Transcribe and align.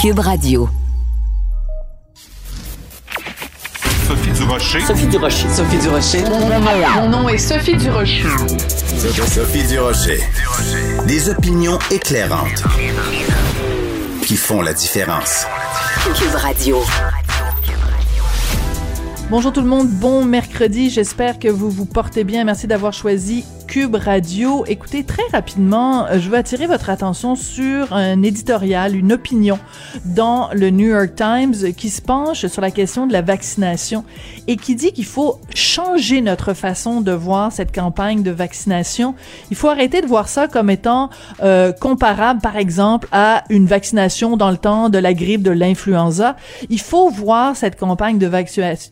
Cube 0.00 0.20
Radio. 0.20 0.66
Sophie 4.08 4.30
Durocher. 4.30 4.80
Sophie 4.80 5.06
Durocher. 5.08 5.48
Sophie 5.50 5.76
Durocher. 5.76 6.24
Mon 6.96 7.08
nom 7.10 7.28
est 7.28 7.36
Sophie 7.36 7.76
Durocher. 7.76 8.24
Sophie 9.26 9.62
Durocher. 9.64 10.20
Des 11.06 11.28
opinions 11.28 11.78
éclairantes 11.90 12.62
qui 14.22 14.36
font 14.36 14.62
la 14.62 14.72
différence. 14.72 15.44
Cube 16.14 16.34
Radio. 16.34 16.78
Bonjour 19.28 19.52
tout 19.52 19.60
le 19.60 19.68
monde, 19.68 19.88
bon 19.90 20.24
mercredi, 20.24 20.88
j'espère 20.88 21.38
que 21.38 21.48
vous 21.48 21.68
vous 21.68 21.84
portez 21.84 22.24
bien. 22.24 22.44
Merci 22.44 22.66
d'avoir 22.66 22.94
choisi 22.94 23.44
Cube 23.70 23.94
Radio. 23.94 24.64
Écoutez, 24.66 25.04
très 25.04 25.22
rapidement, 25.30 26.08
je 26.18 26.28
veux 26.28 26.36
attirer 26.36 26.66
votre 26.66 26.90
attention 26.90 27.36
sur 27.36 27.92
un 27.92 28.20
éditorial, 28.24 28.96
une 28.96 29.12
opinion 29.12 29.60
dans 30.04 30.50
le 30.52 30.70
New 30.70 30.88
York 30.88 31.14
Times 31.14 31.72
qui 31.76 31.88
se 31.88 32.02
penche 32.02 32.48
sur 32.48 32.62
la 32.62 32.72
question 32.72 33.06
de 33.06 33.12
la 33.12 33.22
vaccination 33.22 34.04
et 34.48 34.56
qui 34.56 34.74
dit 34.74 34.92
qu'il 34.92 35.04
faut 35.04 35.38
changer 35.54 36.20
notre 36.20 36.52
façon 36.52 37.00
de 37.00 37.12
voir 37.12 37.52
cette 37.52 37.72
campagne 37.72 38.24
de 38.24 38.32
vaccination. 38.32 39.14
Il 39.52 39.56
faut 39.56 39.68
arrêter 39.68 40.00
de 40.00 40.06
voir 40.08 40.26
ça 40.28 40.48
comme 40.48 40.68
étant 40.68 41.08
euh, 41.44 41.70
comparable, 41.70 42.40
par 42.40 42.56
exemple, 42.56 43.06
à 43.12 43.44
une 43.50 43.66
vaccination 43.66 44.36
dans 44.36 44.50
le 44.50 44.56
temps 44.56 44.88
de 44.88 44.98
la 44.98 45.14
grippe, 45.14 45.42
de 45.42 45.52
l'influenza. 45.52 46.34
Il 46.70 46.80
faut 46.80 47.08
voir 47.08 47.54
cette 47.54 47.78
campagne 47.78 48.18
de 48.18 48.26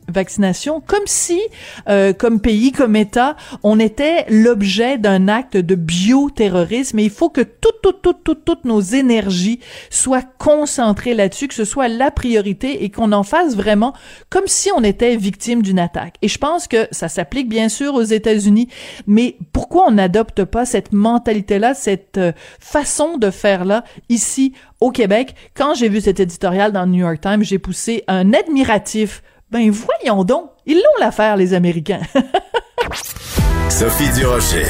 vaccination 0.07 0.81
comme 0.87 1.07
si, 1.07 1.41
euh, 1.89 2.13
comme 2.13 2.39
pays, 2.39 2.71
comme 2.71 2.95
État, 2.95 3.35
on 3.65 3.81
était 3.81 4.25
l'objet 4.29 4.68
d'un 4.69 5.29
acte 5.29 5.57
de 5.57 5.75
bioterrorisme 5.75 6.99
et 6.99 7.05
il 7.05 7.11
faut 7.11 7.31
que 7.31 7.41
toutes, 7.41 7.81
toutes, 7.83 8.03
toutes, 8.03 8.23
toutes, 8.23 8.45
toutes 8.45 8.65
nos 8.67 8.81
énergies 8.81 9.61
soient 9.89 10.23
concentrées 10.39 11.15
là-dessus, 11.15 11.49
que 11.49 11.55
ce 11.55 11.65
soit 11.65 11.89
la 11.89 12.11
priorité 12.11 12.85
et 12.85 12.91
qu'on 12.91 13.13
en 13.13 13.23
fasse 13.23 13.57
vraiment 13.57 13.95
comme 14.29 14.47
si 14.47 14.71
on 14.77 14.85
était 14.85 15.17
victime 15.17 15.63
d'une 15.63 15.79
attaque. 15.79 16.17
Et 16.21 16.29
je 16.29 16.39
pense 16.39 16.69
que 16.69 16.87
ça 16.91 17.09
s'applique 17.09 17.49
bien 17.49 17.69
sûr 17.69 17.95
aux 17.95 18.03
États-Unis, 18.03 18.69
mais 19.07 19.37
pourquoi 19.53 19.87
on 19.89 19.93
n'adopte 19.93 20.45
pas 20.45 20.67
cette 20.67 20.93
mentalité-là, 20.93 21.73
cette 21.73 22.19
euh, 22.19 22.33
façon 22.61 23.17
de 23.17 23.31
faire-là 23.31 23.85
ici 24.11 24.53
au 24.81 24.91
Québec? 24.91 25.35
Quand 25.55 25.75
j'ai 25.75 25.89
vu 25.89 26.03
cet 26.03 26.21
éditorial 26.21 26.73
dans 26.73 26.85
le 26.85 26.91
New 26.91 27.01
York 27.01 27.21
Times, 27.23 27.43
j'ai 27.43 27.59
poussé 27.59 28.05
un 28.07 28.35
admiratif 28.35 29.23
ben 29.51 29.71
voyons 29.71 30.25
donc, 30.25 30.51
ils 30.67 30.77
l'ont 30.77 31.01
l'affaire 31.01 31.37
les 31.37 31.55
Américains. 31.55 32.03
Sophie 33.71 34.11
Durocher. 34.15 34.67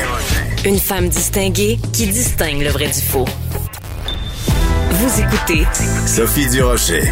Une 0.65 0.79
femme 0.79 1.09
distinguée 1.09 1.79
qui 1.93 2.07
distingue 2.07 2.63
le 2.63 2.71
vrai 2.71 2.87
du 2.87 3.01
faux. 3.01 3.25
Vous 4.91 5.21
écoutez 5.21 5.67
Sophie 6.07 6.49
Durocher. 6.49 7.03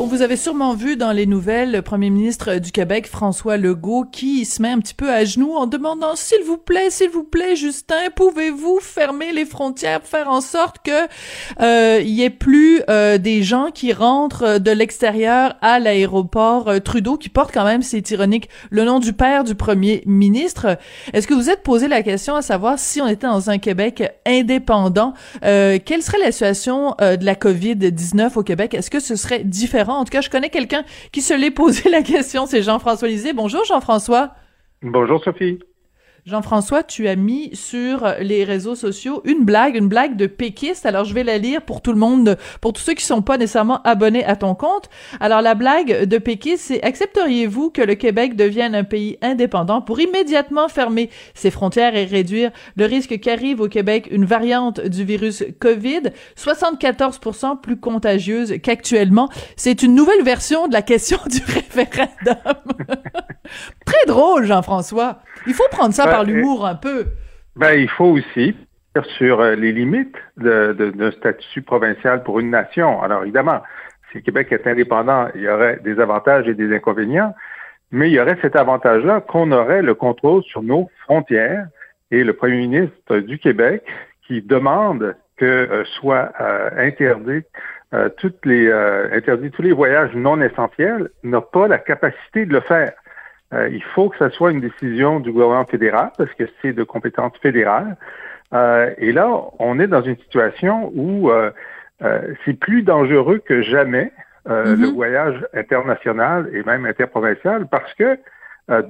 Bon, 0.00 0.06
vous 0.06 0.22
avez 0.22 0.36
sûrement 0.36 0.72
vu 0.72 0.96
dans 0.96 1.12
les 1.12 1.26
nouvelles 1.26 1.72
le 1.72 1.82
premier 1.82 2.08
ministre 2.08 2.54
du 2.54 2.72
Québec, 2.72 3.06
François 3.06 3.58
Legault, 3.58 4.06
qui 4.10 4.46
se 4.46 4.62
met 4.62 4.70
un 4.70 4.78
petit 4.78 4.94
peu 4.94 5.12
à 5.12 5.26
genoux 5.26 5.52
en 5.52 5.66
demandant 5.66 6.16
s'il 6.16 6.42
vous 6.42 6.56
plaît, 6.56 6.88
s'il 6.88 7.10
vous 7.10 7.22
plaît, 7.22 7.54
Justin, 7.54 8.08
pouvez-vous 8.16 8.78
fermer 8.80 9.34
les 9.34 9.44
frontières, 9.44 10.00
faire 10.02 10.30
en 10.30 10.40
sorte 10.40 10.76
que 10.82 11.06
euh, 11.60 12.00
il 12.00 12.08
y 12.12 12.22
ait 12.22 12.30
plus 12.30 12.80
euh, 12.88 13.18
des 13.18 13.42
gens 13.42 13.70
qui 13.74 13.92
rentrent 13.92 14.56
de 14.56 14.70
l'extérieur 14.70 15.56
à 15.60 15.78
l'aéroport 15.78 16.68
euh, 16.68 16.78
Trudeau, 16.78 17.18
qui 17.18 17.28
porte 17.28 17.52
quand 17.52 17.66
même, 17.66 17.82
c'est 17.82 18.10
ironique, 18.10 18.48
le 18.70 18.84
nom 18.84 19.00
du 19.00 19.12
père 19.12 19.44
du 19.44 19.54
premier 19.54 20.02
ministre? 20.06 20.78
Est-ce 21.12 21.26
que 21.26 21.34
vous 21.34 21.50
êtes 21.50 21.62
posé 21.62 21.88
la 21.88 22.02
question 22.02 22.34
à 22.36 22.40
savoir 22.40 22.78
si 22.78 23.02
on 23.02 23.06
était 23.06 23.26
dans 23.26 23.50
un 23.50 23.58
Québec 23.58 24.02
indépendant, 24.24 25.12
quelle 25.42 26.02
serait 26.02 26.20
la 26.20 26.32
situation 26.32 26.94
de 26.98 27.22
la 27.22 27.34
COVID-19 27.34 28.38
au 28.38 28.42
Québec? 28.42 28.72
Est-ce 28.72 28.88
que 28.88 29.00
ce 29.00 29.14
serait 29.14 29.44
différent? 29.44 29.89
En 29.98 30.04
tout 30.04 30.10
cas, 30.10 30.20
je 30.20 30.30
connais 30.30 30.50
quelqu'un 30.50 30.84
qui 31.12 31.22
se 31.22 31.34
l'est 31.34 31.50
posé 31.50 31.90
la 31.90 32.02
question, 32.02 32.46
c'est 32.46 32.62
Jean-François 32.62 33.08
Lisée. 33.08 33.32
Bonjour 33.32 33.64
Jean-François. 33.64 34.34
Bonjour 34.82 35.22
Sophie. 35.22 35.58
Jean-François, 36.30 36.84
tu 36.84 37.08
as 37.08 37.16
mis 37.16 37.50
sur 37.56 38.14
les 38.20 38.44
réseaux 38.44 38.76
sociaux 38.76 39.20
une 39.24 39.44
blague, 39.44 39.74
une 39.74 39.88
blague 39.88 40.16
de 40.16 40.28
péquiste. 40.28 40.86
Alors, 40.86 41.04
je 41.04 41.12
vais 41.12 41.24
la 41.24 41.38
lire 41.38 41.62
pour 41.62 41.82
tout 41.82 41.90
le 41.90 41.98
monde, 41.98 42.38
pour 42.60 42.72
tous 42.72 42.82
ceux 42.82 42.94
qui 42.94 43.04
sont 43.04 43.20
pas 43.20 43.36
nécessairement 43.36 43.82
abonnés 43.82 44.24
à 44.24 44.36
ton 44.36 44.54
compte. 44.54 44.88
Alors, 45.18 45.42
la 45.42 45.56
blague 45.56 46.04
de 46.04 46.18
péquiste, 46.18 46.66
c'est 46.68 46.84
accepteriez-vous 46.84 47.70
que 47.70 47.82
le 47.82 47.96
Québec 47.96 48.36
devienne 48.36 48.76
un 48.76 48.84
pays 48.84 49.18
indépendant 49.22 49.82
pour 49.82 49.98
immédiatement 49.98 50.68
fermer 50.68 51.10
ses 51.34 51.50
frontières 51.50 51.96
et 51.96 52.04
réduire 52.04 52.52
le 52.76 52.84
risque 52.84 53.18
qu'arrive 53.18 53.60
au 53.60 53.68
Québec 53.68 54.06
une 54.12 54.24
variante 54.24 54.80
du 54.80 55.04
virus 55.04 55.42
COVID, 55.58 56.12
74% 56.38 57.60
plus 57.60 57.76
contagieuse 57.76 58.54
qu'actuellement. 58.62 59.28
C'est 59.56 59.82
une 59.82 59.96
nouvelle 59.96 60.22
version 60.22 60.68
de 60.68 60.74
la 60.74 60.82
question 60.82 61.18
du 61.26 61.42
référendum. 61.44 62.36
Très 63.84 64.06
drôle, 64.06 64.46
Jean-François. 64.46 65.18
Il 65.46 65.54
faut 65.54 65.68
prendre 65.70 65.94
ça 65.94 66.06
l'humour 66.24 66.66
un 66.66 66.74
peu. 66.74 67.06
Ben, 67.56 67.72
il 67.72 67.88
faut 67.88 68.06
aussi 68.06 68.54
sur 69.18 69.40
euh, 69.40 69.54
les 69.54 69.72
limites 69.72 70.16
d'un 70.36 71.10
statut 71.12 71.62
provincial 71.62 72.22
pour 72.22 72.40
une 72.40 72.50
nation. 72.50 73.02
Alors, 73.02 73.22
évidemment, 73.22 73.60
si 74.10 74.18
le 74.18 74.22
Québec 74.22 74.48
est 74.50 74.66
indépendant, 74.66 75.28
il 75.34 75.42
y 75.42 75.48
aurait 75.48 75.78
des 75.84 76.00
avantages 76.00 76.48
et 76.48 76.54
des 76.54 76.74
inconvénients, 76.74 77.34
mais 77.92 78.10
il 78.10 78.14
y 78.14 78.20
aurait 78.20 78.38
cet 78.42 78.56
avantage-là 78.56 79.20
qu'on 79.20 79.52
aurait 79.52 79.82
le 79.82 79.94
contrôle 79.94 80.42
sur 80.44 80.62
nos 80.62 80.90
frontières 81.04 81.66
et 82.10 82.24
le 82.24 82.32
premier 82.32 82.56
ministre 82.56 83.18
du 83.18 83.38
Québec 83.38 83.84
qui 84.26 84.42
demande 84.42 85.14
que 85.36 85.44
euh, 85.44 85.84
soit 85.84 86.32
euh, 86.40 86.70
interdit 86.76 87.42
toutes 88.18 88.46
les 88.46 88.70
interdit 88.70 89.50
tous 89.50 89.62
les 89.62 89.72
voyages 89.72 90.14
non 90.14 90.40
essentiels 90.40 91.10
n'a 91.24 91.40
pas 91.40 91.66
la 91.66 91.78
capacité 91.78 92.46
de 92.46 92.52
le 92.52 92.60
faire. 92.60 92.92
Euh, 93.52 93.68
il 93.68 93.82
faut 93.82 94.08
que 94.08 94.16
ce 94.18 94.28
soit 94.30 94.52
une 94.52 94.60
décision 94.60 95.18
du 95.18 95.32
gouvernement 95.32 95.64
fédéral 95.64 96.10
parce 96.16 96.32
que 96.34 96.44
c'est 96.62 96.72
de 96.72 96.84
compétence 96.84 97.32
fédérale. 97.42 97.96
Euh, 98.52 98.92
et 98.98 99.12
là, 99.12 99.28
on 99.58 99.80
est 99.80 99.88
dans 99.88 100.02
une 100.02 100.16
situation 100.16 100.92
où 100.94 101.30
euh, 101.30 101.50
c'est 102.44 102.58
plus 102.58 102.82
dangereux 102.82 103.38
que 103.44 103.62
jamais 103.62 104.12
le 104.46 104.74
mm-hmm. 104.74 104.94
voyage 104.94 105.46
international 105.52 106.48
et 106.52 106.62
même 106.62 106.86
interprovincial 106.86 107.66
parce 107.68 107.92
que 107.94 108.18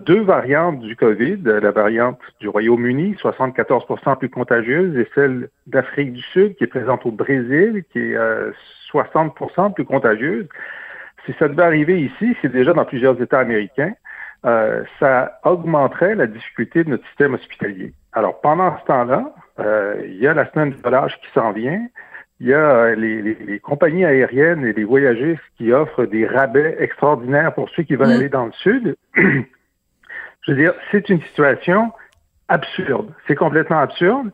deux 0.05 0.21
variantes 0.21 0.81
du 0.81 0.95
COVID, 0.95 1.39
la 1.43 1.71
variante 1.71 2.21
du 2.39 2.49
Royaume-Uni, 2.49 3.17
74% 3.21 4.19
plus 4.19 4.29
contagieuse, 4.29 4.97
et 4.97 5.09
celle 5.15 5.49
d'Afrique 5.67 6.13
du 6.13 6.23
Sud, 6.23 6.55
qui 6.57 6.65
est 6.65 6.69
présente 6.69 7.05
au 7.07 7.11
Brésil, 7.11 7.83
qui 7.91 7.99
est 7.99 8.17
60% 8.93 9.73
plus 9.73 9.87
contagieuse. 9.87 10.47
Si 11.27 11.35
ça 11.39 11.49
devait 11.49 11.63
arriver 11.63 12.01
ici, 12.01 12.37
c'est 12.43 12.53
déjà 12.53 12.73
dans 12.75 12.85
plusieurs 12.85 13.21
États 13.21 13.41
américains. 13.41 13.95
Euh, 14.47 14.85
ça 14.99 15.39
augmenterait 15.45 16.15
la 16.15 16.27
difficulté 16.27 16.83
de 16.85 16.91
notre 16.91 17.07
système 17.09 17.35
hospitalier. 17.35 17.93
Alors, 18.13 18.41
pendant 18.41 18.79
ce 18.79 18.85
temps-là, 18.87 19.35
euh, 19.59 20.01
il 20.07 20.17
y 20.17 20.27
a 20.27 20.33
la 20.33 20.51
semaine 20.51 20.71
de 20.71 20.77
volage 20.77 21.19
qui 21.21 21.31
s'en 21.35 21.53
vient. 21.53 21.87
Il 22.41 22.47
y 22.47 22.55
a 22.55 22.59
euh, 22.59 22.95
les, 22.95 23.21
les, 23.21 23.59
compagnies 23.59 24.07
aériennes 24.07 24.65
et 24.65 24.73
les 24.73 24.85
voyagistes 24.85 25.43
qui 25.59 25.73
offrent 25.73 26.07
des 26.07 26.27
rabais 26.27 26.75
extraordinaires 26.79 27.53
pour 27.53 27.69
ceux 27.71 27.83
qui 27.83 27.97
veulent 27.97 28.09
mm. 28.09 28.13
aller 28.13 28.29
dans 28.31 28.47
le 28.47 28.53
sud. 28.53 28.97
Je 29.15 30.53
veux 30.53 30.57
dire, 30.57 30.73
c'est 30.91 31.11
une 31.11 31.21
situation 31.21 31.93
absurde. 32.49 33.13
C'est 33.29 33.37
complètement 33.37 33.81
absurde. 33.81 34.31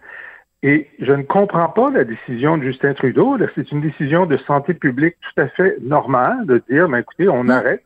Et 0.62 0.88
je 1.00 1.12
ne 1.12 1.22
comprends 1.22 1.68
pas 1.68 1.90
la 1.90 2.04
décision 2.04 2.56
de 2.56 2.62
Justin 2.62 2.94
Trudeau. 2.94 3.36
C'est 3.56 3.70
une 3.72 3.80
décision 3.80 4.24
de 4.24 4.36
santé 4.38 4.72
publique 4.72 5.16
tout 5.20 5.42
à 5.42 5.48
fait 5.48 5.76
normale 5.82 6.46
de 6.46 6.62
dire, 6.70 6.88
ben, 6.88 6.98
écoutez, 6.98 7.28
on 7.28 7.44
mm. 7.44 7.50
arrête 7.50 7.82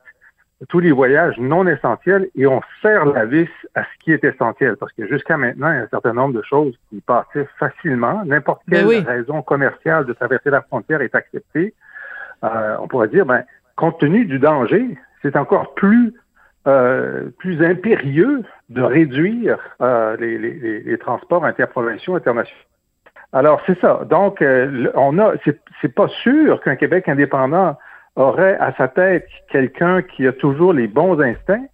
tous 0.68 0.80
les 0.80 0.92
voyages 0.92 1.38
non 1.38 1.66
essentiels 1.66 2.28
et 2.36 2.46
on 2.46 2.60
serre 2.82 3.06
la 3.06 3.24
vis 3.24 3.48
à 3.74 3.82
ce 3.82 4.04
qui 4.04 4.12
est 4.12 4.22
essentiel. 4.24 4.76
Parce 4.76 4.92
que 4.92 5.06
jusqu'à 5.06 5.36
maintenant, 5.36 5.70
il 5.72 5.76
y 5.76 5.78
a 5.78 5.82
un 5.82 5.88
certain 5.88 6.12
nombre 6.12 6.34
de 6.34 6.42
choses 6.42 6.74
qui 6.88 7.00
passaient 7.00 7.48
facilement. 7.58 8.22
N'importe 8.24 8.62
ben 8.68 8.86
quelle 8.86 9.04
raison 9.04 9.42
commerciale 9.42 10.04
de 10.04 10.12
traverser 10.12 10.50
la 10.50 10.60
frontière 10.62 11.00
est 11.00 11.14
acceptée. 11.14 11.74
Euh, 12.44 12.76
on 12.80 12.88
pourrait 12.88 13.08
dire, 13.08 13.24
ben, 13.24 13.44
compte 13.76 13.98
tenu 13.98 14.26
du 14.26 14.38
danger, 14.38 14.98
c'est 15.22 15.36
encore 15.36 15.74
plus 15.74 16.12
euh, 16.66 17.30
plus 17.38 17.64
impérieux 17.64 18.42
de 18.68 18.82
réduire 18.82 19.56
euh, 19.80 20.14
les, 20.18 20.36
les, 20.36 20.80
les, 20.80 20.98
transports 20.98 21.46
interprovinciaux 21.46 22.16
internationaux. 22.16 22.60
Alors 23.32 23.62
c'est 23.66 23.80
ça. 23.80 24.02
Donc 24.10 24.42
euh, 24.42 24.90
on 24.94 25.18
a, 25.18 25.32
c'est 25.80 25.94
pas 25.94 26.08
sûr 26.22 26.60
qu'un 26.60 26.76
Québec 26.76 27.08
indépendant 27.08 27.78
aurait 28.20 28.56
à 28.58 28.74
sa 28.76 28.88
tête 28.88 29.26
quelqu'un 29.50 30.02
qui 30.02 30.26
a 30.26 30.32
toujours 30.32 30.72
les 30.72 30.86
bons 30.86 31.20
instincts, 31.20 31.66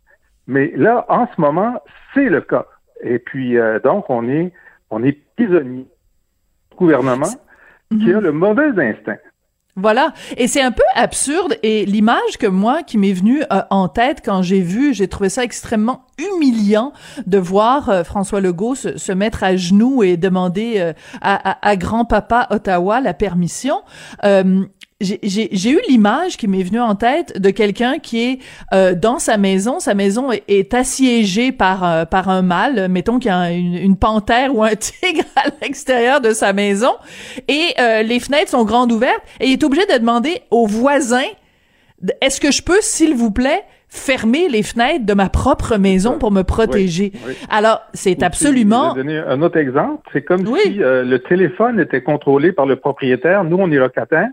mais 0.47 0.73
là, 0.77 1.05
en 1.09 1.27
ce 1.35 1.41
moment, 1.41 1.83
c'est 2.15 2.29
le 2.29 2.41
cas. 2.41 2.67
Et 3.03 3.19
puis, 3.19 3.59
euh, 3.59 3.79
donc, 3.81 4.09
on 4.09 4.29
est, 4.29 4.53
on 4.91 5.03
est 5.03 5.19
prisonnier 5.37 5.87
du 6.71 6.77
gouvernement 6.77 7.27
qui 7.91 8.13
a 8.13 8.17
mhm. 8.17 8.23
le 8.23 8.33
mauvais 8.33 8.69
instinct. 8.79 9.17
Voilà. 9.79 10.15
Et 10.39 10.49
c'est 10.49 10.63
un 10.63 10.73
peu 10.73 10.83
absurde. 10.95 11.57
Et 11.63 11.85
l'image 11.85 12.39
que 12.39 12.47
moi, 12.47 12.83
qui 12.83 12.97
m'est 12.97 13.13
venue 13.13 13.43
euh, 13.53 13.61
en 13.69 13.89
tête 13.89 14.23
quand 14.25 14.41
j'ai 14.41 14.63
vu, 14.63 14.95
j'ai 14.95 15.07
trouvé 15.07 15.29
ça 15.29 15.45
extrêmement 15.45 16.07
humiliant 16.17 16.95
de 17.27 17.37
voir 17.37 17.91
euh, 17.91 18.03
François 18.03 18.41
Legault 18.41 18.75
se, 18.75 19.13
mettre 19.13 19.45
à 19.45 19.57
genoux 19.57 20.03
et 20.03 20.17
demander 20.17 20.95
à, 21.21 21.51
à, 21.51 21.69
à 21.69 21.77
grand-papa 21.77 22.47
Ottawa 22.51 23.03
la 23.03 23.13
permission 23.13 23.83
j'ai 25.01 25.71
eu 25.71 25.79
l'image 25.91 26.39
qui 26.39 26.49
m'est 26.49 26.63
venue 26.63 26.81
en 26.81 26.95
tête 26.95 27.39
de 27.39 27.51
quelqu'un 27.51 27.99
qui 27.99 28.23
est 28.23 28.39
euh, 28.73 28.95
dans 28.95 29.19
sa 29.19 29.37
maison. 29.37 29.79
Sa 29.79 29.93
maison 29.93 30.31
est, 30.33 30.73
assiégée 30.73 31.53
par 31.53 31.85
euh, 31.85 32.05
par 32.07 32.31
un 32.31 32.41
mâle. 32.41 32.89
Mettons 32.89 33.19
qu'il 33.19 33.31
y 33.31 33.35
a 33.35 33.51
une, 33.53 33.75
une, 33.75 33.97
panthère 33.97 34.55
ou 34.57 34.63
un 34.63 34.75
tigre 34.75 35.25
à 35.37 35.49
l'extérieur 35.61 36.23
de 36.23 36.31
sa 36.31 36.55
maison 36.55 36.93
et 37.47 37.75
euh, 37.79 38.03
les 38.03 38.21
fenêtres 38.21 38.51
sont 38.51 38.65
grandes 38.65 38.91
ouvertes 38.91 39.23
et 39.41 39.47
il 39.47 39.53
est 39.53 39.65
obligé 39.65 39.85
de 39.85 39.99
demander 39.99 40.41
aux 40.51 40.67
voisins 40.67 41.29
est-ce 42.21 42.41
que 42.41 42.51
je 42.51 42.63
peux, 42.63 42.79
s'il 42.81 43.15
vous 43.15 43.31
plaît, 43.31 43.63
fermer 43.89 44.49
les 44.49 44.63
fenêtres 44.63 45.07
de 45.07 45.15
ma 45.15 45.29
propre 45.29 45.77
maison 45.77 46.19
pour 46.19 46.31
me 46.31 46.43
protéger? 46.43 47.13
Alors, 47.49 47.81
c'est 47.95 48.23
absolument... 48.23 48.91
Je 48.91 48.97
vais 48.97 49.03
donner 49.03 49.19
un 49.19 49.41
autre 49.41 49.57
exemple. 49.57 50.07
C'est 50.13 50.23
comme 50.23 50.47
si 50.59 50.75
le 50.75 51.17
téléphone 51.17 51.81
était 51.81 52.03
contrôlé 52.03 52.53
par 52.53 52.67
le 52.67 52.77
propriétaire. 52.77 53.45
Nous, 53.45 53.57
on 53.57 53.71
est 53.71 53.77
locataires. 53.77 54.29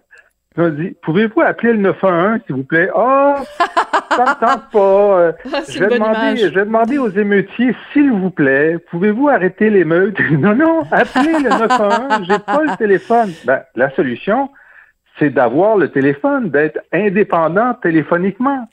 Je 0.55 0.69
dit, 0.69 0.95
pouvez-vous 1.01 1.41
appeler 1.41 1.73
le 1.73 1.79
911, 1.79 2.39
s'il 2.45 2.55
vous 2.55 2.63
plaît? 2.63 2.89
Oh, 2.95 3.35
ça 4.11 4.23
ne 4.23 4.45
tente 4.45 4.69
pas. 4.71 4.79
Euh, 4.79 5.31
je, 5.69 5.79
vais 5.79 5.97
demander, 5.97 6.37
je 6.37 6.53
vais 6.53 6.65
demander 6.65 6.97
aux 6.99 7.09
émeutiers, 7.09 7.75
s'il 7.91 8.11
vous 8.11 8.29
plaît, 8.29 8.77
pouvez-vous 8.91 9.29
arrêter 9.29 9.71
l'émeute? 9.71 10.19
non, 10.31 10.55
non, 10.55 10.83
appelez 10.91 11.33
le 11.39 11.49
911, 11.49 12.27
j'ai 12.27 12.39
pas 12.39 12.61
le 12.61 12.77
téléphone. 12.77 13.31
Ben, 13.45 13.63
la 13.75 13.89
solution, 13.95 14.51
c'est 15.17 15.31
d'avoir 15.31 15.75
le 15.77 15.89
téléphone, 15.89 16.49
d'être 16.49 16.79
indépendant 16.91 17.73
téléphoniquement. 17.75 18.67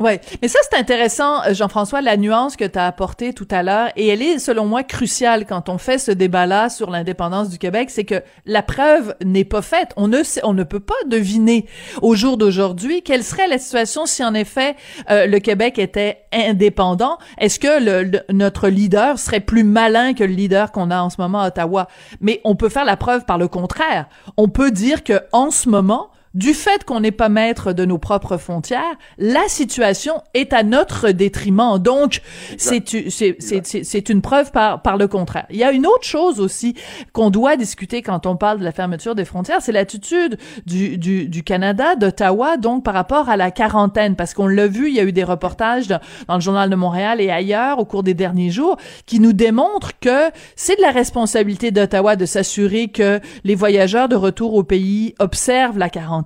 Ouais, 0.00 0.20
mais 0.42 0.48
ça 0.48 0.58
c'est 0.68 0.76
intéressant, 0.76 1.44
euh, 1.44 1.54
Jean-François, 1.54 2.00
la 2.00 2.16
nuance 2.16 2.56
que 2.56 2.64
tu 2.64 2.76
as 2.76 2.86
apportée 2.86 3.32
tout 3.32 3.46
à 3.52 3.62
l'heure, 3.62 3.90
et 3.94 4.08
elle 4.08 4.22
est 4.22 4.40
selon 4.40 4.66
moi 4.66 4.82
cruciale 4.82 5.46
quand 5.46 5.68
on 5.68 5.78
fait 5.78 5.98
ce 5.98 6.10
débat-là 6.10 6.68
sur 6.68 6.90
l'indépendance 6.90 7.48
du 7.48 7.58
Québec, 7.58 7.90
c'est 7.90 8.04
que 8.04 8.20
la 8.44 8.62
preuve 8.62 9.14
n'est 9.24 9.44
pas 9.44 9.62
faite. 9.62 9.92
On 9.96 10.08
ne 10.08 10.24
sait, 10.24 10.40
on 10.42 10.52
ne 10.52 10.64
peut 10.64 10.80
pas 10.80 10.94
deviner 11.06 11.66
au 12.02 12.16
jour 12.16 12.36
d'aujourd'hui 12.36 13.02
quelle 13.02 13.22
serait 13.22 13.46
la 13.46 13.58
situation 13.58 14.04
si 14.04 14.24
en 14.24 14.34
effet 14.34 14.74
euh, 15.10 15.26
le 15.26 15.38
Québec 15.38 15.78
était 15.78 16.24
indépendant. 16.32 17.16
Est-ce 17.38 17.60
que 17.60 17.80
le, 17.80 18.20
notre 18.30 18.68
leader 18.68 19.20
serait 19.20 19.38
plus 19.38 19.62
malin 19.62 20.12
que 20.12 20.24
le 20.24 20.34
leader 20.34 20.72
qu'on 20.72 20.90
a 20.90 21.00
en 21.02 21.08
ce 21.08 21.20
moment 21.20 21.42
à 21.42 21.48
Ottawa? 21.48 21.86
Mais 22.20 22.40
on 22.42 22.56
peut 22.56 22.68
faire 22.68 22.84
la 22.84 22.96
preuve 22.96 23.26
par 23.26 23.38
le 23.38 23.46
contraire. 23.46 24.06
On 24.36 24.48
peut 24.48 24.72
dire 24.72 25.04
que 25.04 25.20
en 25.30 25.52
ce 25.52 25.68
moment 25.68 26.10
du 26.34 26.52
fait 26.52 26.84
qu'on 26.84 27.00
n'est 27.00 27.12
pas 27.12 27.28
maître 27.28 27.72
de 27.72 27.84
nos 27.84 27.98
propres 27.98 28.36
frontières, 28.36 28.82
la 29.18 29.46
situation 29.48 30.22
est 30.34 30.52
à 30.52 30.64
notre 30.64 31.10
détriment. 31.10 31.78
Donc, 31.78 32.22
c'est 32.58 34.08
une 34.08 34.20
preuve 34.20 34.50
par 34.50 34.82
par 34.82 34.96
le 34.96 35.06
contraire. 35.06 35.46
Il 35.50 35.56
y 35.56 35.64
a 35.64 35.70
une 35.70 35.86
autre 35.86 36.04
chose 36.04 36.40
aussi 36.40 36.74
qu'on 37.12 37.30
doit 37.30 37.56
discuter 37.56 38.02
quand 38.02 38.26
on 38.26 38.36
parle 38.36 38.58
de 38.58 38.64
la 38.64 38.72
fermeture 38.72 39.14
des 39.14 39.24
frontières, 39.24 39.62
c'est 39.62 39.72
l'attitude 39.72 40.38
du, 40.66 40.98
du, 40.98 41.28
du 41.28 41.42
Canada, 41.44 41.94
d'Ottawa, 41.94 42.56
donc 42.56 42.84
par 42.84 42.94
rapport 42.94 43.28
à 43.28 43.36
la 43.36 43.50
quarantaine, 43.52 44.16
parce 44.16 44.34
qu'on 44.34 44.48
l'a 44.48 44.66
vu, 44.66 44.88
il 44.88 44.94
y 44.94 45.00
a 45.00 45.04
eu 45.04 45.12
des 45.12 45.24
reportages 45.24 45.86
dans, 45.86 46.00
dans 46.26 46.34
le 46.34 46.40
journal 46.40 46.68
de 46.68 46.76
Montréal 46.76 47.20
et 47.20 47.30
ailleurs 47.30 47.78
au 47.78 47.84
cours 47.84 48.02
des 48.02 48.14
derniers 48.14 48.50
jours 48.50 48.76
qui 49.06 49.20
nous 49.20 49.32
démontrent 49.32 49.98
que 50.00 50.30
c'est 50.56 50.76
de 50.76 50.82
la 50.82 50.90
responsabilité 50.90 51.70
d'Ottawa 51.70 52.16
de 52.16 52.26
s'assurer 52.26 52.88
que 52.88 53.20
les 53.44 53.54
voyageurs 53.54 54.08
de 54.08 54.16
retour 54.16 54.54
au 54.54 54.64
pays 54.64 55.14
observent 55.20 55.78
la 55.78 55.88
quarantaine 55.88 56.23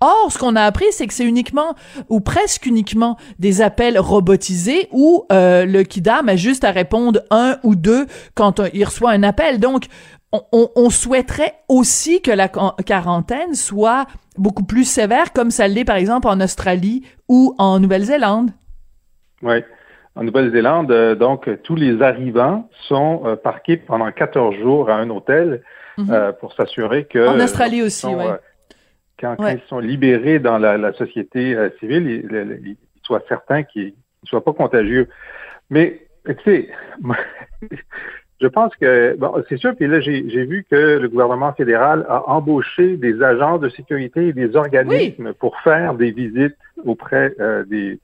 Or, 0.00 0.30
ce 0.30 0.38
qu'on 0.38 0.56
a 0.56 0.62
appris, 0.62 0.86
c'est 0.90 1.06
que 1.06 1.14
c'est 1.14 1.24
uniquement 1.24 1.74
ou 2.08 2.20
presque 2.20 2.66
uniquement 2.66 3.16
des 3.38 3.62
appels 3.62 3.98
robotisés 3.98 4.88
où 4.92 5.26
euh, 5.32 5.64
le 5.64 5.82
kidam 5.82 6.28
a 6.28 6.36
juste 6.36 6.64
à 6.64 6.70
répondre 6.70 7.20
un 7.30 7.58
ou 7.62 7.74
deux 7.74 8.06
quand 8.34 8.60
il 8.72 8.84
reçoit 8.84 9.10
un 9.10 9.22
appel. 9.22 9.60
Donc, 9.60 9.86
on, 10.52 10.90
souhaiterait 10.90 11.54
aussi 11.68 12.20
que 12.20 12.32
la 12.32 12.48
quarantaine 12.48 13.54
soit 13.54 14.06
beaucoup 14.36 14.64
plus 14.64 14.82
sévère, 14.82 15.32
comme 15.32 15.52
ça 15.52 15.68
l'est 15.68 15.84
par 15.84 15.94
exemple 15.94 16.26
en 16.26 16.40
Australie 16.40 17.06
ou 17.28 17.54
en 17.58 17.78
Nouvelle-Zélande. 17.78 18.50
Oui. 19.42 19.62
En 20.16 20.24
Nouvelle-Zélande, 20.24 20.90
euh, 20.90 21.14
donc, 21.14 21.48
tous 21.62 21.76
les 21.76 22.02
arrivants 22.02 22.68
sont 22.88 23.22
euh, 23.24 23.36
parqués 23.36 23.76
pendant 23.76 24.10
14 24.10 24.56
jours 24.56 24.90
à 24.90 24.94
un 24.94 25.10
hôtel 25.10 25.62
mm-hmm. 25.98 26.32
pour 26.38 26.52
s'assurer 26.52 27.04
que... 27.04 27.28
En 27.28 27.38
Australie 27.38 27.82
aussi, 27.82 28.06
oui 28.06 28.24
quand, 29.24 29.48
ils 29.48 29.60
sont 29.68 29.78
libérés 29.78 30.38
dans 30.38 30.58
la, 30.58 30.92
société 30.94 31.54
euh, 31.54 31.70
civile, 31.78 32.06
ils, 32.08 32.76
soient 33.02 33.22
certains 33.28 33.62
qu'ils 33.62 33.94
ne 34.22 34.28
soient 34.28 34.44
pas 34.44 34.52
contagieux. 34.52 35.08
Mais, 35.70 36.00
tu 36.26 36.34
sais, 36.44 36.68
je 38.40 38.46
pense 38.46 38.74
que, 38.76 39.16
bon, 39.18 39.42
c'est 39.48 39.56
sûr, 39.56 39.74
puis 39.76 39.86
là, 39.86 40.00
j'ai 40.00 40.22
vu 40.22 40.66
que 40.70 40.98
le 40.98 41.08
gouvernement 41.08 41.52
fédéral 41.52 42.04
a 42.08 42.28
embauché 42.28 42.96
des 42.96 43.22
agents 43.22 43.58
de 43.58 43.68
sécurité 43.68 44.28
et 44.28 44.32
des 44.32 44.56
organismes 44.56 45.32
pour 45.34 45.58
faire 45.60 45.94
des 45.94 46.10
visites 46.10 46.56
auprès 46.84 47.34
euh, 47.40 47.64
des, 47.64 47.98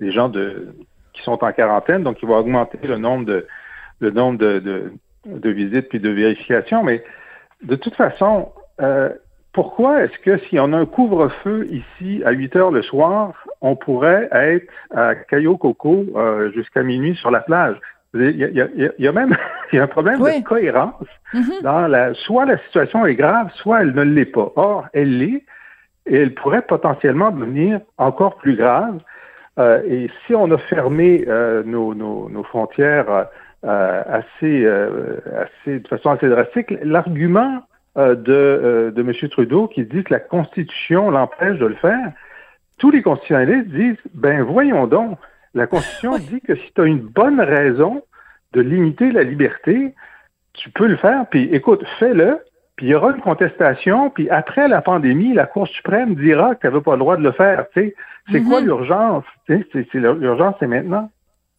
gens 0.00 0.28
de, 0.28 0.68
qui 1.12 1.22
sont 1.22 1.42
en 1.42 1.52
quarantaine. 1.52 2.02
Donc, 2.02 2.22
il 2.22 2.28
va 2.28 2.36
augmenter 2.36 2.78
le 2.82 2.98
nombre 2.98 3.26
de, 3.26 3.46
le 4.00 4.10
nombre 4.10 4.38
de, 4.38 4.58
de, 5.26 5.50
visites 5.50 5.88
puis 5.88 6.00
de 6.00 6.10
vérifications. 6.10 6.82
Mais 6.82 7.04
de 7.62 7.76
toute 7.76 7.94
façon, 7.94 8.52
euh, 8.80 9.10
pourquoi 9.52 10.04
est-ce 10.04 10.16
que 10.20 10.38
si 10.46 10.60
on 10.60 10.72
a 10.72 10.76
un 10.76 10.86
couvre-feu 10.86 11.66
ici 11.70 12.22
à 12.24 12.30
8 12.30 12.56
heures 12.56 12.70
le 12.70 12.82
soir, 12.82 13.32
on 13.60 13.74
pourrait 13.74 14.28
être 14.30 14.72
à 14.94 15.16
Cayo 15.16 15.56
Coco 15.56 16.06
euh, 16.14 16.52
jusqu'à 16.52 16.82
minuit 16.82 17.16
sur 17.16 17.30
la 17.30 17.40
plage? 17.40 17.76
Il 18.14 18.36
y 18.36 19.08
a, 19.08 19.12
même 19.12 19.36
il 19.72 19.76
y 19.76 19.78
a 19.78 19.84
un 19.84 19.88
problème 19.88 20.20
de 20.20 20.44
cohérence 20.44 21.06
mm-hmm. 21.32 21.62
dans 21.62 21.86
la 21.86 22.14
soit 22.14 22.44
la 22.44 22.58
situation 22.58 23.06
est 23.06 23.14
grave, 23.14 23.50
soit 23.54 23.82
elle 23.82 23.92
ne 23.92 24.02
l'est 24.02 24.24
pas. 24.24 24.52
Or, 24.56 24.86
elle 24.92 25.18
l'est 25.18 25.44
et 26.06 26.16
elle 26.16 26.34
pourrait 26.34 26.62
potentiellement 26.62 27.30
devenir 27.30 27.80
encore 27.98 28.36
plus 28.36 28.56
grave. 28.56 28.98
Euh, 29.58 29.82
et 29.86 30.10
si 30.26 30.34
on 30.34 30.50
a 30.50 30.58
fermé 30.58 31.24
euh, 31.28 31.62
nos, 31.64 31.94
nos, 31.94 32.28
nos, 32.28 32.42
frontières 32.44 33.26
assez, 33.62 34.66
assez 34.66 35.80
de 35.80 35.88
façon 35.88 36.10
assez 36.10 36.28
drastique, 36.28 36.72
l'argument 36.82 37.62
euh, 37.98 38.14
de, 38.14 38.32
euh, 38.32 38.90
de 38.92 39.02
M. 39.02 39.12
Trudeau 39.30 39.66
qui 39.66 39.84
dit 39.84 40.04
que 40.04 40.12
la 40.12 40.20
Constitution 40.20 41.10
l'empêche 41.10 41.58
de 41.58 41.66
le 41.66 41.74
faire, 41.74 42.12
tous 42.78 42.90
les 42.90 43.02
constitutionnalistes 43.02 43.68
disent, 43.68 43.98
ben 44.14 44.42
voyons 44.42 44.86
donc, 44.86 45.18
la 45.54 45.66
Constitution 45.66 46.18
dit 46.18 46.40
que 46.40 46.54
si 46.54 46.72
tu 46.72 46.80
as 46.80 46.84
une 46.84 47.00
bonne 47.00 47.40
raison 47.40 48.02
de 48.52 48.60
limiter 48.60 49.10
la 49.10 49.22
liberté, 49.22 49.94
tu 50.52 50.70
peux 50.70 50.86
le 50.86 50.96
faire, 50.96 51.26
puis 51.30 51.48
écoute, 51.52 51.84
fais-le, 51.98 52.38
puis 52.76 52.86
il 52.86 52.90
y 52.90 52.94
aura 52.94 53.10
une 53.10 53.20
contestation, 53.20 54.10
puis 54.10 54.30
après 54.30 54.68
la 54.68 54.82
pandémie, 54.82 55.34
la 55.34 55.46
Cour 55.46 55.68
suprême 55.68 56.14
dira 56.14 56.54
que 56.54 56.60
tu 56.60 56.66
n'avais 56.66 56.80
pas 56.80 56.92
le 56.92 56.98
droit 57.00 57.16
de 57.16 57.22
le 57.22 57.32
faire. 57.32 57.66
C'est 57.74 57.94
quoi 58.44 58.60
mm-hmm. 58.60 58.64
l'urgence? 58.64 59.24
L'urgence, 59.48 60.54
c'est 60.60 60.66
maintenant. 60.66 61.10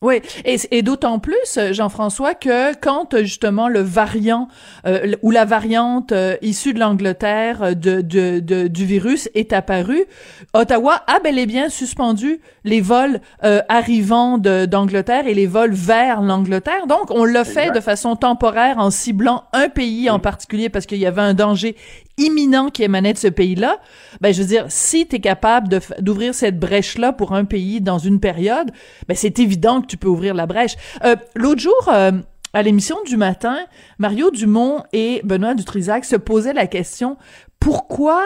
Oui, 0.03 0.19
et, 0.45 0.57
et 0.71 0.81
d'autant 0.81 1.19
plus, 1.19 1.59
Jean-François, 1.71 2.33
que 2.33 2.75
quand 2.75 3.15
justement 3.21 3.67
le 3.67 3.81
variant 3.81 4.47
euh, 4.87 5.13
ou 5.21 5.29
la 5.29 5.45
variante 5.45 6.11
euh, 6.11 6.37
issue 6.41 6.73
de 6.73 6.79
l'Angleterre 6.79 7.61
euh, 7.61 7.73
de, 7.75 8.01
de, 8.01 8.39
de, 8.39 8.67
du 8.67 8.85
virus 8.85 9.29
est 9.35 9.53
apparue, 9.53 10.05
Ottawa 10.53 11.03
a 11.05 11.19
bel 11.19 11.37
et 11.37 11.45
bien 11.45 11.69
suspendu 11.69 12.41
les 12.63 12.81
vols 12.81 13.21
arrivant 13.69 14.37
d'Angleterre 14.37 15.27
et 15.27 15.35
les 15.35 15.45
vols 15.47 15.73
vers 15.73 16.21
l'Angleterre. 16.21 16.87
Donc, 16.87 17.11
on 17.11 17.23
l'a 17.23 17.43
fait 17.43 17.71
de 17.71 17.79
façon 17.79 18.15
temporaire 18.15 18.79
en 18.79 18.89
ciblant 18.89 19.43
un 19.53 19.69
pays 19.69 20.09
en 20.09 20.19
particulier 20.19 20.69
parce 20.69 20.85
qu'il 20.85 20.97
y 20.97 21.05
avait 21.05 21.21
un 21.21 21.33
danger 21.33 21.75
imminent 22.21 22.69
qui 22.69 22.83
émanait 22.83 23.13
de 23.13 23.17
ce 23.17 23.27
pays-là, 23.27 23.79
ben 24.21 24.33
je 24.33 24.41
veux 24.41 24.47
dire, 24.47 24.65
si 24.69 25.07
tu 25.07 25.17
es 25.17 25.19
capable 25.19 25.79
d'ouvrir 25.99 26.33
cette 26.33 26.59
brèche-là 26.59 27.13
pour 27.13 27.33
un 27.33 27.45
pays 27.45 27.81
dans 27.81 27.97
une 27.97 28.19
période, 28.19 28.71
ben 29.07 29.15
c'est 29.15 29.39
évident 29.39 29.81
que 29.81 29.87
tu 29.87 29.97
peux 29.97 30.07
ouvrir 30.07 30.33
la 30.33 30.45
brèche. 30.45 30.75
Euh, 31.03 31.15
L'autre 31.35 31.61
jour, 31.61 31.89
euh, 31.91 32.11
à 32.53 32.61
l'émission 32.61 32.97
du 33.05 33.17
matin, 33.17 33.57
Mario 33.97 34.31
Dumont 34.31 34.83
et 34.93 35.21
Benoît 35.23 35.53
Dutrisac 35.53 36.05
se 36.05 36.15
posaient 36.15 36.53
la 36.53 36.67
question 36.67 37.17
pourquoi 37.59 38.23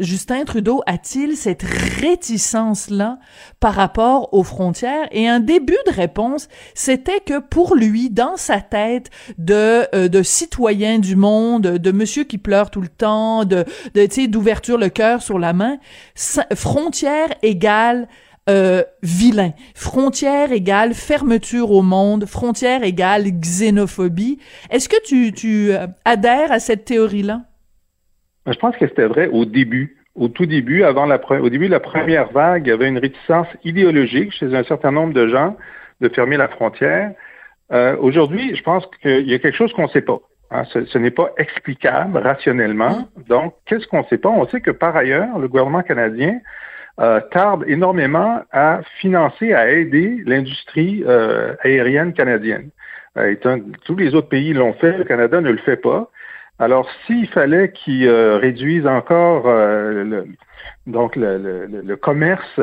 Justin 0.00 0.44
Trudeau 0.44 0.82
a-t-il 0.86 1.36
cette 1.36 1.62
réticence-là 1.62 3.18
par 3.60 3.74
rapport 3.74 4.32
aux 4.32 4.42
frontières? 4.42 5.08
Et 5.12 5.28
un 5.28 5.40
début 5.40 5.78
de 5.86 5.92
réponse, 5.92 6.48
c'était 6.74 7.20
que 7.20 7.38
pour 7.38 7.74
lui, 7.74 8.10
dans 8.10 8.36
sa 8.36 8.60
tête 8.60 9.10
de, 9.38 9.86
euh, 9.94 10.22
citoyen 10.22 10.98
du 10.98 11.16
monde, 11.16 11.62
de 11.62 11.92
monsieur 11.92 12.24
qui 12.24 12.38
pleure 12.38 12.70
tout 12.70 12.80
le 12.80 12.88
temps, 12.88 13.44
de, 13.44 13.64
d'ouverture 14.26 14.78
le 14.78 14.88
cœur 14.88 15.22
sur 15.22 15.38
la 15.38 15.52
main, 15.52 15.78
frontière 16.54 17.28
égale 17.42 18.08
euh, 18.50 18.82
vilain. 19.02 19.52
Frontière 19.74 20.50
égale 20.50 20.94
fermeture 20.94 21.70
au 21.70 21.82
monde, 21.82 22.26
frontière 22.26 22.82
égale 22.82 23.30
xénophobie. 23.30 24.38
Est-ce 24.70 24.88
que 24.88 25.00
tu, 25.04 25.32
tu 25.32 25.72
euh, 25.72 25.86
adhères 26.04 26.50
à 26.50 26.58
cette 26.58 26.84
théorie-là? 26.84 27.42
Je 28.46 28.58
pense 28.58 28.76
que 28.76 28.86
c'était 28.86 29.06
vrai 29.06 29.28
au 29.28 29.44
début. 29.44 29.96
Au 30.14 30.28
tout 30.28 30.44
début, 30.44 30.82
avant 30.82 31.06
la 31.06 31.18
au 31.40 31.48
début 31.48 31.66
de 31.66 31.72
la 31.72 31.80
première 31.80 32.30
vague, 32.32 32.66
il 32.66 32.70
y 32.70 32.72
avait 32.72 32.88
une 32.88 32.98
réticence 32.98 33.46
idéologique 33.64 34.32
chez 34.32 34.54
un 34.54 34.62
certain 34.64 34.90
nombre 34.90 35.14
de 35.14 35.26
gens 35.26 35.56
de 36.00 36.08
fermer 36.08 36.36
la 36.36 36.48
frontière. 36.48 37.12
Euh, 37.72 37.96
Aujourd'hui, 37.98 38.54
je 38.54 38.62
pense 38.62 38.86
qu'il 39.00 39.26
y 39.28 39.32
a 39.32 39.38
quelque 39.38 39.56
chose 39.56 39.72
qu'on 39.72 39.84
ne 39.84 39.88
sait 39.88 40.02
pas. 40.02 40.18
Hein, 40.50 40.64
ce, 40.64 40.98
n'est 40.98 41.10
pas 41.10 41.30
explicable 41.38 42.18
rationnellement. 42.18 42.84
Hein? 42.90 43.08
Donc, 43.26 43.54
qu'est-ce 43.64 43.86
qu'on 43.86 44.00
ne 44.00 44.06
sait 44.10 44.18
pas? 44.18 44.28
On 44.28 44.46
sait 44.48 44.60
que 44.60 44.70
par 44.70 44.94
ailleurs, 44.94 45.38
le 45.38 45.48
gouvernement 45.48 45.82
canadien 45.82 46.40
euh, 47.00 47.20
tarde 47.30 47.64
énormément 47.68 48.42
à 48.52 48.80
financer, 49.00 49.54
à 49.54 49.70
aider 49.70 50.22
l'industrie 50.26 51.04
euh, 51.06 51.54
aérienne 51.64 52.12
canadienne. 52.12 52.68
Euh, 53.16 53.34
tous 53.86 53.96
les 53.96 54.14
autres 54.14 54.28
pays 54.28 54.52
l'ont 54.52 54.74
fait, 54.74 54.98
le 54.98 55.04
Canada 55.04 55.40
ne 55.40 55.50
le 55.50 55.58
fait 55.58 55.78
pas. 55.78 56.10
Alors, 56.62 56.88
s'il 57.06 57.26
fallait 57.26 57.72
qu'ils 57.72 58.08
réduisent 58.08 58.86
encore 58.86 59.48
le, 59.48 60.26
donc 60.86 61.16
le, 61.16 61.94
commerce 61.96 62.60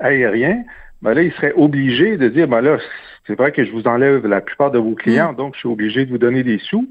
aérien, 0.00 0.64
ben 1.02 1.14
là, 1.14 1.22
il 1.22 1.32
serait 1.34 1.52
obligé 1.54 2.16
de 2.16 2.28
dire, 2.28 2.48
ben 2.48 2.60
là, 2.60 2.78
c'est 3.28 3.38
vrai 3.38 3.52
que 3.52 3.64
je 3.64 3.70
vous 3.70 3.86
enlève 3.86 4.26
la 4.26 4.40
plupart 4.40 4.72
de 4.72 4.78
vos 4.78 4.94
clients, 4.94 5.32
mm. 5.32 5.36
donc 5.36 5.54
je 5.54 5.60
suis 5.60 5.68
obligé 5.68 6.04
de 6.04 6.10
vous 6.10 6.18
donner 6.18 6.42
des 6.42 6.58
sous. 6.58 6.88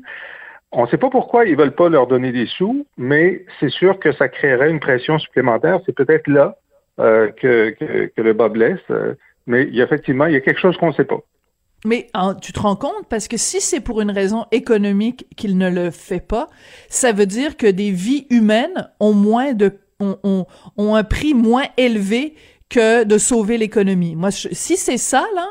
On 0.71 0.83
ne 0.83 0.87
sait 0.87 0.97
pas 0.97 1.09
pourquoi 1.09 1.45
ils 1.45 1.57
veulent 1.57 1.75
pas 1.75 1.89
leur 1.89 2.07
donner 2.07 2.31
des 2.31 2.45
sous, 2.45 2.85
mais 2.97 3.43
c'est 3.59 3.69
sûr 3.69 3.99
que 3.99 4.11
ça 4.13 4.29
créerait 4.29 4.69
une 4.69 4.79
pression 4.79 5.17
supplémentaire. 5.17 5.79
C'est 5.85 5.95
peut-être 5.95 6.27
là 6.27 6.55
euh, 6.99 7.29
que, 7.31 7.71
que, 7.71 8.21
le 8.21 8.33
bas 8.33 8.49
blesse, 8.49 8.79
euh, 8.91 9.15
mais 9.47 9.67
effectivement, 9.73 10.25
il 10.25 10.33
y 10.33 10.37
a 10.37 10.41
quelque 10.41 10.59
chose 10.59 10.77
qu'on 10.77 10.87
ne 10.87 10.93
sait 10.93 11.05
pas. 11.05 11.19
Mais 11.85 12.09
tu 12.41 12.53
te 12.53 12.59
rends 12.59 12.75
compte? 12.75 13.07
Parce 13.09 13.27
que 13.27 13.37
si 13.37 13.61
c'est 13.61 13.79
pour 13.79 14.01
une 14.01 14.11
raison 14.11 14.45
économique 14.51 15.27
qu'il 15.35 15.57
ne 15.57 15.69
le 15.69 15.91
fait 15.91 16.19
pas, 16.19 16.49
ça 16.89 17.11
veut 17.11 17.25
dire 17.25 17.55
que 17.55 17.67
des 17.67 17.91
vies 17.91 18.25
humaines 18.29 18.89
ont 18.99 19.13
moins 19.13 19.53
de 19.53 19.79
ont, 19.99 20.17
ont, 20.23 20.45
ont 20.77 20.95
un 20.95 21.03
prix 21.03 21.33
moins 21.33 21.65
élevé 21.77 22.35
que 22.69 23.03
de 23.03 23.17
sauver 23.17 23.57
l'économie. 23.57 24.15
Moi, 24.15 24.31
si 24.31 24.77
c'est 24.77 24.97
ça 24.97 25.25
là, 25.35 25.47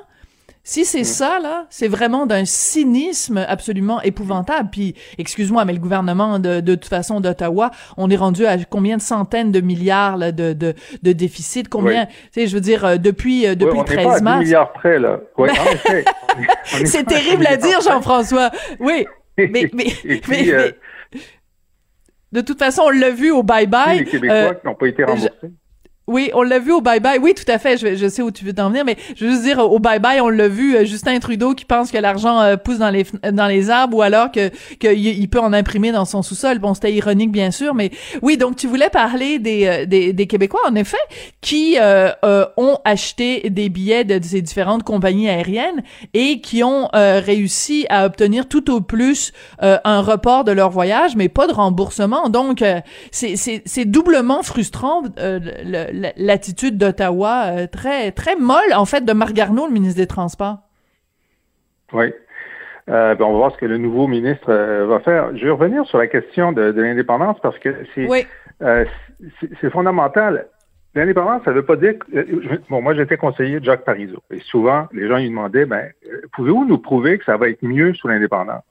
si 0.67 0.85
c'est 0.85 1.03
mm. 1.03 1.05
ça, 1.05 1.39
là, 1.41 1.67
c'est 1.71 1.87
vraiment 1.87 2.27
d'un 2.27 2.45
cynisme 2.45 3.39
absolument 3.49 4.03
épouvantable. 4.03 4.69
Puis, 4.73 4.97
excuse-moi, 5.17 5.65
mais 5.65 5.73
le 5.73 5.79
gouvernement 5.79 6.41
de, 6.41 6.59
de 6.59 6.75
toute 6.75 6.91
façon 6.91 7.21
d'Ottawa, 7.21 7.71
on 7.97 8.11
est 8.11 8.17
rendu 8.17 8.45
à 8.47 8.57
combien 8.65 8.97
de 8.97 9.03
centaines 9.03 9.53
de 9.53 9.61
milliards 9.61 10.17
là, 10.17 10.33
de, 10.33 10.55
de, 10.55 10.75
de 11.05 11.13
déficit? 11.13 11.69
Combien, 11.69 12.07
tu 12.07 12.13
sais, 12.33 12.47
je 12.49 12.55
veux 12.57 12.61
dire, 12.61 12.85
euh, 12.85 12.97
depuis, 12.97 13.47
euh, 13.47 13.55
depuis 13.55 13.79
le 13.79 13.85
13 13.85 14.05
pas 14.05 14.17
à 14.17 14.21
mars. 14.21 14.41
milliards 14.41 14.73
près, 14.73 14.99
là. 14.99 15.21
c'est 16.85 17.05
terrible 17.05 17.47
à 17.47 17.57
dire, 17.57 17.81
Jean-François. 17.81 18.51
Oui. 18.81 19.07
Mais, 19.39 19.71
mais, 19.73 19.93
mais, 20.29 20.53
euh, 20.53 20.73
de 22.33 22.41
toute 22.41 22.59
façon, 22.59 22.83
on 22.87 22.91
l'a 22.91 23.11
vu 23.11 23.31
au 23.31 23.45
bye-bye. 23.45 23.99
Les 23.99 24.05
Québécois 24.05 24.55
qui 24.57 24.67
n'ont 24.67 24.75
pas 24.75 24.89
été 24.89 25.05
remboursés. 25.05 25.31
Oui, 26.09 26.31
on 26.35 26.43
l'a 26.43 26.61
vu 26.61 26.71
au 26.71 26.81
Bye 26.81 27.01
Bye. 27.01 27.19
Oui, 27.19 27.35
tout 27.35 27.51
à 27.51 27.59
fait. 27.59 27.77
Je, 27.79 28.09
sais 28.09 28.23
où 28.23 28.31
tu 28.31 28.45
veux 28.45 28.53
t'en 28.53 28.69
venir, 28.69 28.85
mais 28.85 28.97
je 29.17 29.25
veux 29.25 29.33
juste 29.33 29.43
dire 29.43 29.59
au 29.59 29.81
Bye 29.81 29.99
Bye, 29.99 30.21
on 30.21 30.29
l'a 30.29 30.47
vu. 30.47 30.77
Euh, 30.77 30.85
Justin 30.85 31.19
Trudeau 31.19 31.53
qui 31.53 31.65
pense 31.65 31.91
que 31.91 31.99
l'argent 31.99 32.41
euh, 32.41 32.57
pousse 32.57 32.79
dans 32.79 32.91
les 32.91 33.05
dans 33.33 33.49
les 33.49 33.71
arbres, 33.71 33.97
ou 33.97 34.03
alors 34.03 34.31
que 34.31 34.51
qu'il 34.79 35.29
peut 35.29 35.41
en 35.41 35.53
imprimer 35.53 35.91
dans 35.91 36.05
son 36.05 36.23
sous-sol. 36.23 36.61
Bon, 36.61 36.75
c'était 36.75 36.93
ironique 36.93 37.33
bien 37.33 37.51
sûr, 37.51 37.75
mais 37.75 37.91
oui. 38.23 38.37
Donc 38.37 38.55
tu 38.55 38.69
voulais 38.69 38.89
parler 38.89 39.41
des 39.41 39.67
euh, 39.67 39.85
des, 39.85 40.13
des 40.13 40.27
Québécois 40.29 40.61
en 40.69 40.77
effet 40.77 40.97
qui 41.41 41.77
ont 42.57 42.79
acheté 42.85 43.51
des 43.51 43.69
billets 43.69 44.05
de, 44.05 44.21
ces 44.23 44.43
différentes 44.43 44.83
compagnies 44.83 45.29
aériennes 45.29 45.83
et 46.15 46.41
qui 46.41 46.63
ont 46.65 46.89
réussi 46.93 47.87
à 47.89 48.07
obtenir 48.07 48.49
tout 48.49 48.71
au 48.73 48.81
plus 48.81 49.33
un 49.61 50.01
report 50.01 50.45
de 50.45 50.53
leur 50.53 50.71
voyage, 50.71 51.15
mais 51.17 51.29
pas 51.29 51.47
de 51.47 51.53
remboursement. 51.53 52.29
Donc 52.29 52.65
c'est 53.13 53.85
doublement 53.85 54.43
frustrant. 54.43 55.03
le, 55.17 55.96
l'attitude 56.17 56.79
d'Ottawa 56.79 57.45
euh, 57.47 57.67
très 57.67 58.13
très 58.13 58.37
molle 58.37 58.73
en 58.75 58.85
fait 58.85 59.05
de 59.05 59.13
Marc 59.13 59.33
Garneau, 59.33 59.67
le 59.67 59.73
ministre 59.73 60.01
des 60.01 60.07
Transports. 60.07 60.59
Oui. 61.93 62.13
Euh, 62.89 63.15
ben, 63.17 63.25
on 63.25 63.33
va 63.33 63.39
voir 63.39 63.53
ce 63.53 63.59
que 63.59 63.67
le 63.67 63.79
nouveau 63.79 64.07
ministre 64.07 64.49
euh, 64.49 64.87
va 64.87 65.01
faire. 65.01 65.37
Je 65.37 65.45
vais 65.45 65.51
revenir 65.51 65.85
sur 65.87 65.99
la 65.99 66.07
question 66.07 66.53
de, 66.53 66.63
l'indépendance 66.63 67.39
parce 67.43 67.59
que 67.59 67.75
c'est 67.95 68.09
c'est 69.61 69.71
fondamental. 69.71 70.47
L'indépendance, 70.95 71.43
ça 71.45 71.51
ne 71.51 71.57
veut 71.57 71.65
pas 71.65 71.77
dire 71.77 71.99
que, 71.99 72.61
bon, 72.71 72.81
moi 72.81 72.95
j'étais 72.95 73.19
conseiller 73.19 73.61
de 73.61 73.65
Jacques 73.65 73.85
Parizeau 73.85 74.23
et 74.31 74.41
souvent 74.41 74.87
les 74.93 75.09
gens 75.09 75.19
lui 75.19 75.29
demandaient, 75.29 75.67
ben, 75.67 75.91
pouvez-vous 76.33 76.65
nous 76.65 76.79
prouver 76.79 77.19
que 77.19 77.25
ça 77.25 77.37
va 77.37 77.51
être 77.51 77.63
mieux 77.63 77.93
sous 77.95 78.09
l'indépendance? 78.09 78.65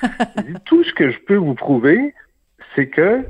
Tout 0.64 0.84
ce 0.84 0.92
que 0.92 1.10
je 1.10 1.18
peux 1.18 1.34
vous 1.34 1.54
prouver, 1.54 2.14
c'est 2.76 2.86
que 2.86 3.24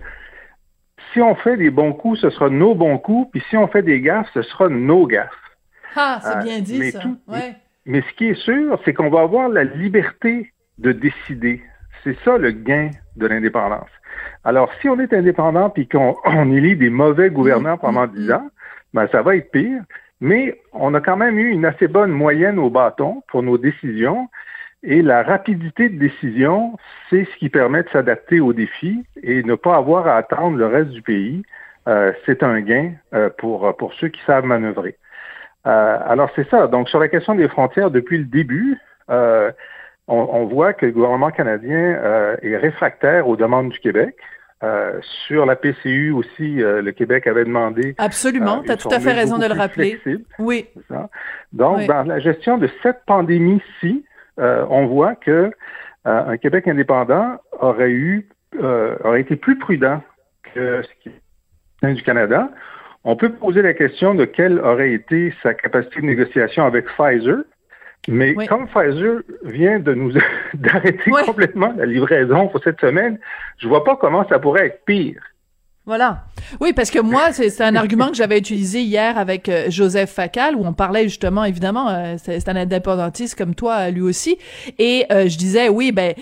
si 1.12 1.20
on 1.20 1.34
fait 1.34 1.56
des 1.56 1.70
bons 1.70 1.92
coups, 1.92 2.20
ce 2.20 2.30
sera 2.30 2.48
nos 2.48 2.74
bons 2.74 2.98
coups, 2.98 3.30
puis 3.32 3.42
si 3.48 3.56
on 3.56 3.66
fait 3.68 3.82
des 3.82 4.00
gaffes, 4.00 4.28
ce 4.34 4.42
sera 4.42 4.68
nos 4.68 5.06
gaffes. 5.06 5.30
Ah, 5.96 6.20
c'est 6.22 6.36
euh, 6.36 6.42
bien 6.42 6.60
dit, 6.60 6.90
ça. 6.90 7.00
mais, 7.84 8.02
ce 8.02 8.16
qui 8.16 8.28
est 8.28 8.40
sûr, 8.42 8.80
c'est 8.84 8.94
qu'on 8.94 9.10
va 9.10 9.20
avoir 9.20 9.48
la 9.48 9.64
liberté 9.64 10.52
de 10.78 10.92
décider. 10.92 11.62
C'est 12.02 12.16
ça 12.24 12.38
le 12.38 12.50
gain 12.50 12.90
de 13.16 13.26
l'indépendance. 13.26 13.90
Alors, 14.44 14.70
si 14.80 14.88
on 14.88 14.98
est 14.98 15.12
indépendant 15.12 15.70
puis 15.70 15.86
qu'on 15.86 16.16
élit 16.52 16.76
des 16.76 16.90
mauvais 16.90 17.30
gouverneurs 17.30 17.76
mm, 17.76 17.80
pendant 17.80 18.06
mm, 18.06 18.12
dix 18.14 18.28
mm. 18.28 18.32
ans, 18.32 18.50
ben, 18.94 19.08
ça 19.12 19.22
va 19.22 19.36
être 19.36 19.50
pire. 19.50 19.82
Mais 20.20 20.60
on 20.72 20.94
a 20.94 21.00
quand 21.00 21.16
même 21.16 21.38
eu 21.38 21.50
une 21.50 21.64
assez 21.64 21.88
bonne 21.88 22.12
moyenne 22.12 22.58
au 22.58 22.70
bâton 22.70 23.22
pour 23.28 23.42
nos 23.42 23.58
décisions. 23.58 24.28
Et 24.84 25.00
la 25.00 25.22
rapidité 25.22 25.88
de 25.88 25.98
décision, 25.98 26.76
c'est 27.08 27.24
ce 27.24 27.36
qui 27.38 27.48
permet 27.48 27.84
de 27.84 27.88
s'adapter 27.90 28.40
aux 28.40 28.52
défis 28.52 29.04
et 29.22 29.44
ne 29.44 29.54
pas 29.54 29.76
avoir 29.76 30.08
à 30.08 30.16
attendre 30.16 30.56
le 30.56 30.66
reste 30.66 30.90
du 30.90 31.02
pays. 31.02 31.42
Euh, 31.88 32.12
c'est 32.26 32.42
un 32.42 32.60
gain 32.60 32.92
euh, 33.14 33.30
pour, 33.38 33.76
pour 33.76 33.94
ceux 33.94 34.08
qui 34.08 34.20
savent 34.26 34.44
manœuvrer. 34.44 34.96
Euh, 35.66 35.98
alors 36.06 36.30
c'est 36.34 36.48
ça. 36.48 36.66
Donc 36.66 36.88
sur 36.88 36.98
la 36.98 37.08
question 37.08 37.36
des 37.36 37.46
frontières, 37.48 37.92
depuis 37.92 38.18
le 38.18 38.24
début, 38.24 38.76
on, 39.08 39.52
on, 40.08 40.46
voit 40.46 40.72
que 40.72 40.86
le 40.86 40.92
gouvernement 40.92 41.30
canadien 41.30 42.36
est 42.42 42.56
réfractaire 42.56 43.28
aux 43.28 43.36
demandes 43.36 43.68
du 43.68 43.78
Québec. 43.78 44.16
sur 45.26 45.46
la 45.46 45.54
PCU 45.54 46.10
aussi, 46.12 46.56
le 46.56 46.90
Québec 46.90 47.26
avait 47.26 47.44
demandé. 47.44 47.94
Absolument, 47.98 48.62
tu 48.62 48.72
as 48.72 48.76
tout 48.76 48.88
à 48.90 48.98
fait 48.98 49.12
raison 49.12 49.38
de 49.38 49.46
le 49.46 49.54
rappeler. 49.54 50.00
Oui. 50.38 50.66
Donc, 51.52 51.86
dans 51.86 52.02
la 52.04 52.18
gestion 52.18 52.58
de 52.58 52.68
cette 52.82 53.04
pandémie-ci, 53.06 54.04
euh, 54.38 54.64
on 54.70 54.86
voit 54.86 55.14
que 55.14 55.30
euh, 55.30 55.50
un 56.04 56.36
Québec 56.36 56.66
indépendant 56.68 57.38
aurait 57.60 57.90
eu 57.90 58.28
euh, 58.60 58.96
aurait 59.04 59.20
été 59.20 59.36
plus 59.36 59.58
prudent 59.58 60.02
que 60.54 60.82
ce 60.82 60.88
qui 61.02 61.10
est 61.82 61.94
du 61.94 62.02
Canada. 62.02 62.50
On 63.04 63.16
peut 63.16 63.32
poser 63.32 63.62
la 63.62 63.74
question 63.74 64.14
de 64.14 64.24
quelle 64.24 64.60
aurait 64.60 64.92
été 64.92 65.34
sa 65.42 65.54
capacité 65.54 66.00
de 66.00 66.06
négociation 66.06 66.64
avec 66.64 66.86
Pfizer, 66.86 67.38
mais 68.08 68.34
comme 68.46 68.68
Pfizer 68.68 69.22
vient 69.44 69.78
de 69.78 69.94
nous 69.94 70.12
d'arrêter 70.54 71.10
complètement 71.24 71.72
la 71.76 71.86
livraison 71.86 72.48
pour 72.48 72.62
cette 72.62 72.80
semaine, 72.80 73.18
je 73.58 73.68
vois 73.68 73.84
pas 73.84 73.96
comment 73.96 74.26
ça 74.28 74.38
pourrait 74.38 74.66
être 74.66 74.84
pire. 74.84 75.22
Voilà. 75.84 76.26
Oui, 76.60 76.72
parce 76.72 76.92
que 76.92 77.00
moi, 77.00 77.32
c'est 77.32 77.60
un 77.60 77.74
argument 77.74 78.08
que 78.08 78.14
j'avais 78.14 78.38
utilisé 78.38 78.82
hier 78.82 79.18
avec 79.18 79.48
euh, 79.48 79.68
Joseph 79.68 80.12
Facal, 80.12 80.54
où 80.54 80.64
on 80.64 80.72
parlait 80.72 81.04
justement, 81.04 81.42
évidemment, 81.44 81.88
euh, 81.88 82.14
c'est 82.22 82.48
un 82.48 82.54
indépendantiste 82.54 83.36
comme 83.36 83.56
toi, 83.56 83.90
lui 83.90 84.00
aussi, 84.00 84.38
et 84.78 85.06
euh, 85.10 85.28
je 85.28 85.36
disais, 85.36 85.68
oui, 85.68 85.90
ben, 85.90 86.14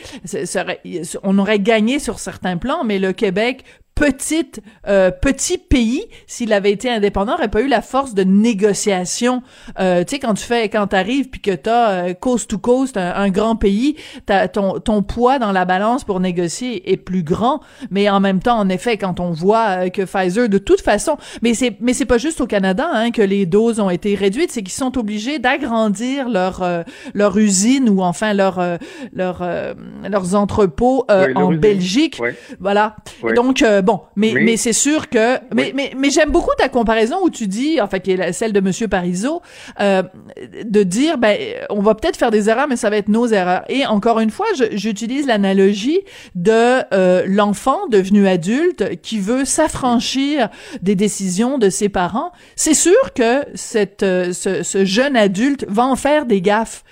on 1.23 1.39
aurait 1.39 1.59
gagné 1.59 1.99
sur 1.99 2.19
certains 2.19 2.57
plans, 2.57 2.85
mais 2.85 2.99
le 2.99 3.13
Québec 3.13 3.65
petite 4.01 4.63
euh, 4.89 5.11
petit 5.11 5.59
pays 5.59 6.07
s'il 6.27 6.55
avait 6.55 6.73
été 6.73 6.89
indépendant 6.89 7.35
aurait 7.35 7.49
pas 7.49 7.61
eu 7.61 7.69
la 7.69 7.83
force 7.83 8.15
de 8.15 8.23
négociation. 8.23 9.43
Euh, 9.79 10.05
tu 10.05 10.15
sais 10.15 10.19
quand 10.19 10.33
tu 10.33 10.45
fais 10.45 10.71
quand 10.71 10.87
t'arrives 10.87 11.29
puis 11.29 11.43
que 11.43 11.51
t'as 11.51 11.91
euh, 11.91 12.15
coast 12.15 12.49
to 12.49 12.57
coast 12.57 12.97
un, 12.97 13.29
grand 13.29 13.57
pays 13.57 13.97
t'as 14.25 14.49
ton 14.49 14.81
ton 14.81 15.03
poids 15.03 15.39
dans 15.39 15.53
la 15.53 15.67
balance 15.67 16.05
pour 16.05 16.19
négocier 16.19 16.91
est 16.91 16.97
plus 16.97 17.23
grand. 17.23 17.61
Mais 17.91 18.09
en 18.09 18.21
même 18.21 18.41
temps 18.41 18.59
en 18.59 18.71
effet 18.71 18.97
quand 18.97 19.21
on 19.21 19.33
voit 19.33 19.85
euh, 19.85 19.89
que 19.91 20.03
Pfizer 20.03 20.49
de 20.49 20.57
toute 20.57 20.81
façon 20.81 21.19
mais 21.43 21.53
c'est 21.53 21.77
mais 21.81 21.93
c'est 21.93 22.07
pas 22.07 22.19
juste 22.19 22.41
au 22.41 22.47
Canada 22.47 22.89
hein, 22.91 23.11
que 23.11 23.23
les 23.23 23.45
doses 23.45 23.81
ont 23.81 23.91
été 23.91 24.15
réduites 24.15 24.51
c'est 24.51 24.63
qu'ils 24.63 24.73
sont 24.73 24.97
obligés 24.97 25.39
d'agrandir 25.39 26.31
leur 26.31 26.63
euh, 26.63 26.83
leur 27.13 27.37
usine 27.37 27.91
ou 27.91 28.01
enfin 28.01 28.33
leur 28.33 28.79
leur 29.13 29.47
leurs 30.09 30.35
entrepôts 30.35 31.05
en 31.09 31.53
Belgique. 31.53 32.19
Voilà. 32.61 32.97
Donc 33.35 33.63
bon, 33.85 33.90
mais, 34.17 34.33
mais, 34.35 34.57
c'est 34.57 34.73
sûr 34.73 35.09
que, 35.09 35.39
mais, 35.55 35.73
mais, 35.75 35.93
mais 35.97 36.11
j'aime 36.11 36.31
beaucoup 36.31 36.55
ta 36.59 36.69
comparaison 36.69 37.17
où 37.23 37.31
tu 37.31 37.47
dis, 37.47 37.81
enfin, 37.81 37.99
qui 37.99 38.13
est 38.13 38.33
celle 38.33 38.53
de 38.53 38.61
Monsieur 38.61 38.89
Parizeau, 38.89 39.43
euh, 39.81 40.03
de 40.65 40.83
dire, 40.83 41.19
ben, 41.19 41.37
on 41.71 41.81
va 41.81 41.95
peut-être 41.95 42.17
faire 42.17 42.31
des 42.31 42.49
erreurs, 42.49 42.69
mais 42.69 42.77
ça 42.77 42.91
va 42.91 42.97
être 42.97 43.09
nos 43.09 43.27
erreurs. 43.27 43.65
Et 43.69 43.87
encore 43.87 44.21
une 44.21 44.31
fois, 44.31 44.47
j'utilise 44.73 45.27
l'analogie 45.27 46.01
de 46.35 46.83
euh, 46.93 47.25
l'enfant 47.27 47.87
devenu 47.89 48.27
adulte 48.27 49.01
qui 49.03 49.19
veut 49.19 49.45
s'affranchir 49.45 50.49
des 50.83 50.95
décisions 50.95 51.59
de 51.59 51.71
ses 51.71 51.89
parents. 51.89 52.33
C'est 52.57 52.75
sûr 52.75 53.15
que 53.15 53.45
cette, 53.55 54.03
euh, 54.03 54.33
ce, 54.33 54.63
ce 54.63 54.85
jeune 54.85 55.17
adulte 55.17 55.65
va 55.69 55.87
en 55.87 55.97
faire 55.97 56.27
des 56.27 56.41
gaffes, 56.41 56.85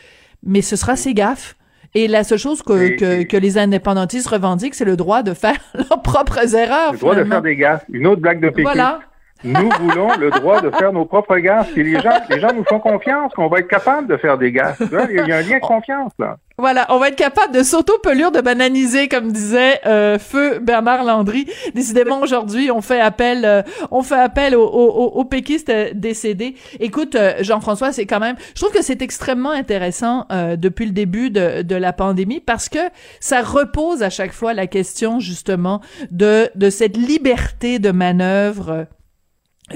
mais 0.43 0.63
ce 0.63 0.77
sera 0.77 0.97
ses 0.97 1.15
gaffes 1.15 1.58
et 1.95 2.09
la 2.09 2.25
seule 2.25 2.39
chose 2.39 2.63
que, 2.63 2.97
que, 2.97 3.23
que, 3.25 3.37
les 3.37 3.59
indépendantistes 3.59 4.29
revendiquent, 4.29 4.75
c'est 4.75 4.85
le 4.85 4.97
droit 4.97 5.23
de 5.23 5.35
faire 5.35 5.57
leurs 5.75 6.03
propres 6.03 6.55
erreurs. 6.55 6.93
Le 6.93 6.99
droit 6.99 7.15
de 7.15 7.25
faire 7.25 7.43
des 7.43 7.57
gaffes. 7.57 7.85
Une 7.91 8.07
autre 8.07 8.21
blague 8.21 8.41
de 8.41 8.51
Pékin. 8.51 8.63
Voilà. 8.63 9.01
Nous 9.45 9.71
voulons 9.81 10.17
le 10.17 10.31
droit 10.31 10.61
de 10.61 10.71
faire 10.71 10.93
nos 10.93 11.05
propres 11.05 11.37
gaffes. 11.39 11.77
Et 11.77 11.83
les 11.83 12.01
gens, 12.01 12.19
les 12.29 12.41
gens 12.41 12.53
nous 12.55 12.65
font 12.65 12.81
confiance 12.81 13.33
qu'on 13.35 13.49
va 13.49 13.61
être 13.61 13.69
capable 13.69 14.09
de 14.09 14.17
faire 14.17 14.39
des 14.39 14.53
gaffes. 14.53 14.83
Il 15.11 15.27
y 15.27 15.33
a 15.33 15.37
un 15.37 15.43
lien 15.43 15.59
de 15.59 15.67
confiance, 15.67 16.13
là. 16.19 16.37
Voilà, 16.61 16.87
on 16.89 16.99
va 16.99 17.07
être 17.07 17.17
capable 17.17 17.55
de 17.55 17.63
s'auto-pelure, 17.63 18.33
de 18.33 18.41
bananiser, 18.41 19.07
comme 19.07 19.31
disait 19.31 19.79
euh, 19.87 20.19
Feu 20.19 20.59
Bernard 20.59 21.05
Landry. 21.05 21.47
Décidément, 21.73 22.21
aujourd'hui, 22.21 22.73
on 22.73 22.81
fait 22.81 22.99
appel, 22.99 23.45
euh, 23.45 23.63
on 23.93 24.03
fait 24.03 24.19
appel 24.19 24.57
aux, 24.57 24.67
aux, 24.67 25.25
péquistes 25.25 25.71
décédés. 25.95 26.57
Écoute, 26.81 27.15
euh, 27.15 27.35
Jean-François, 27.43 27.93
c'est 27.93 28.07
quand 28.07 28.19
même, 28.19 28.35
je 28.57 28.61
trouve 28.61 28.73
que 28.73 28.83
c'est 28.83 29.03
extrêmement 29.03 29.53
intéressant 29.53 30.27
depuis 30.57 30.87
le 30.87 30.93
début 30.93 31.31
de, 31.31 31.63
de 31.63 31.77
la 31.77 31.93
pandémie 31.93 32.41
parce 32.41 32.69
que 32.69 32.79
ça 33.21 33.43
repose 33.43 34.03
à 34.03 34.11
chaque 34.11 34.33
fois 34.33 34.53
la 34.53 34.67
question 34.67 35.21
justement 35.21 35.81
de 36.11 36.51
de 36.55 36.71
cette 36.71 36.97
liberté 36.97 37.79
de 37.79 37.91
manœuvre 37.91 38.87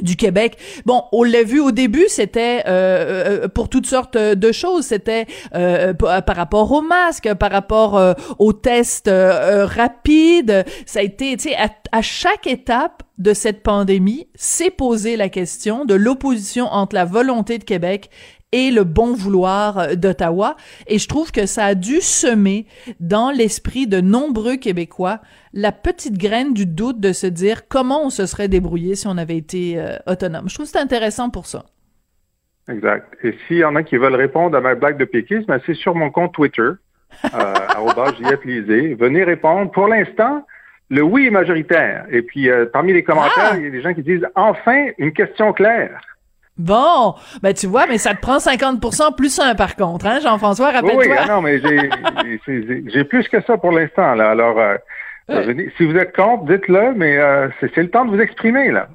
du 0.01 0.17
Québec. 0.17 0.57
Bon, 0.87 1.05
on 1.13 1.23
l'a 1.23 1.43
vu 1.43 1.61
au 1.61 1.71
début, 1.71 2.07
c'était 2.09 2.63
euh, 2.67 3.45
euh, 3.45 3.49
pour 3.49 3.69
toutes 3.69 3.87
sortes 3.87 4.17
de 4.17 4.53
choses. 4.53 4.87
C'était 4.87 5.27
euh, 5.55 5.93
par 5.93 6.37
rapport 6.37 6.71
aux 6.73 6.83
masques, 6.83 7.33
par 7.35 7.51
rapport 7.51 8.01
aux 8.39 8.53
tests 8.53 9.11
rapides. 9.13 10.65
Ça 10.87 11.01
a 11.01 11.03
été, 11.03 11.37
tu 11.37 11.51
sais, 11.51 11.57
à, 11.57 11.69
à, 11.93 12.03
chaque 12.03 12.47
étape 12.47 13.03
de 13.19 13.35
cette 13.35 13.63
pandémie, 13.63 14.27
s'est 14.35 14.71
posé 14.71 15.17
la 15.17 15.29
question 15.29 15.85
de 15.85 15.95
l'opposition 15.95 16.67
entre 16.67 16.95
la 16.95 17.05
volonté 17.05 17.59
de 17.59 17.65
Québec 17.65 18.11
et 18.53 18.71
le 18.71 18.85
bon 18.85 19.15
vouloir 19.15 19.97
d'Ottawa. 19.97 20.57
Et 20.87 20.99
je 20.99 21.09
trouve 21.09 21.33
que 21.33 21.47
ça 21.47 21.65
a 21.65 21.75
dû 21.75 22.01
semer 22.01 22.67
dans 23.01 23.31
l'esprit 23.31 23.87
de 23.87 24.01
nombreux 24.01 24.57
Québécois 24.57 25.21
la 25.53 25.73
petite 25.73 26.19
graine 26.19 26.55
du 26.55 26.67
doute 26.67 27.01
de 27.01 27.13
se 27.13 27.27
dire 27.27 27.69
comment 27.69 28.07
on 28.07 28.11
se 28.11 28.27
serait 28.27 28.49
débrouillé 28.49 28.95
si 28.95 29.07
on 29.07 29.19
avait 29.19 29.37
été 29.37 29.79
euh, 29.79 29.97
autonome. 30.07 30.49
Je 30.49 30.55
trouve 30.55 30.67
que 30.67 30.73
c'est 30.73 30.79
intéressant 30.79 31.31
pour 31.31 31.47
ça. 31.47 31.65
Exact. 32.69 33.13
Et 33.25 33.35
s'il 33.47 33.59
y 33.59 33.65
en 33.65 33.75
a 33.75 33.83
qui 33.83 33.97
veulent 33.97 34.15
répondre 34.15 34.57
à 34.57 34.61
ma 34.61 34.75
blague 34.75 34.99
de 34.99 35.05
péquisme, 35.05 35.47
ben, 35.49 35.61
c'est 35.67 35.75
sur 35.75 35.95
mon 35.95 36.11
compte 36.11 36.33
Twitter, 36.33 36.63
euh, 36.63 36.75
Venez 38.99 39.25
répondre. 39.25 39.71
Pour 39.73 39.89
l'instant, 39.89 40.47
le 40.89 41.03
oui 41.03 41.27
est 41.27 41.31
majoritaire. 41.31 42.07
Et 42.11 42.23
puis, 42.23 42.49
euh, 42.49 42.67
parmi 42.67 42.93
les 42.93 43.03
commentaires, 43.03 43.53
ah! 43.53 43.57
il 43.57 43.65
y 43.65 43.67
a 43.67 43.71
des 43.71 43.83
gens 43.83 43.95
qui 43.95 44.03
disent 44.03 44.27
enfin 44.35 44.87
une 44.99 45.13
question 45.13 45.53
claire. 45.53 46.01
Bon, 46.59 47.15
ben 47.43 47.55
tu 47.55 47.67
vois, 47.67 47.87
mais 47.87 47.99
ça 47.99 48.15
te 48.15 48.21
prend 48.21 48.37
50% 48.37 49.17
plus 49.17 49.39
un 49.41 49.55
par 49.55 49.75
contre, 49.75 50.07
hein, 50.07 50.21
Jean-François, 50.23 50.71
rappelle-toi. 50.71 51.05
Oui, 51.07 51.17
ah 51.19 51.27
non, 51.27 51.41
mais 51.41 51.61
j'ai 51.61 53.05
plus 53.05 53.27
que 53.29 53.43
ça 53.43 53.57
pour 53.57 53.73
l'instant, 53.73 54.15
là. 54.15 54.31
Alors, 54.31 54.59
euh, 54.59 54.77
si 55.77 55.87
vous 55.87 55.97
êtes 55.97 56.15
contre, 56.15 56.45
dites-le, 56.45 56.93
mais 56.95 57.17
euh, 57.17 57.49
c'est 57.61 57.77
le 57.79 57.91
temps 57.91 58.05
de 58.05 58.11
vous 58.11 58.21
exprimer, 58.21 58.71
là. 58.71 58.89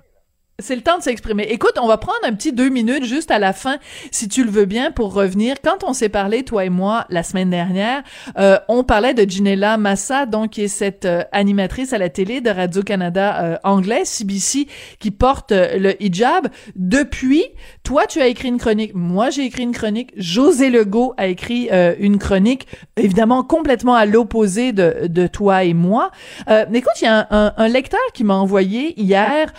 C'est 0.60 0.76
le 0.76 0.82
temps 0.82 0.98
de 0.98 1.04
s'exprimer. 1.04 1.44
Écoute, 1.52 1.74
on 1.80 1.86
va 1.86 1.98
prendre 1.98 2.18
un 2.24 2.34
petit 2.34 2.52
deux 2.52 2.70
minutes 2.70 3.04
juste 3.04 3.30
à 3.30 3.38
la 3.38 3.54
fin, 3.54 3.78
si 4.10 4.28
tu 4.28 4.44
le 4.44 4.50
veux 4.50 4.66
bien, 4.66 4.90
pour 4.90 5.14
revenir. 5.14 5.58
Quand 5.64 5.84
on 5.84 5.94
s'est 5.94 6.10
parlé, 6.10 6.42
toi 6.42 6.66
et 6.66 6.72
moi, 6.72 7.06
la 7.12 7.22
semaine 7.22 7.52
dernière, 7.52 8.02
euh, 8.40 8.58
on 8.68 8.84
parlait 8.84 9.14
de 9.14 9.30
Ginella 9.30 9.78
Massa, 9.78 10.26
donc 10.26 10.54
qui 10.54 10.64
est 10.64 10.68
cette 10.68 11.06
euh, 11.06 11.22
animatrice 11.32 11.94
à 11.94 12.00
la 12.00 12.10
télé 12.10 12.42
de 12.42 12.50
Radio-Canada 12.50 13.44
euh, 13.44 13.58
anglais, 13.64 14.04
CBC, 14.04 14.66
qui 14.98 15.12
porte 15.12 15.52
euh, 15.52 15.78
le 15.78 16.04
hijab. 16.04 16.48
Depuis, 16.76 17.44
toi, 17.84 18.08
tu 18.08 18.20
as 18.20 18.26
écrit 18.26 18.48
une 18.48 18.58
chronique, 18.58 18.96
moi 18.96 19.30
j'ai 19.30 19.46
écrit 19.46 19.62
une 19.62 19.74
chronique, 19.74 20.12
José 20.18 20.72
Legault 20.72 21.14
a 21.18 21.28
écrit 21.28 21.70
une 22.00 22.18
chronique, 22.18 22.68
évidemment 22.96 23.44
complètement 23.44 23.94
à 23.94 24.08
l'opposé 24.08 24.72
de, 24.72 25.06
de 25.08 25.28
toi 25.28 25.64
et 25.64 25.76
moi. 25.76 26.10
écoute, 26.48 26.94
il 27.02 27.06
y 27.06 27.08
a 27.08 27.28
un, 27.30 27.54
un, 27.56 27.68
lecteur 27.68 28.00
qui 28.14 28.24
m'a 28.24 28.34
envoyé 28.34 29.00
hier 29.00 29.54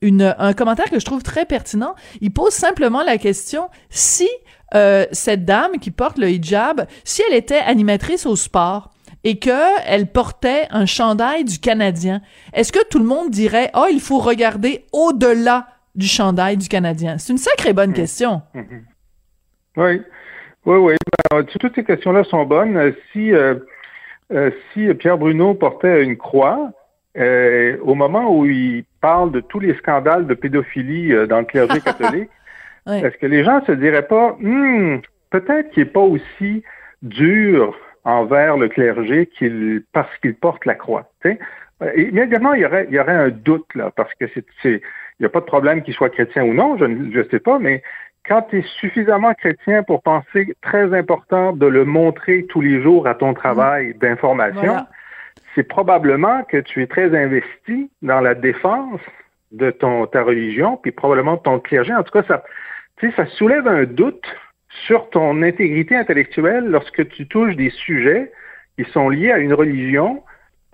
une, 0.00 0.34
un 0.38 0.52
commentaire 0.52 0.90
que 0.90 0.98
je 0.98 1.04
trouve 1.04 1.22
très 1.22 1.44
pertinent. 1.44 1.94
Il 2.20 2.32
pose 2.32 2.52
simplement 2.52 3.02
la 3.02 3.18
question 3.18 3.68
si 3.90 4.28
euh, 4.74 5.06
cette 5.12 5.44
dame 5.44 5.78
qui 5.80 5.90
porte 5.90 6.18
le 6.18 6.28
hijab, 6.28 6.86
si 7.04 7.22
elle 7.28 7.36
était 7.36 7.58
animatrice 7.58 8.26
au 8.26 8.36
sport 8.36 8.90
et 9.24 9.38
que 9.38 9.80
elle 9.86 10.06
portait 10.06 10.66
un 10.70 10.86
chandail 10.86 11.44
du 11.44 11.58
Canadien, 11.58 12.20
est-ce 12.52 12.72
que 12.72 12.86
tout 12.88 12.98
le 12.98 13.04
monde 13.04 13.30
dirait 13.30 13.70
oh 13.74 13.86
il 13.90 14.00
faut 14.00 14.18
regarder 14.18 14.84
au-delà 14.92 15.68
du 15.94 16.06
chandail 16.06 16.56
du 16.56 16.68
Canadien? 16.68 17.18
C'est 17.18 17.32
une 17.32 17.38
sacrée 17.38 17.72
bonne 17.72 17.92
question. 17.92 18.42
Oui, 19.76 20.02
oui, 20.66 20.76
oui. 20.76 20.94
Ben, 21.30 21.44
toutes 21.44 21.74
ces 21.74 21.84
questions-là 21.84 22.24
sont 22.24 22.44
bonnes. 22.44 22.94
Si 23.12 23.32
euh, 23.32 23.54
euh, 24.32 24.50
si 24.72 24.92
Pierre 24.94 25.16
Bruno 25.18 25.54
portait 25.54 26.02
une 26.02 26.16
croix, 26.16 26.70
euh, 27.18 27.76
au 27.82 27.94
moment 27.94 28.36
où 28.36 28.46
il 28.46 28.84
parle 29.00 29.32
de 29.32 29.40
tous 29.40 29.60
les 29.60 29.74
scandales 29.74 30.26
de 30.26 30.34
pédophilie 30.34 31.12
euh, 31.12 31.26
dans 31.26 31.40
le 31.40 31.44
clergé 31.44 31.80
catholique, 31.84 32.30
est-ce 32.86 33.18
que 33.18 33.26
les 33.26 33.44
gens 33.44 33.62
se 33.66 33.72
diraient 33.72 34.06
pas, 34.06 34.36
hmm, 34.40 35.00
peut-être 35.30 35.70
qu'il 35.70 35.84
n'est 35.84 35.90
pas 35.90 36.00
aussi 36.00 36.62
dur 37.02 37.78
envers 38.04 38.56
le 38.56 38.68
clergé 38.68 39.26
qu'il 39.26 39.82
parce 39.92 40.16
qu'il 40.18 40.34
porte 40.34 40.64
la 40.64 40.74
croix. 40.74 41.10
T'sais? 41.20 41.38
Euh, 41.82 41.92
immédiatement, 41.96 42.54
il 42.54 42.62
y 42.62 42.66
aurait, 42.66 42.86
il 42.88 42.94
y 42.94 42.98
aurait 42.98 43.12
un 43.12 43.28
doute 43.28 43.66
là, 43.74 43.90
parce 43.94 44.12
que 44.14 44.24
c'est, 44.34 44.44
il 44.64 44.80
n'y 45.20 45.26
a 45.26 45.28
pas 45.28 45.40
de 45.40 45.44
problème 45.44 45.82
qu'il 45.82 45.94
soit 45.94 46.10
chrétien 46.10 46.44
ou 46.44 46.54
non, 46.54 46.76
je 46.78 46.86
ne 46.86 47.24
sais 47.30 47.40
pas, 47.40 47.58
mais 47.58 47.82
quand 48.26 48.42
tu 48.42 48.58
es 48.58 48.64
suffisamment 48.80 49.34
chrétien 49.34 49.82
pour 49.82 50.02
penser 50.02 50.54
très 50.60 50.96
important 50.96 51.52
de 51.52 51.66
le 51.66 51.84
montrer 51.84 52.46
tous 52.48 52.60
les 52.60 52.82
jours 52.82 53.06
à 53.06 53.14
ton 53.14 53.32
travail 53.34 53.94
d'information, 53.94 54.76
c'est 55.54 55.64
probablement 55.64 56.44
que 56.44 56.58
tu 56.58 56.82
es 56.82 56.86
très 56.86 57.16
investi 57.16 57.90
dans 58.02 58.20
la 58.20 58.34
défense 58.34 59.00
de 59.52 59.70
ton 59.70 60.06
ta 60.06 60.22
religion, 60.22 60.76
puis 60.76 60.92
probablement 60.92 61.36
de 61.36 61.42
ton 61.42 61.58
clergé. 61.58 61.94
En 61.94 62.02
tout 62.02 62.12
cas, 62.12 62.22
ça, 62.24 62.44
ça 63.16 63.26
soulève 63.26 63.66
un 63.66 63.84
doute 63.84 64.26
sur 64.86 65.08
ton 65.10 65.42
intégrité 65.42 65.96
intellectuelle 65.96 66.66
lorsque 66.66 67.08
tu 67.08 67.26
touches 67.26 67.56
des 67.56 67.70
sujets 67.70 68.30
qui 68.76 68.84
sont 68.92 69.08
liés 69.08 69.32
à 69.32 69.38
une 69.38 69.54
religion 69.54 70.22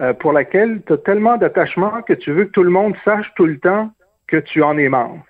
euh, 0.00 0.12
pour 0.12 0.32
laquelle 0.32 0.82
tu 0.86 0.92
as 0.92 0.98
tellement 0.98 1.36
d'attachement 1.36 2.02
que 2.02 2.12
tu 2.12 2.32
veux 2.32 2.46
que 2.46 2.50
tout 2.50 2.64
le 2.64 2.70
monde 2.70 2.96
sache 3.04 3.32
tout 3.36 3.46
le 3.46 3.58
temps 3.58 3.92
que 4.26 4.36
tu 4.38 4.62
en 4.62 4.76
es 4.76 4.88
membre. 4.88 5.24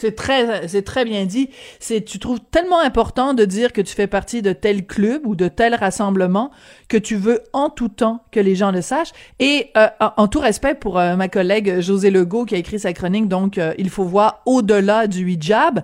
C'est 0.00 0.14
très, 0.14 0.68
c'est 0.68 0.82
très 0.82 1.04
bien 1.04 1.26
dit. 1.26 1.50
C'est, 1.80 2.04
tu 2.04 2.20
trouves 2.20 2.38
tellement 2.52 2.78
important 2.78 3.34
de 3.34 3.44
dire 3.44 3.72
que 3.72 3.80
tu 3.80 3.96
fais 3.96 4.06
partie 4.06 4.42
de 4.42 4.52
tel 4.52 4.86
club 4.86 5.26
ou 5.26 5.34
de 5.34 5.48
tel 5.48 5.74
rassemblement 5.74 6.52
que 6.86 6.96
tu 6.96 7.16
veux 7.16 7.42
en 7.52 7.68
tout 7.68 7.88
temps 7.88 8.22
que 8.30 8.38
les 8.38 8.54
gens 8.54 8.70
le 8.70 8.80
sachent. 8.80 9.12
Et 9.40 9.72
euh, 9.76 9.88
en, 10.16 10.28
tout 10.28 10.38
respect 10.38 10.76
pour 10.76 11.00
euh, 11.00 11.16
ma 11.16 11.26
collègue 11.26 11.80
José 11.80 12.12
Legault 12.12 12.44
qui 12.44 12.54
a 12.54 12.58
écrit 12.58 12.78
sa 12.78 12.92
chronique, 12.92 13.26
donc 13.26 13.58
euh, 13.58 13.74
il 13.76 13.90
faut 13.90 14.04
voir 14.04 14.42
au-delà 14.46 15.08
du 15.08 15.28
hijab. 15.32 15.82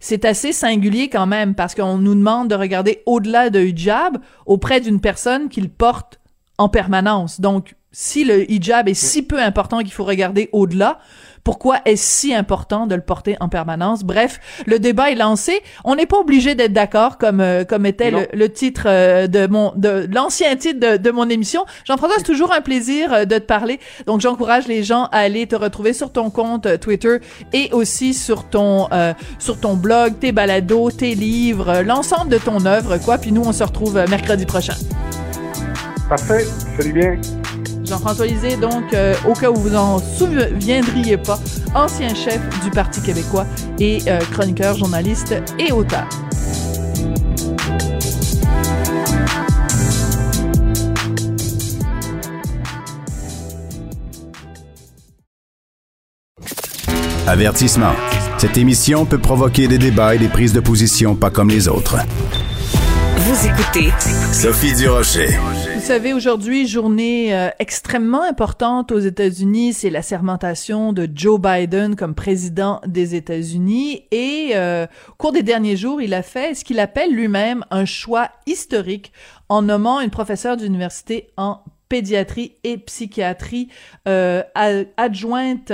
C'est 0.00 0.24
assez 0.24 0.52
singulier 0.52 1.08
quand 1.08 1.26
même 1.26 1.54
parce 1.54 1.76
qu'on 1.76 1.98
nous 1.98 2.16
demande 2.16 2.48
de 2.48 2.56
regarder 2.56 3.04
au-delà 3.06 3.48
de 3.48 3.60
hijab 3.60 4.18
auprès 4.44 4.80
d'une 4.80 5.00
personne 5.00 5.48
qu'il 5.48 5.70
porte 5.70 6.18
en 6.58 6.68
permanence. 6.68 7.40
Donc, 7.40 7.76
si 7.92 8.24
le 8.24 8.50
hijab 8.50 8.88
est 8.88 8.94
si 8.94 9.22
peu 9.22 9.38
important 9.38 9.80
qu'il 9.80 9.92
faut 9.92 10.04
regarder 10.04 10.48
au-delà, 10.52 10.98
pourquoi 11.44 11.78
est-ce 11.84 12.02
si 12.02 12.34
important 12.34 12.86
de 12.86 12.94
le 12.94 13.00
porter 13.00 13.36
en 13.40 13.48
permanence? 13.48 14.04
Bref, 14.04 14.40
le 14.66 14.78
débat 14.78 15.10
est 15.10 15.16
lancé. 15.16 15.60
On 15.84 15.96
n'est 15.96 16.06
pas 16.06 16.18
obligé 16.18 16.54
d'être 16.54 16.72
d'accord 16.72 17.18
comme 17.18 17.40
euh, 17.40 17.64
comme 17.64 17.86
était 17.86 18.12
le, 18.32 18.48
titre 18.48 18.84
euh, 18.86 19.26
de 19.26 19.46
mon 19.46 19.72
de 19.74 20.08
l'ancien 20.12 20.54
titre 20.56 20.78
de, 20.78 20.96
de, 20.96 21.10
mon 21.10 21.28
émission. 21.28 21.64
Jean-François, 21.84 22.16
c'est 22.18 22.24
toujours 22.24 22.52
un 22.52 22.60
plaisir 22.60 23.12
euh, 23.12 23.24
de 23.24 23.38
te 23.38 23.44
parler. 23.44 23.80
Donc 24.06 24.20
j'encourage 24.20 24.68
les 24.68 24.84
gens 24.84 25.04
à 25.06 25.18
aller 25.18 25.46
te 25.46 25.56
retrouver 25.56 25.92
sur 25.92 26.12
ton 26.12 26.30
compte 26.30 26.78
Twitter 26.80 27.18
et 27.52 27.70
aussi 27.72 28.14
sur 28.14 28.44
ton 28.48 28.88
sur 29.38 29.58
ton 29.58 29.74
blog, 29.74 30.18
tes 30.20 30.32
balados, 30.32 30.90
tes 30.90 31.14
livres, 31.14 31.82
l'ensemble 31.82 32.30
de 32.30 32.38
ton 32.38 32.64
œuvre 32.66 32.98
quoi. 32.98 33.18
Puis 33.18 33.32
nous 33.32 33.42
on 33.42 33.52
se 33.52 33.64
retrouve 33.64 33.94
mercredi 34.08 34.46
prochain. 34.46 34.74
Parfait. 36.08 36.46
Salut 36.76 36.92
bien. 36.92 37.41
Jean-François 37.84 38.26
Lisée, 38.26 38.56
donc, 38.56 38.94
euh, 38.94 39.14
au 39.28 39.32
cas 39.32 39.50
où 39.50 39.56
vous 39.56 39.74
en 39.74 39.98
souviendriez 39.98 41.16
pas, 41.16 41.38
ancien 41.74 42.14
chef 42.14 42.40
du 42.62 42.70
Parti 42.70 43.02
québécois 43.02 43.46
et 43.78 43.98
euh, 44.06 44.18
chroniqueur, 44.32 44.76
journaliste 44.76 45.34
et 45.58 45.72
auteur. 45.72 46.06
Avertissement. 57.26 57.92
Cette 58.36 58.56
émission 58.58 59.06
peut 59.06 59.18
provoquer 59.18 59.68
des 59.68 59.78
débats 59.78 60.14
et 60.14 60.18
des 60.18 60.28
prises 60.28 60.52
de 60.52 60.60
position 60.60 61.14
pas 61.14 61.30
comme 61.30 61.48
les 61.48 61.68
autres. 61.68 61.96
Vous 63.54 63.60
écoutez 63.60 63.90
Sophie 64.32 64.74
Durocher. 64.74 65.26
Vous 65.74 65.80
savez, 65.80 66.14
aujourd'hui, 66.14 66.66
journée 66.66 67.36
euh, 67.36 67.50
extrêmement 67.58 68.22
importante 68.22 68.92
aux 68.92 68.98
États-Unis, 68.98 69.74
c'est 69.74 69.90
la 69.90 70.00
sermentation 70.00 70.92
de 70.92 71.08
Joe 71.12 71.38
Biden 71.38 71.94
comme 71.96 72.14
président 72.14 72.80
des 72.86 73.14
États-Unis. 73.14 74.04
Et 74.10 74.52
euh, 74.54 74.86
au 75.10 75.14
cours 75.14 75.32
des 75.32 75.42
derniers 75.42 75.76
jours, 75.76 76.00
il 76.00 76.14
a 76.14 76.22
fait 76.22 76.54
ce 76.54 76.64
qu'il 76.64 76.80
appelle 76.80 77.14
lui-même 77.14 77.64
un 77.70 77.84
choix 77.84 78.30
historique 78.46 79.12
en 79.48 79.62
nommant 79.62 80.00
une 80.00 80.10
professeure 80.10 80.56
d'université 80.56 81.28
en 81.36 81.62
pédiatrie 81.90 82.54
et 82.64 82.78
psychiatrie, 82.78 83.68
euh, 84.08 84.42
adjointe 84.54 85.72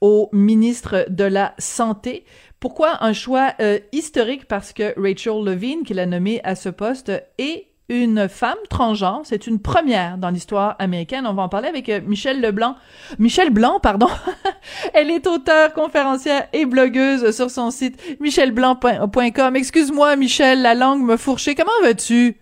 au 0.00 0.28
ministre 0.32 1.06
de 1.08 1.24
la 1.24 1.54
Santé. 1.58 2.24
Pourquoi 2.60 3.04
un 3.04 3.12
choix 3.12 3.52
historique? 3.92 4.46
Parce 4.48 4.72
que 4.72 4.94
Rachel 4.96 5.44
Levine, 5.44 5.82
qui 5.84 5.94
l'a 5.94 6.06
nommée 6.06 6.40
à 6.42 6.54
ce 6.54 6.68
poste, 6.68 7.12
est 7.38 7.66
une 7.88 8.28
femme 8.28 8.58
transgenre. 8.68 9.22
C'est 9.24 9.46
une 9.46 9.60
première 9.60 10.18
dans 10.18 10.30
l'histoire 10.30 10.76
américaine. 10.78 11.26
On 11.26 11.34
va 11.34 11.42
en 11.42 11.48
parler 11.48 11.68
avec 11.68 11.88
euh, 11.88 12.00
Michel 12.04 12.40
Leblanc. 12.40 12.76
Michel 13.18 13.50
Blanc, 13.50 13.78
pardon. 13.80 14.08
Elle 14.94 15.10
est 15.10 15.26
auteure, 15.26 15.72
conférencière 15.72 16.48
et 16.52 16.66
blogueuse 16.66 17.30
sur 17.34 17.50
son 17.50 17.70
site 17.70 18.00
michelblanc.com. 18.20 19.56
Excuse-moi, 19.56 20.16
Michel, 20.16 20.62
la 20.62 20.74
langue 20.74 21.02
me 21.02 21.16
fourchait. 21.16 21.54
Comment 21.54 21.70
vas-tu? 21.82 22.36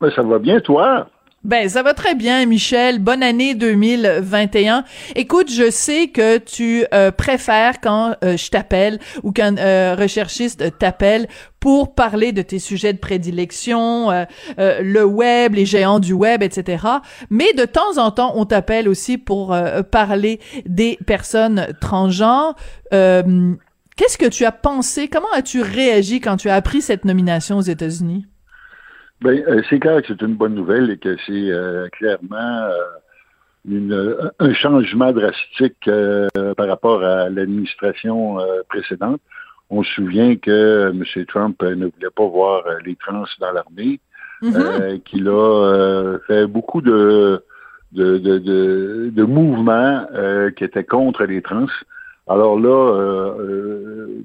Ben, 0.00 0.10
ça 0.10 0.22
va 0.22 0.38
bien, 0.38 0.60
toi? 0.60 1.08
Ben, 1.42 1.70
ça 1.70 1.82
va 1.82 1.94
très 1.94 2.14
bien, 2.14 2.44
Michel. 2.44 2.98
Bonne 2.98 3.22
année 3.22 3.54
2021. 3.54 4.84
Écoute, 5.16 5.50
je 5.50 5.70
sais 5.70 6.08
que 6.08 6.36
tu 6.36 6.84
euh, 6.92 7.10
préfères 7.10 7.80
quand 7.80 8.14
euh, 8.22 8.36
je 8.36 8.50
t'appelle 8.50 8.98
ou 9.22 9.32
qu'un 9.32 9.56
euh, 9.56 9.96
recherchiste 9.98 10.78
t'appelle 10.78 11.28
pour 11.58 11.94
parler 11.94 12.32
de 12.32 12.42
tes 12.42 12.58
sujets 12.58 12.92
de 12.92 12.98
prédilection, 12.98 14.26
le 14.58 15.04
web, 15.04 15.54
les 15.54 15.66
géants 15.66 15.98
du 15.98 16.14
web, 16.14 16.42
etc. 16.42 16.86
Mais 17.28 17.52
de 17.52 17.66
temps 17.66 17.98
en 17.98 18.10
temps, 18.10 18.32
on 18.36 18.46
t'appelle 18.46 18.88
aussi 18.88 19.18
pour 19.18 19.54
parler 19.90 20.40
des 20.64 20.98
personnes 21.06 21.66
transgenres. 21.82 22.56
Qu'est-ce 22.90 24.16
que 24.16 24.28
tu 24.28 24.46
as 24.46 24.52
pensé? 24.52 25.08
Comment 25.08 25.30
as-tu 25.34 25.60
réagi 25.60 26.22
quand 26.22 26.38
tu 26.38 26.48
as 26.48 26.54
appris 26.54 26.80
cette 26.80 27.04
nomination 27.04 27.58
aux 27.58 27.62
États-Unis? 27.62 28.24
Ben, 29.22 29.44
euh, 29.46 29.60
c'est 29.68 29.78
clair 29.80 30.00
que 30.00 30.08
c'est 30.08 30.22
une 30.22 30.34
bonne 30.34 30.54
nouvelle 30.54 30.90
et 30.90 30.96
que 30.96 31.14
c'est 31.26 31.50
euh, 31.50 31.88
clairement 31.88 32.36
euh, 32.36 32.70
une, 33.68 34.30
un 34.38 34.54
changement 34.54 35.12
drastique 35.12 35.90
par 36.56 36.66
rapport 36.66 37.02
à 37.04 37.28
l'administration 37.28 38.38
précédente. 38.70 39.20
On 39.68 39.82
se 39.82 39.92
souvient 39.92 40.36
que 40.36 40.90
M. 40.90 41.26
Trump 41.26 41.62
ne 41.62 41.86
voulait 41.86 42.10
pas 42.16 42.26
voir 42.26 42.64
les 42.86 42.96
trans 42.96 43.24
dans 43.38 43.52
l'armée, 43.52 44.00
mm-hmm. 44.42 45.02
qu'il 45.02 45.28
a 45.28 46.16
fait 46.26 46.46
beaucoup 46.46 46.80
de, 46.80 47.44
de, 47.92 48.16
de, 48.16 48.38
de, 48.38 49.10
de 49.12 49.22
mouvements 49.24 50.06
qui 50.56 50.64
étaient 50.64 50.84
contre 50.84 51.24
les 51.24 51.42
trans. 51.42 51.66
Alors 52.26 52.58
là, 52.58 53.34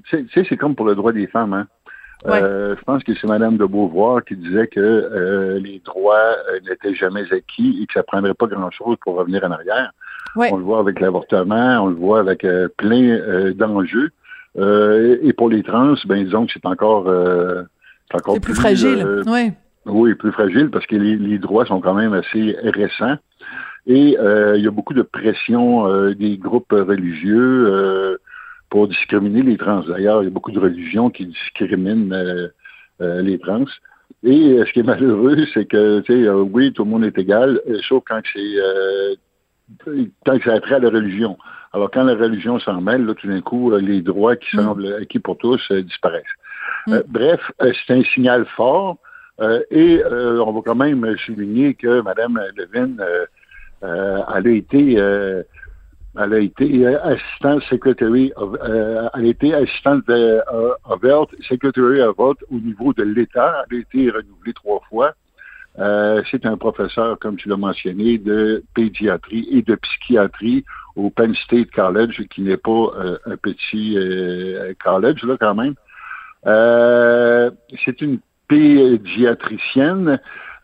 tu 0.08 0.26
sais, 0.32 0.46
c'est 0.48 0.56
comme 0.56 0.74
pour 0.74 0.86
le 0.86 0.94
droit 0.94 1.12
des 1.12 1.26
femmes. 1.26 1.52
Hein? 1.52 1.66
Euh, 2.24 2.74
je 2.78 2.84
pense 2.84 3.04
que 3.04 3.12
c'est 3.14 3.26
Madame 3.26 3.56
de 3.56 3.64
Beauvoir 3.64 4.24
qui 4.24 4.36
disait 4.36 4.66
que 4.68 4.80
euh, 4.80 5.58
les 5.58 5.80
droits 5.84 6.16
euh, 6.16 6.60
n'étaient 6.68 6.94
jamais 6.94 7.30
acquis 7.32 7.80
et 7.82 7.86
que 7.86 7.92
ça 7.92 8.02
prendrait 8.02 8.34
pas 8.34 8.46
grand-chose 8.46 8.96
pour 9.02 9.16
revenir 9.16 9.44
en 9.44 9.50
arrière. 9.50 9.92
On 10.34 10.56
le 10.56 10.64
voit 10.64 10.80
avec 10.80 11.00
l'avortement, 11.00 11.84
on 11.84 11.86
le 11.86 11.94
voit 11.94 12.20
avec 12.20 12.46
plein 12.76 13.52
d'enjeux. 13.52 14.10
et 14.58 15.32
pour 15.32 15.48
les 15.48 15.62
trans, 15.62 15.94
ben 16.06 16.24
disons 16.24 16.46
que 16.46 16.52
c'est 16.52 16.66
encore, 16.66 17.08
encore 18.12 18.34
plus, 18.34 18.40
plus 18.40 18.54
fragile. 18.54 19.22
oui. 19.26 19.52
Oui, 19.88 20.14
plus 20.14 20.32
fragile 20.32 20.68
parce 20.68 20.84
que 20.84 20.96
les, 20.96 21.14
les, 21.14 21.38
droits 21.38 21.64
sont 21.64 21.80
quand 21.80 21.94
même 21.94 22.12
assez 22.12 22.56
récents. 22.64 23.16
Et 23.86 24.16
il 24.18 24.60
y 24.60 24.66
a 24.66 24.70
beaucoup 24.70 24.94
de 24.94 25.02
pression 25.02 26.10
des 26.10 26.36
groupes 26.36 26.72
religieux 26.72 28.18
pour 28.70 28.88
discriminer 28.88 29.42
les 29.42 29.56
trans. 29.56 29.80
D'ailleurs, 29.80 30.22
il 30.22 30.26
y 30.26 30.28
a 30.28 30.30
beaucoup 30.30 30.52
de 30.52 30.58
religions 30.58 31.10
qui 31.10 31.26
discriminent 31.26 32.12
euh, 32.12 32.48
euh, 33.00 33.22
les 33.22 33.38
trans. 33.38 33.64
Et 34.22 34.52
euh, 34.52 34.64
ce 34.66 34.72
qui 34.72 34.80
est 34.80 34.84
malheureux, 34.84 35.36
c'est 35.54 35.66
que, 35.66 36.00
tu 36.00 36.24
sais, 36.24 36.30
oui, 36.30 36.72
tout 36.72 36.84
le 36.84 36.90
monde 36.90 37.04
est 37.04 37.18
égal, 37.18 37.60
sauf 37.88 38.02
quand 38.06 38.20
c'est 38.32 39.18
quand 40.24 40.40
ça 40.44 40.52
a 40.52 40.60
trait 40.60 40.76
à 40.76 40.78
la 40.78 40.90
religion. 40.90 41.36
Alors, 41.72 41.90
quand 41.90 42.04
la 42.04 42.14
religion 42.14 42.60
s'en 42.60 42.80
mêle, 42.80 43.04
là, 43.04 43.14
tout 43.14 43.26
d'un 43.26 43.40
coup, 43.40 43.76
les 43.76 44.00
droits 44.00 44.36
qui 44.36 44.56
mm. 44.56 44.60
semblent 44.60 44.94
acquis 45.00 45.18
pour 45.18 45.36
tous 45.38 45.60
disparaissent. 45.72 46.24
Mm. 46.86 46.98
bref, 47.08 47.40
c'est 47.60 47.94
un 47.94 48.02
signal 48.14 48.46
fort. 48.56 48.98
et 49.70 50.02
on 50.04 50.52
va 50.52 50.60
quand 50.64 50.76
même 50.76 51.16
souligner 51.18 51.74
que 51.74 52.00
Mme 52.00 52.40
Levin, 52.56 52.96
elle 53.82 54.46
a 54.46 54.50
été 54.50 54.96
elle 56.18 56.34
a 56.34 56.38
été 56.38 56.86
euh, 56.86 56.98
assistante 57.02 57.62
secretary 57.68 58.32
euh, 58.38 59.08
elle 59.14 59.24
a 59.24 59.28
été 59.28 59.54
assistante 59.54 60.06
de, 60.08 60.40
euh, 60.52 60.74
of 60.84 61.04
Health, 61.04 61.30
secretary 61.48 62.00
of 62.02 62.16
au 62.18 62.36
niveau 62.50 62.92
de 62.92 63.02
l'État. 63.02 63.64
Elle 63.70 63.78
a 63.78 63.80
été 63.80 64.10
renouvelée 64.10 64.52
trois 64.54 64.80
fois. 64.88 65.12
Euh, 65.78 66.22
c'est 66.30 66.46
un 66.46 66.56
professeur, 66.56 67.18
comme 67.18 67.36
tu 67.36 67.48
l'as 67.48 67.58
mentionné, 67.58 68.16
de 68.16 68.64
pédiatrie 68.74 69.46
et 69.50 69.62
de 69.62 69.74
psychiatrie 69.74 70.64
au 70.94 71.10
Penn 71.10 71.34
State 71.34 71.70
College, 71.72 72.22
qui 72.30 72.40
n'est 72.40 72.56
pas 72.56 72.92
un 73.26 73.36
petit 73.36 73.98
college, 74.82 75.22
là, 75.24 75.36
quand 75.38 75.54
même. 75.54 75.74
c'est 77.84 78.00
une 78.00 78.20
pédiatricienne. 78.48 80.18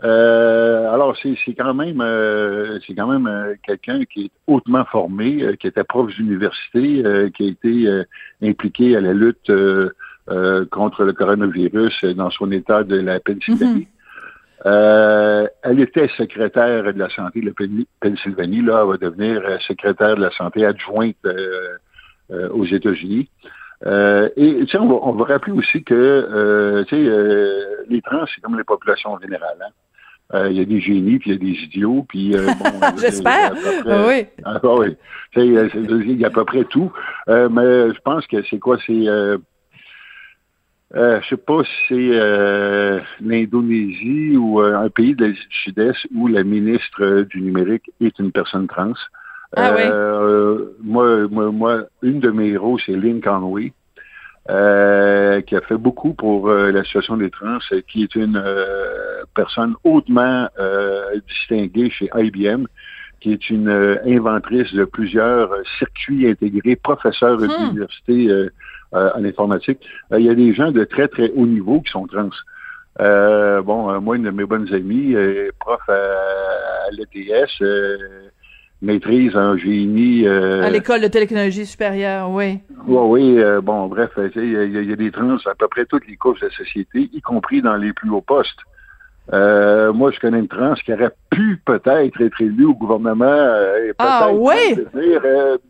Euh, 0.05 0.93
alors, 0.93 1.17
c'est 1.23 1.55
quand 1.55 1.75
même, 1.75 2.01
euh, 2.01 2.79
c'est 2.87 2.95
quand 2.95 3.07
même 3.07 3.27
euh, 3.27 3.55
quelqu'un 3.63 4.05
qui 4.05 4.27
est 4.27 4.31
hautement 4.47 4.85
formé, 4.87 5.57
qui 5.61 5.69
était 5.69 5.85
prof 5.85 6.09
d'université, 6.09 7.31
qui 7.35 7.45
a 7.45 7.49
été 7.49 8.03
impliqué 8.43 8.97
à 8.97 9.01
la 9.01 9.13
lutte 9.13 9.53
contre 10.71 11.05
le 11.05 11.13
coronavirus 11.13 12.05
dans 12.17 12.31
son 12.31 12.51
état 12.51 12.83
de 12.83 12.97
la 12.97 13.21
Pennsylvanie. 13.21 13.89
Mm-hmm. 14.65 15.49
elle 15.63 15.81
était 15.81 16.09
secrétaire 16.17 16.93
de 16.93 16.99
la 16.99 17.09
santé 17.11 17.41
de 17.41 17.47
la 17.47 17.85
Pennsylvanie. 18.01 18.63
Là, 18.63 18.83
elle 18.83 18.89
va 18.89 18.97
devenir 18.97 19.43
secrétaire 19.63 20.17
de 20.17 20.23
la 20.23 20.31
santé 20.33 20.65
adjointe 20.65 21.17
aux 22.31 22.65
États-Unis. 22.65 23.29
et 23.85 24.65
on 24.75 24.89
va, 24.89 24.95
on 25.03 25.13
va 25.13 25.25
rappeler 25.25 25.53
aussi 25.53 25.83
que 25.85 26.85
les 27.89 28.03
trans, 28.03 28.27
c'est 28.35 28.41
comme 28.41 28.59
les 28.59 28.65
populations 28.65 29.19
générales. 29.21 29.59
Hein? 29.61 29.71
Euh, 30.35 30.51
il 30.51 30.57
y 30.57 30.61
a 30.61 30.65
des 30.65 30.81
génies, 30.81 31.19
puis 31.19 31.31
il 31.31 31.33
y 31.35 31.37
a 31.37 31.39
des 31.39 31.63
idiots, 31.65 32.07
puis 32.09 32.35
euh, 32.35 32.47
bon, 32.47 32.97
j'espère. 32.99 33.53
oui. 33.85 34.27
Ah, 34.45 34.61
oui. 34.65 34.97
Il 35.37 36.21
y 36.21 36.25
a 36.25 36.29
à 36.29 36.31
peu 36.31 36.45
près 36.45 36.65
tout. 36.65 36.91
Euh, 37.29 37.49
mais 37.51 37.93
je 37.95 38.01
pense 38.03 38.27
que 38.27 38.43
c'est 38.49 38.59
quoi, 38.59 38.79
c'est 38.87 39.07
euh, 39.09 39.37
je 40.95 41.27
sais 41.29 41.37
pas 41.37 41.63
si 41.65 41.73
c'est 41.89 43.03
l'Indonésie 43.21 44.37
ou 44.37 44.61
un 44.61 44.89
pays 44.89 45.15
de 45.15 45.27
l'Asie 45.27 45.49
du 45.51 45.57
Sud-Est 45.65 46.07
où 46.15 46.29
la 46.29 46.45
ministre 46.45 47.23
du 47.31 47.41
numérique 47.43 47.91
est 48.01 48.19
une 48.19 48.33
personne 48.33 48.67
trans. 48.69 48.93
Ah, 49.55 49.75
oui. 49.77 49.83
moi, 50.83 51.29
moi, 51.29 51.51
moi, 51.51 51.83
une 52.03 52.21
de 52.21 52.31
mes 52.31 52.49
héros, 52.49 52.79
c'est 52.79 52.93
Lynn 52.93 53.21
Conway. 53.21 53.73
Euh, 54.51 55.41
qui 55.43 55.55
a 55.55 55.61
fait 55.61 55.77
beaucoup 55.77 56.15
pour 56.15 56.49
euh, 56.49 56.73
la 56.73 56.83
situation 56.83 57.17
des 57.17 57.31
trans, 57.31 57.59
qui 57.87 58.03
est 58.03 58.17
une 58.17 58.37
euh, 58.37 59.23
personne 59.37 59.77
hautement 59.85 60.49
distinguée 61.29 61.91
chez 61.91 62.11
IBM, 62.13 62.65
qui 63.21 63.33
est 63.33 63.51
une 63.51 63.71
inventrice 64.05 64.75
de 64.75 64.85
plusieurs 64.85 65.49
circuits 65.79 66.29
intégrés, 66.29 66.75
professeur 66.75 67.39
hmm. 67.39 67.47
d'université 67.47 68.49
en 68.93 69.25
informatique. 69.25 69.79
Il 70.11 70.23
y 70.23 70.29
a 70.29 70.35
des 70.35 70.53
gens 70.55 70.73
de 70.73 70.83
très, 70.85 71.07
très 71.07 71.31
haut 71.31 71.47
niveau 71.47 71.81
qui 71.81 71.93
sont 71.93 72.09
trans. 72.09 72.31
bon, 72.99 74.01
moi, 74.01 74.17
une 74.17 74.25
de 74.25 74.31
mes 74.31 74.45
bonnes 74.45 74.75
amies, 74.75 75.15
prof 75.61 75.81
à, 75.89 75.93
à 75.93 76.91
l'ETS, 76.91 77.63
maîtrise 78.83 79.35
en 79.37 79.57
génie. 79.57 80.27
Euh, 80.27 80.63
à 80.63 80.71
l'école 80.71 81.01
de 81.01 81.07
technologie 81.09 81.65
supérieure, 81.65 82.29
oui. 82.31 82.59
Oui, 82.87 82.99
oui. 83.05 83.39
Euh, 83.39 83.61
bon, 83.61 83.87
bref, 83.87 84.11
il 84.37 84.89
y, 84.89 84.93
a 84.93 84.97
des 84.97 85.11
trans 85.11 85.37
à 85.47 85.55
peu 85.55 85.69
près 85.69 85.87
toutes 85.87 86.07
les 86.09 86.17
couches 86.17 86.41
de 86.41 86.47
la 86.47 86.53
société, 86.53 87.09
y 87.13 87.21
compris 87.23 87.63
dans 87.63 87.77
les 87.77 87.93
plus 87.93 88.11
hauts 88.11 88.21
postes. 88.21 88.59
Euh, 89.33 89.93
moi, 89.93 90.11
je 90.11 90.19
connais 90.19 90.41
une 90.41 90.49
trans 90.49 90.75
qui 90.75 90.93
aurait 90.93 91.13
pu 91.31 91.63
peut-être 91.65 92.21
être 92.21 92.41
élue 92.41 92.65
au 92.65 92.75
gouvernement 92.75 93.55
et 93.87 93.93
ah, 93.99 94.31
oui? 94.33 94.75
devenir 94.75 95.23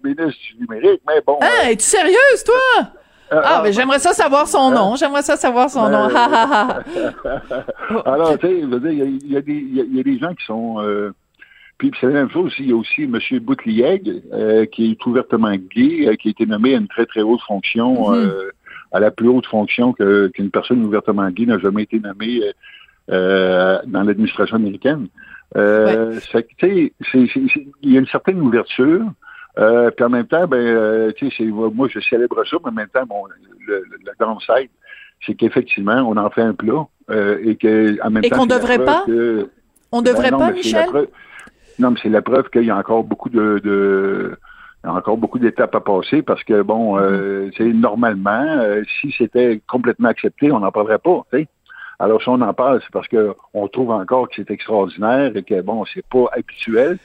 ministre 0.03 0.41
du 0.51 0.61
numérique, 0.61 1.03
mais 1.07 1.21
bon. 1.27 1.37
Ah, 1.43 1.71
es-tu 1.71 1.85
sérieuse, 1.85 2.45
toi? 2.47 2.55
ah, 3.31 3.43
ah 3.45 3.61
mais 3.63 3.75
j'aimerais 3.75 3.99
ça 3.99 4.15
savoir 4.15 4.49
son 4.49 4.71
nom. 4.71 4.97
J'aimerais 4.97 5.21
ça 5.21 5.37
savoir 5.37 5.69
son 5.69 5.91
nom. 5.91 6.09
Alors, 8.07 8.39
tu 8.39 8.47
sais, 8.47 8.59
il 8.59 9.21
y, 9.23 9.35
y, 9.35 9.37
a 9.37 10.03
des 10.03 10.19
gens 10.19 10.33
qui 10.35 10.47
sont 10.47 11.13
puis 11.91 11.99
c'est 12.01 12.07
la 12.07 12.13
même 12.13 12.31
chose, 12.31 12.55
il 12.61 12.69
y 12.69 12.73
a 12.73 12.77
aussi 12.77 13.03
M. 13.03 13.19
Boutlieg, 13.41 14.23
euh, 14.33 14.67
qui 14.67 14.93
est 14.93 15.07
ouvertement 15.07 15.53
gay, 15.53 16.07
euh, 16.07 16.15
qui 16.15 16.29
a 16.29 16.31
été 16.31 16.47
nommé 16.47 16.75
à 16.75 16.79
une 16.79 16.87
très, 16.87 17.07
très 17.07 17.23
haute 17.23 17.41
fonction, 17.41 18.13
mm-hmm. 18.13 18.19
euh, 18.19 18.51
à 18.93 19.01
la 19.01 19.11
plus 19.11 19.27
haute 19.27 19.47
fonction 19.47 19.93
qu'une 19.93 20.51
personne 20.53 20.85
ouvertement 20.85 21.29
gay 21.31 21.45
n'a 21.45 21.59
jamais 21.59 21.83
été 21.83 21.99
nommée 21.99 22.41
dans 23.09 24.03
l'administration 24.07 24.57
américaine. 24.57 25.09
Euh, 25.57 26.21
il 26.63 26.91
y 27.83 27.97
a 27.97 28.01
une 28.01 28.07
certaine 28.07 28.41
ouverture. 28.41 29.05
puis 29.57 30.05
en 30.05 30.09
même 30.09 30.27
temps, 30.27 30.47
ben, 30.47 31.13
moi 31.75 31.89
je 31.93 31.99
célèbre 31.99 32.45
ça, 32.47 32.59
mais 32.63 32.71
en 32.71 32.73
même 32.75 32.89
temps, 32.89 33.07
bon, 33.07 33.25
le, 33.67 33.85
le 33.91 34.13
downside, 34.21 34.71
c'est 35.27 35.35
qu'effectivement, 35.35 36.07
on 36.09 36.17
en 36.17 36.31
fait 36.31 36.43
un 36.43 36.55
plat 36.55 36.87
et 37.11 37.57
que 37.57 38.01
en 38.07 38.11
même 38.11 38.25
et 38.25 38.31
qu'on 38.31 38.47
devrait 38.47 38.85
pas? 38.85 39.05
on 39.91 40.01
devrait 40.01 40.31
ben 40.31 40.39
pas, 40.39 40.53
Michel? 40.53 40.87
Non, 41.79 41.91
mais 41.91 41.99
c'est 42.03 42.09
la 42.09 42.23
preuve 42.23 42.49
qu'il 42.51 42.65
y 42.65 42.71
a 42.71 42.77
encore 42.77 43.05
beaucoup 43.05 43.29
de, 43.29 43.61
de 43.63 44.37
il 44.85 44.89
y 44.89 44.91
a 44.91 44.95
encore 44.95 45.17
beaucoup 45.17 45.39
d'étapes 45.39 45.75
à 45.75 45.81
passer 45.81 46.23
parce 46.23 46.43
que, 46.43 46.63
bon, 46.63 46.99
euh, 46.99 47.51
c'est 47.57 47.73
normalement, 47.73 48.45
euh, 48.47 48.83
si 49.01 49.15
c'était 49.17 49.61
complètement 49.69 50.09
accepté, 50.09 50.51
on 50.51 50.59
n'en 50.59 50.73
parlerait 50.73 50.99
pas. 50.99 51.23
Alors, 52.01 52.21
si 52.21 52.29
on 52.29 52.41
en 52.41 52.53
parle, 52.53 52.81
c'est 52.83 52.91
parce 52.91 53.07
qu'on 53.07 53.69
trouve 53.69 53.93
encore 53.93 54.29
que 54.29 54.35
c'est 54.37 54.51
extraordinaire 54.51 55.37
et 55.37 55.43
que, 55.45 55.61
bon, 55.61 55.85
c'est 55.95 56.05
pas 56.07 56.25
habituel. 56.33 56.99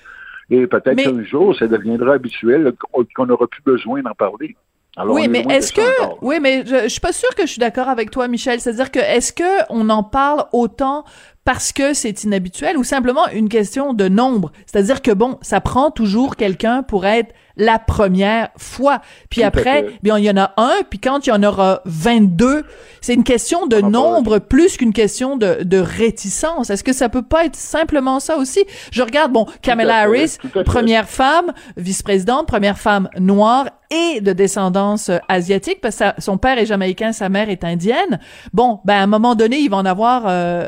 Et 0.49 0.65
peut-être 0.65 0.95
qu'un 0.95 1.23
jour, 1.23 1.56
ça 1.56 1.67
deviendra 1.67 2.13
habituel, 2.13 2.73
qu'on 3.15 3.25
n'aura 3.25 3.45
plus 3.47 3.62
besoin 3.62 4.01
d'en 4.01 4.15
parler. 4.15 4.56
Alors, 4.95 5.13
oui, 5.13 5.27
mais 5.27 5.45
est-ce 5.47 5.71
que, 5.71 5.82
oui, 6.21 6.39
mais 6.41 6.65
je, 6.65 6.84
je 6.84 6.88
suis 6.88 6.99
pas 6.99 7.12
sûr 7.12 7.30
que 7.36 7.43
je 7.43 7.51
suis 7.51 7.60
d'accord 7.60 7.88
avec 7.88 8.10
toi, 8.10 8.27
Michel. 8.27 8.60
C'est-à-dire 8.60 8.89
que 8.89 8.97
est-ce 8.97 9.32
que 9.32 9.43
on 9.69 9.91
en 9.91 10.01
parle 10.01 10.45
autant 10.53 11.03
parce 11.48 11.72
que 11.72 11.94
c'est 11.94 12.26
inhabituel 12.26 12.78
ou 12.78 12.84
simplement 12.84 13.26
une 13.30 13.48
question 13.48 13.94
de 13.94 14.10
nombre? 14.10 14.52
C'est-à-dire 14.66 15.02
que 15.02 15.12
bon, 15.12 15.38
ça 15.42 15.62
prend 15.62 15.92
toujours 15.92 16.36
quelqu'un 16.36 16.84
pour 16.84 17.06
être 17.06 17.34
la 17.56 17.80
première 17.80 18.50
fois. 18.58 19.02
Puis 19.30 19.44
après, 19.44 19.88
bien, 20.04 20.18
il 20.18 20.26
y 20.26 20.30
en 20.30 20.38
a 20.38 20.54
un, 20.58 20.84
puis 20.90 21.00
quand 21.00 21.26
il 21.26 21.30
y 21.30 21.34
en 21.34 21.44
aura 21.44 21.82
22, 21.86 22.64
c'est 23.02 23.14
une 23.14 23.24
question 23.24 23.66
de 23.66 23.82
nombre 23.82 24.40
plus 24.40 24.78
qu'une 24.78 24.94
question 24.94 25.38
de, 25.38 25.64
de 25.64 25.78
réticence. 25.78 26.70
Est-ce 26.70 26.84
que 26.84 26.94
ça 26.94 27.10
peut 27.10 27.24
pas 27.24 27.46
être 27.46 27.56
simplement 27.56 28.20
ça 28.20 28.38
aussi? 28.38 28.66
Je 28.92 29.02
regarde, 29.02 29.32
bon, 29.32 29.48
Kamala 29.62 30.02
Harris, 30.02 30.38
première 30.66 31.10
femme, 31.10 31.54
vice-présidente, 31.78 32.48
première 32.48 32.78
femme 32.78 33.10
noire 33.18 33.70
et 33.90 34.20
de 34.20 34.34
descendance 34.34 35.08
euh, 35.08 35.18
asiatique, 35.30 35.80
parce 35.82 35.98
que 36.00 36.04
son 36.18 36.38
père 36.38 36.58
est 36.58 36.66
jamaïcain, 36.66 37.14
sa 37.14 37.30
mère 37.30 37.50
est 37.50 37.64
indienne. 37.64 38.20
Bon, 38.52 38.82
ben 38.84 38.96
à 38.96 39.04
un 39.04 39.08
moment 39.08 39.34
donné, 39.34 39.60
il 39.60 39.70
va 39.70 39.78
en 39.78 39.86
avoir 39.86 40.24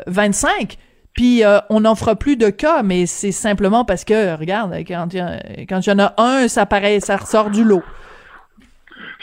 25. 0.06 0.69
Puis 1.14 1.44
euh, 1.44 1.58
on 1.70 1.80
n'en 1.80 1.94
fera 1.94 2.14
plus 2.14 2.36
de 2.36 2.50
cas, 2.50 2.82
mais 2.82 3.06
c'est 3.06 3.32
simplement 3.32 3.84
parce 3.84 4.04
que, 4.04 4.36
regarde, 4.38 4.72
quand 4.86 5.08
il 5.12 5.18
y, 5.18 5.92
en 5.92 5.98
a 5.98 6.14
un, 6.18 6.48
ça 6.48 6.66
paraît, 6.66 7.00
ça 7.00 7.16
ressort 7.16 7.50
du 7.50 7.64
lot. 7.64 7.82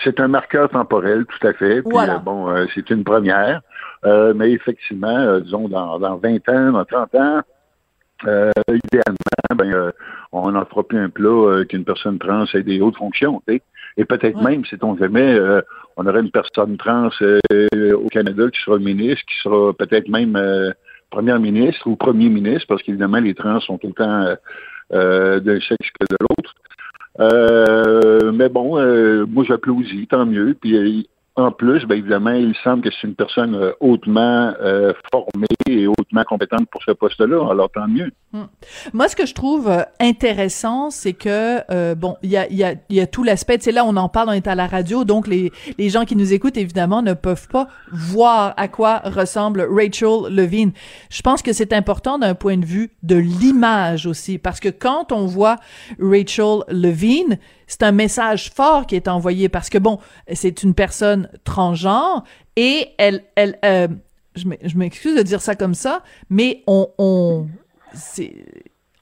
C'est 0.03 0.19
un 0.19 0.27
marqueur 0.27 0.69
temporel, 0.69 1.25
tout 1.25 1.47
à 1.47 1.53
fait. 1.53 1.81
Puis, 1.81 1.97
euh, 1.97 2.17
bon, 2.19 2.49
euh, 2.49 2.65
c'est 2.75 2.89
une 2.89 3.03
première. 3.03 3.61
mais 4.03 4.51
effectivement, 4.51 5.39
disons, 5.39 5.69
dans, 5.69 5.99
dans 5.99 6.17
20 6.17 6.49
ans, 6.49 6.71
dans 6.73 6.85
30 6.85 7.15
ans, 7.15 7.41
idéalement, 8.23 9.55
ben, 9.55 9.91
on 10.31 10.51
n'en 10.51 10.65
fera 10.65 10.83
plus 10.83 10.99
un 10.99 11.09
plat 11.09 11.63
qu'une 11.67 11.85
personne 11.85 12.19
trans 12.19 12.45
ait 12.53 12.63
des 12.63 12.81
hautes 12.81 12.97
fonctions. 12.97 13.41
Et 13.47 14.05
peut-être 14.05 14.41
même, 14.41 14.65
si 14.65 14.75
on 14.81 14.95
jamais, 14.97 15.39
on 15.95 16.05
aurait 16.05 16.19
une 16.19 16.31
personne 16.31 16.77
trans 16.77 17.09
au 17.21 18.07
Canada 18.11 18.43
qui 18.51 18.61
sera 18.61 18.77
ministre, 18.77 19.25
qui 19.25 19.39
sera 19.41 19.73
peut-être 19.73 20.09
même 20.09 20.37
première 21.09 21.39
ministre 21.39 21.87
ou 21.87 21.95
premier 21.95 22.29
ministre, 22.29 22.67
parce 22.67 22.83
qu'évidemment, 22.83 23.19
les 23.19 23.33
trans 23.33 23.59
sont 23.59 23.77
tout 23.77 23.87
le 23.87 23.93
temps 23.93 24.21
euh, 24.21 24.35
euh 24.93 25.39
d'un 25.39 25.59
sexe 25.59 25.89
que 25.99 26.05
de 26.09 26.17
l'autre. 26.19 26.53
Euh, 27.19 28.31
mais 28.31 28.49
bon, 28.49 28.77
euh, 28.77 29.25
moi 29.25 29.43
j'applaudis, 29.43 30.07
tant 30.07 30.25
mieux. 30.25 30.55
Puis 30.59 31.09
en 31.37 31.51
plus, 31.51 31.85
bien 31.85 31.97
évidemment, 31.97 32.31
il 32.31 32.55
semble 32.63 32.81
que 32.81 32.89
c'est 32.89 33.07
une 33.07 33.15
personne 33.15 33.55
euh, 33.55 33.71
hautement 33.79 34.53
euh, 34.59 34.93
formée 35.11 35.45
et 35.69 35.85
hautement 35.85 36.23
compétente 36.23 36.67
pour 36.71 36.81
ce 36.83 36.91
poste-là. 36.91 37.47
Alors 37.49 37.69
tant 37.71 37.87
mieux. 37.87 38.11
Hmm. 38.33 38.45
Moi, 38.93 39.07
ce 39.07 39.15
que 39.15 39.25
je 39.25 39.33
trouve 39.33 39.69
euh, 39.69 39.83
intéressant, 39.99 40.89
c'est 40.89 41.13
que 41.13 41.93
bon, 41.93 42.17
il 42.23 42.31
y 42.31 42.37
a, 42.37 42.51
y, 42.51 42.63
a, 42.63 42.73
y 42.89 42.99
a 42.99 43.07
tout 43.07 43.23
l'aspect. 43.23 43.57
Tu 43.59 43.65
sais, 43.65 43.71
là, 43.71 43.85
on 43.85 43.95
en 43.97 44.09
parle, 44.09 44.29
on 44.29 44.33
est 44.33 44.47
à 44.47 44.55
la 44.55 44.67
radio, 44.67 45.03
donc 45.03 45.27
les 45.27 45.51
les 45.77 45.89
gens 45.89 46.05
qui 46.05 46.15
nous 46.15 46.33
écoutent 46.33 46.57
évidemment 46.57 47.01
ne 47.01 47.13
peuvent 47.13 47.47
pas 47.47 47.67
voir 47.91 48.53
à 48.57 48.67
quoi 48.67 48.99
ressemble 49.05 49.67
Rachel 49.69 50.33
Levine. 50.33 50.71
Je 51.09 51.21
pense 51.21 51.41
que 51.41 51.53
c'est 51.53 51.73
important 51.73 52.17
d'un 52.17 52.35
point 52.35 52.57
de 52.57 52.65
vue 52.65 52.91
de 53.03 53.15
l'image 53.15 54.07
aussi, 54.07 54.37
parce 54.37 54.59
que 54.59 54.69
quand 54.69 55.11
on 55.11 55.25
voit 55.25 55.57
Rachel 55.99 56.63
Levine, 56.69 57.37
c'est 57.67 57.83
un 57.83 57.91
message 57.91 58.49
fort 58.49 58.87
qui 58.87 58.95
est 58.95 59.07
envoyé 59.07 59.49
parce 59.49 59.69
que 59.69 59.77
bon, 59.77 59.99
c'est 60.33 60.63
une 60.63 60.73
personne 60.73 61.26
transgenre 61.43 62.23
et 62.55 62.89
elle, 62.97 63.23
elle, 63.35 63.57
euh, 63.65 63.87
je 64.37 64.77
m'excuse 64.77 65.15
de 65.15 65.21
dire 65.21 65.41
ça 65.41 65.55
comme 65.55 65.73
ça, 65.73 66.03
mais 66.29 66.63
on, 66.67 66.89
on, 66.97 67.47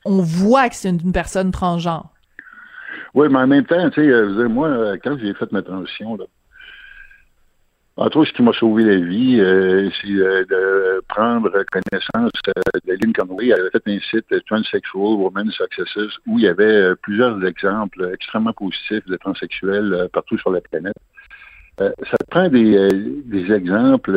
on 0.05 0.21
voit 0.21 0.69
que 0.69 0.75
c'est 0.75 0.89
une, 0.89 1.11
personne 1.11 1.51
transgenre. 1.51 2.09
Oui, 3.13 3.27
mais 3.29 3.39
en 3.39 3.47
même 3.47 3.65
temps, 3.65 3.89
tu 3.89 4.01
sais, 4.01 4.09
euh, 4.09 4.49
moi, 4.49 4.67
euh, 4.67 4.97
quand 5.01 5.17
j'ai 5.17 5.33
fait 5.33 5.51
ma 5.51 5.61
transition, 5.61 6.17
là, 6.17 6.25
entre 7.97 8.17
autres, 8.17 8.31
ce 8.31 8.35
qui 8.35 8.41
m'a 8.41 8.51
sauvé 8.51 8.83
la 8.83 8.97
vie, 8.97 9.37
c'est 10.01 10.09
de 10.09 11.01
prendre 11.07 11.49
connaissance 11.71 12.31
euh, 12.49 12.79
de 12.85 12.93
Lynn 13.01 13.13
Conway. 13.13 13.47
Elle 13.47 13.53
avait 13.61 13.69
fait 13.69 13.87
un 13.87 13.99
site 13.99 14.45
Transsexual 14.47 15.13
Women 15.13 15.49
Successes 15.51 16.11
où 16.27 16.37
il 16.37 16.43
y 16.43 16.47
avait 16.49 16.93
plusieurs 16.97 17.41
exemples 17.45 18.11
extrêmement 18.13 18.51
positifs 18.51 19.05
de 19.05 19.15
transsexuels 19.15 20.09
partout 20.11 20.37
sur 20.37 20.51
la 20.51 20.59
planète. 20.59 20.97
Ça 21.77 22.17
prend 22.29 22.47
des, 22.49 22.89
des 23.25 23.51
exemples 23.51 24.11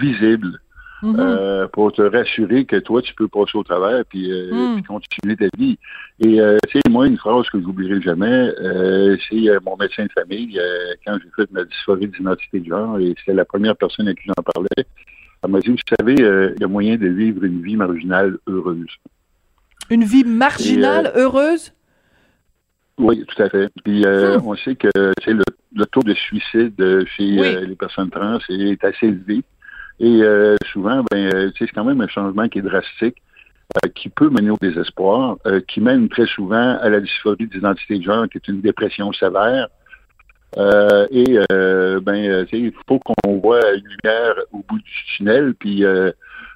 visibles 0.00 0.60
Mm-hmm. 1.02 1.20
Euh, 1.20 1.68
pour 1.68 1.92
te 1.92 2.00
rassurer 2.00 2.64
que 2.64 2.76
toi, 2.76 3.02
tu 3.02 3.14
peux 3.14 3.28
passer 3.28 3.56
au 3.56 3.62
travers 3.62 4.02
puis, 4.06 4.32
euh, 4.32 4.76
mm. 4.76 4.82
continuer 4.84 5.36
ta 5.36 5.44
vie. 5.56 5.78
Et 6.20 6.40
euh, 6.40 6.56
tu 6.68 6.78
sais, 6.78 6.90
moi, 6.90 7.06
une 7.06 7.18
phrase 7.18 7.48
que 7.50 7.60
je 7.60 7.64
n'oublierai 7.64 8.00
jamais, 8.00 8.50
c'est 9.28 9.64
mon 9.64 9.76
médecin 9.76 10.04
de 10.04 10.12
famille, 10.12 10.58
quand 11.04 11.18
j'ai 11.22 11.30
fait 11.36 11.50
ma 11.52 11.64
dysphorie 11.64 12.08
d'identité 12.08 12.60
de 12.60 12.66
genre, 12.66 12.98
et 12.98 13.14
c'était 13.18 13.34
la 13.34 13.44
première 13.44 13.76
personne 13.76 14.08
à 14.08 14.14
qui 14.14 14.22
j'en 14.26 14.42
parlais, 14.42 14.86
elle 15.44 15.50
m'a 15.50 15.60
dit, 15.60 15.68
vous 15.68 15.76
savez, 15.98 16.14
il 16.18 16.60
y 16.60 16.64
a 16.64 16.68
moyen 16.68 16.96
de 16.96 17.08
vivre 17.08 17.44
une 17.44 17.62
vie 17.62 17.76
marginale 17.76 18.38
heureuse. 18.46 18.88
Une 19.90 20.04
vie 20.04 20.24
marginale 20.24 21.12
heureuse? 21.14 21.72
Oui, 22.98 23.24
tout 23.26 23.42
à 23.42 23.48
fait. 23.48 23.70
Puis 23.84 24.02
hmm. 24.02 24.40
on 24.44 24.54
sait 24.56 24.74
que 24.74 24.88
le, 24.96 25.42
le 25.74 25.86
taux 25.86 26.02
de 26.02 26.14
suicide 26.14 27.06
chez 27.16 27.64
les 27.66 27.76
personnes 27.76 28.10
trans 28.10 28.38
est 28.48 28.84
assez 28.84 29.06
élevé. 29.06 29.42
Et 29.98 30.22
euh, 30.22 30.56
souvent, 30.72 31.04
ben, 31.10 31.30
euh, 31.34 31.50
c'est 31.58 31.66
quand 31.68 31.84
même 31.84 32.00
un 32.00 32.08
changement 32.08 32.48
qui 32.48 32.58
est 32.58 32.62
drastique, 32.62 33.16
euh, 33.76 33.88
qui 33.94 34.08
peut 34.08 34.28
mener 34.28 34.50
au 34.50 34.58
désespoir, 34.60 35.36
qui 35.68 35.80
mène 35.80 36.08
très 36.08 36.26
souvent 36.26 36.78
à 36.78 36.88
la 36.88 37.00
dysphorie 37.00 37.46
d'identité 37.46 37.98
de 37.98 38.02
genre, 38.02 38.28
qui 38.28 38.38
est 38.38 38.48
une 38.48 38.60
dépression 38.60 39.12
sévère. 39.12 39.68
et 40.56 41.38
ben, 41.50 42.46
il 42.52 42.72
faut 42.86 42.98
qu'on 42.98 43.38
voit 43.38 43.74
une 43.74 43.84
lumière 43.84 44.34
au 44.52 44.62
bout 44.68 44.78
du 44.78 45.04
tunnel, 45.16 45.54
puis 45.54 45.84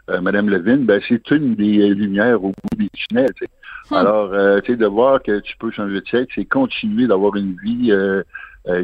Madame 0.08 0.50
Levine, 0.50 0.84
ben, 0.84 1.00
c'est 1.08 1.30
une 1.30 1.54
des 1.54 1.88
lumières 1.94 2.42
au 2.44 2.48
bout 2.48 2.76
du 2.76 2.90
tunnel. 2.90 3.30
Hmm. 3.90 3.94
Alors, 3.96 4.30
tu 4.62 4.72
sais, 4.72 4.76
de 4.76 4.86
voir 4.86 5.22
que 5.22 5.40
tu 5.40 5.56
peux 5.58 5.70
changer 5.70 6.00
de 6.00 6.06
sexe, 6.06 6.32
c'est 6.34 6.44
continuer 6.44 7.06
d'avoir 7.06 7.36
une 7.36 7.56
vie 7.62 7.92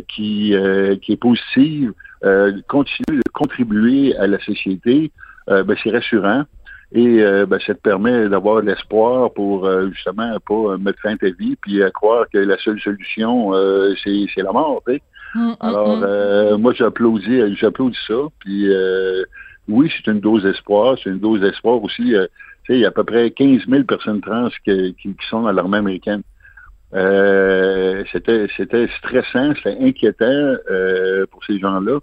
qui, 0.08 0.54
qui 1.02 1.12
est 1.12 1.20
positive, 1.20 1.92
euh, 2.24 2.52
continuer 2.66 3.18
de 3.18 3.30
contribuer 3.32 4.16
à 4.16 4.26
la 4.26 4.38
société, 4.40 5.12
euh, 5.50 5.62
ben, 5.62 5.76
c'est 5.82 5.90
rassurant. 5.90 6.44
Et 6.92 7.22
euh, 7.22 7.46
ben, 7.46 7.58
ça 7.64 7.74
te 7.74 7.80
permet 7.80 8.28
d'avoir 8.28 8.62
de 8.62 8.66
l'espoir 8.66 9.32
pour 9.32 9.68
justement 9.92 10.38
pas 10.46 10.78
mettre 10.78 11.00
fin 11.00 11.14
à 11.14 11.16
ta 11.16 11.30
vie 11.30 11.56
puis 11.60 11.82
à 11.82 11.90
croire 11.90 12.26
que 12.32 12.38
la 12.38 12.56
seule 12.58 12.80
solution 12.80 13.52
c'est 14.02 14.42
la 14.42 14.52
mort. 14.52 14.82
Tu 14.86 15.02
mm, 15.34 15.40
mm, 15.40 15.56
Alors 15.60 15.96
mm. 15.98 16.60
moi 16.60 16.72
j'applaudis 16.74 17.56
j'applaudis 17.56 17.98
ça. 18.06 18.14
Puis 18.38 18.70
oui, 19.68 19.92
c'est 19.96 20.10
une 20.10 20.20
dose 20.20 20.44
d'espoir, 20.44 20.96
c'est 21.02 21.10
une 21.10 21.18
dose 21.18 21.40
d'espoir 21.40 21.82
aussi. 21.82 22.12
sais, 22.12 22.28
il 22.68 22.78
y 22.80 22.84
a 22.84 22.88
à 22.88 22.90
peu 22.90 23.04
près 23.04 23.30
15 23.30 23.66
000 23.68 23.84
personnes 23.84 24.20
trans 24.20 24.48
qui, 24.64 24.94
qui, 25.00 25.14
sont 25.28 25.42
dans 25.42 25.52
l'armée 25.52 25.78
américaine. 25.78 26.22
c'était 26.92 28.46
c'était 28.56 28.88
stressant, 28.98 29.54
c'était 29.56 29.78
inquiétant 29.80 30.56
pour 31.30 31.44
ces 31.44 31.58
gens-là. 31.58 32.00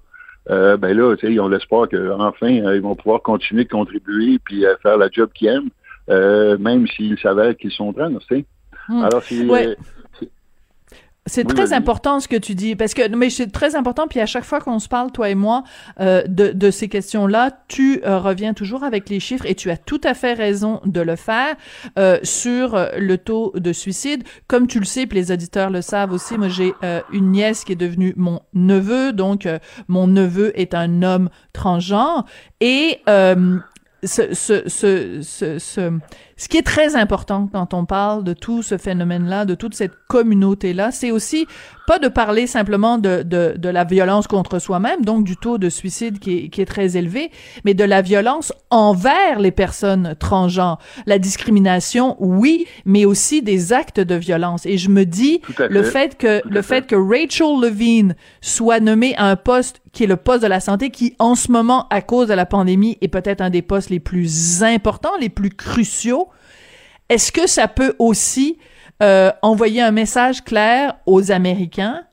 Euh, 0.50 0.76
ben 0.76 0.96
là, 0.96 1.16
ils 1.24 1.40
ont 1.40 1.48
l'espoir 1.48 1.88
qu'enfin, 1.88 2.66
euh, 2.66 2.76
ils 2.76 2.82
vont 2.82 2.96
pouvoir 2.96 3.22
continuer 3.22 3.64
de 3.64 3.70
contribuer 3.70 4.40
puis 4.44 4.66
à 4.66 4.76
faire 4.78 4.98
la 4.98 5.10
job 5.10 5.30
qu'ils 5.34 5.48
aiment, 5.48 5.70
euh, 6.10 6.58
même 6.58 6.86
s'ils 6.88 7.18
s'avèrent 7.20 7.56
qu'ils 7.56 7.72
sont 7.72 7.94
trans. 7.94 8.12
Hmm. 8.90 9.04
Alors, 9.04 9.24
c'est... 9.24 9.78
C'est 11.26 11.46
très 11.46 11.72
important 11.72 12.20
ce 12.20 12.28
que 12.28 12.36
tu 12.36 12.54
dis 12.54 12.76
parce 12.76 12.94
que 12.94 13.08
mais 13.16 13.30
c'est 13.30 13.48
très 13.48 13.76
important 13.76 14.08
puis 14.10 14.20
à 14.20 14.26
chaque 14.26 14.44
fois 14.44 14.60
qu'on 14.60 14.80
se 14.80 14.90
parle 14.90 15.10
toi 15.10 15.30
et 15.30 15.36
moi 15.36 15.64
euh, 16.02 16.22
de, 16.28 16.52
de 16.52 16.70
ces 16.70 16.90
questions-là, 16.90 17.52
tu 17.70 18.02
euh, 18.06 18.20
reviens 18.20 18.54
toujours 18.54 18.84
avec 18.84 19.10
les 19.10 19.22
chiffres 19.22 19.46
et 19.46 19.56
tu 19.56 19.72
as 19.72 19.78
tout 19.78 20.02
à 20.04 20.16
fait 20.16 20.34
raison 20.34 20.82
de 20.86 21.00
le 21.00 21.16
faire 21.16 21.56
euh, 21.98 22.20
sur 22.24 22.76
euh, 22.76 22.90
le 22.98 23.18
taux 23.18 23.54
de 23.56 23.72
suicide. 23.72 24.24
Comme 24.48 24.68
tu 24.68 24.80
le 24.80 24.86
sais, 24.86 25.08
puis 25.08 25.18
les 25.18 25.32
auditeurs 25.32 25.70
le 25.70 25.82
savent 25.82 26.12
aussi, 26.12 26.38
moi 26.38 26.50
j'ai 26.50 26.74
euh, 26.84 27.00
une 27.14 27.32
nièce 27.32 27.64
qui 27.64 27.72
est 27.72 27.78
devenue 27.78 28.14
mon 28.18 28.42
neveu, 28.54 29.14
donc 29.14 29.48
mon 29.88 30.08
neveu 30.08 30.52
est 30.60 30.74
un 30.74 31.04
homme 31.04 31.30
transgenre 31.54 32.26
et 32.60 33.00
ce, 34.04 34.34
ce, 34.34 34.64
ce, 34.68 35.58
ce, 35.58 36.00
ce 36.44 36.50
qui 36.50 36.58
est 36.58 36.62
très 36.62 36.98
important 36.98 37.48
quand 37.50 37.74
on 37.74 37.86
parle 37.86 38.26
de 38.26 38.34
tout 38.34 38.64
ce 38.64 38.78
phénomène-là, 38.78 39.46
de 39.46 39.56
toute 39.56 39.76
cette 39.76 39.94
communauté-là, 40.10 40.92
c'est 40.92 41.10
aussi 41.10 41.48
pas 41.86 42.00
de 42.00 42.08
parler 42.08 42.48
simplement 42.48 42.98
de, 42.98 43.24
de, 43.24 43.56
de 43.58 43.70
la 43.70 43.84
violence 43.84 44.28
contre 44.28 44.60
soi-même, 44.60 45.04
donc 45.04 45.24
du 45.24 45.38
taux 45.38 45.58
de 45.58 45.70
suicide 45.70 46.20
qui 46.20 46.38
est, 46.38 46.50
qui 46.50 46.62
est 46.62 46.66
très 46.66 46.98
élevé, 46.98 47.32
mais 47.66 47.74
de 47.74 47.84
la 47.84 48.02
violence 48.02 48.54
envers 48.70 49.40
les 49.40 49.52
personnes 49.52 50.16
transgenres. 50.20 50.80
La 51.06 51.20
discrimination, 51.20 52.16
oui, 52.20 52.66
mais 52.86 53.06
aussi 53.06 53.42
des 53.42 53.74
actes 53.74 54.00
de 54.00 54.16
violence. 54.16 54.66
Et 54.66 54.78
je 54.78 54.90
me 54.90 55.06
dis, 55.06 55.42
le 55.58 55.84
fait 55.84 56.18
que, 56.18 56.42
le 56.48 56.62
fait. 56.62 56.88
que 56.88 56.96
Rachel 56.96 57.60
Levine 57.62 58.16
soit 58.42 58.80
nommée 58.80 59.16
à 59.18 59.26
un 59.26 59.36
poste 59.36 59.82
qui 59.92 60.04
est 60.04 60.08
le 60.08 60.18
poste 60.18 60.42
de 60.42 60.48
la 60.48 60.60
santé, 60.60 60.90
qui 60.90 61.16
en 61.20 61.36
ce 61.36 61.52
moment, 61.52 61.88
à 61.90 62.02
cause 62.02 62.28
de 62.28 62.34
la 62.34 62.46
pandémie, 62.46 62.98
est 63.02 63.08
peut-être 63.08 63.42
un 63.42 63.50
des 63.50 63.62
postes 63.62 63.90
les 63.90 64.00
plus 64.00 64.64
importants, 64.64 65.12
les 65.20 65.30
plus 65.30 65.52
cruciaux, 65.52 66.30
est-ce 67.10 67.32
que 67.32 67.48
ça 67.48 67.68
peut 67.68 67.96
aussi 68.00 68.58
euh, 69.04 69.32
envoyer 69.42 69.82
un 69.82 69.92
message 69.92 70.44
clair 70.44 70.96
aux 71.06 71.32
Américains 71.32 72.04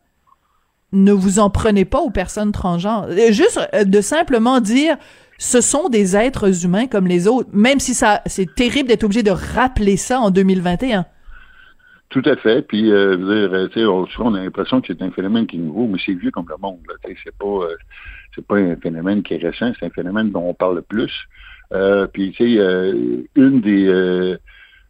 ne 0.92 1.12
vous 1.12 1.38
en 1.38 1.50
prenez 1.50 1.84
pas 1.84 2.00
aux 2.00 2.10
personnes 2.10 2.52
transgenres. 2.52 3.06
Euh, 3.10 3.30
juste 3.30 3.60
euh, 3.74 3.84
de 3.84 4.00
simplement 4.00 4.60
dire 4.60 4.96
ce 5.38 5.60
sont 5.60 5.88
des 5.88 6.16
êtres 6.16 6.64
humains 6.64 6.86
comme 6.86 7.06
les 7.06 7.28
autres, 7.28 7.48
même 7.52 7.78
si 7.78 7.94
ça 7.94 8.22
c'est 8.26 8.54
terrible 8.54 8.88
d'être 8.88 9.04
obligé 9.04 9.22
de 9.22 9.30
rappeler 9.30 9.96
ça 9.96 10.20
en 10.20 10.30
2021. 10.30 11.06
Tout 12.10 12.22
à 12.24 12.34
fait. 12.34 12.66
Puis, 12.66 12.90
euh, 12.90 13.68
dire, 13.68 13.94
on, 13.94 14.04
on 14.18 14.34
a 14.34 14.42
l'impression 14.42 14.80
que 14.80 14.88
c'est 14.88 15.00
un 15.00 15.12
phénomène 15.12 15.46
qui 15.46 15.56
est 15.56 15.60
nouveau, 15.60 15.86
mais 15.86 15.98
c'est 16.04 16.12
vieux 16.12 16.32
comme 16.32 16.46
le 16.48 16.56
monde. 16.60 16.80
C'est 17.04 17.36
pas, 17.38 17.68
c'est 18.34 18.44
pas 18.44 18.56
un 18.56 18.74
phénomène 18.74 19.22
qui 19.22 19.34
est 19.34 19.36
récent, 19.36 19.70
c'est 19.78 19.86
un 19.86 19.90
phénomène 19.90 20.32
dont 20.32 20.48
on 20.48 20.54
parle 20.54 20.74
le 20.76 20.82
plus. 20.82 21.12
puis, 22.12 22.32
tu 22.32 22.56
sais, 22.56 22.92
une 23.36 23.60
des 23.60 24.36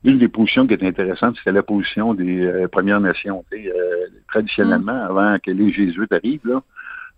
une 0.05 0.19
des 0.19 0.29
positions 0.29 0.67
qui 0.67 0.75
est 0.75 0.83
intéressante, 0.83 1.37
c'était 1.39 1.53
la 1.53 1.63
position 1.63 2.15
des 2.15 2.45
euh, 2.45 2.69
Premières 2.69 3.01
Nations. 3.01 3.45
Euh, 3.53 4.07
traditionnellement, 4.29 4.95
mm. 4.95 5.11
avant 5.11 5.37
que 5.39 5.51
les 5.51 5.73
Jésuites 5.73 6.13
arrivent, 6.13 6.47
là, 6.47 6.63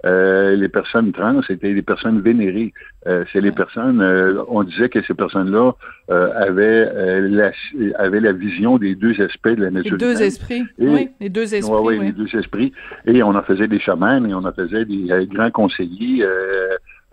euh, 0.04 0.56
les 0.56 0.68
personnes 0.68 1.12
trans 1.12 1.40
étaient 1.48 1.74
des 1.74 1.82
personnes 1.82 2.20
vénérées. 2.20 2.72
c'est 3.06 3.40
les 3.40 3.52
personnes, 3.52 4.02
on 4.48 4.64
disait 4.64 4.88
que 4.88 5.00
ces 5.02 5.14
personnes-là 5.14 5.72
avaient, 6.08 7.20
la, 7.20 7.52
avaient 7.98 8.18
la 8.18 8.32
vision 8.32 8.78
des 8.78 8.96
deux 8.96 9.20
aspects 9.20 9.50
de 9.50 9.62
la 9.62 9.70
nature. 9.70 9.92
Les 9.92 9.98
deux 9.98 10.22
esprits, 10.22 10.64
oui, 10.78 11.10
les 11.20 11.28
deux 11.28 11.54
esprits. 11.54 11.78
oui, 11.82 12.00
les 12.00 12.12
deux 12.12 12.34
esprits. 12.34 12.72
Et 13.06 13.22
on 13.22 13.36
en 13.36 13.42
faisait 13.42 13.68
des 13.68 13.78
chamans 13.78 14.24
et 14.24 14.34
on 14.34 14.44
en 14.44 14.52
faisait 14.52 14.84
des 14.84 15.06
grands 15.30 15.52
conseillers 15.52 16.26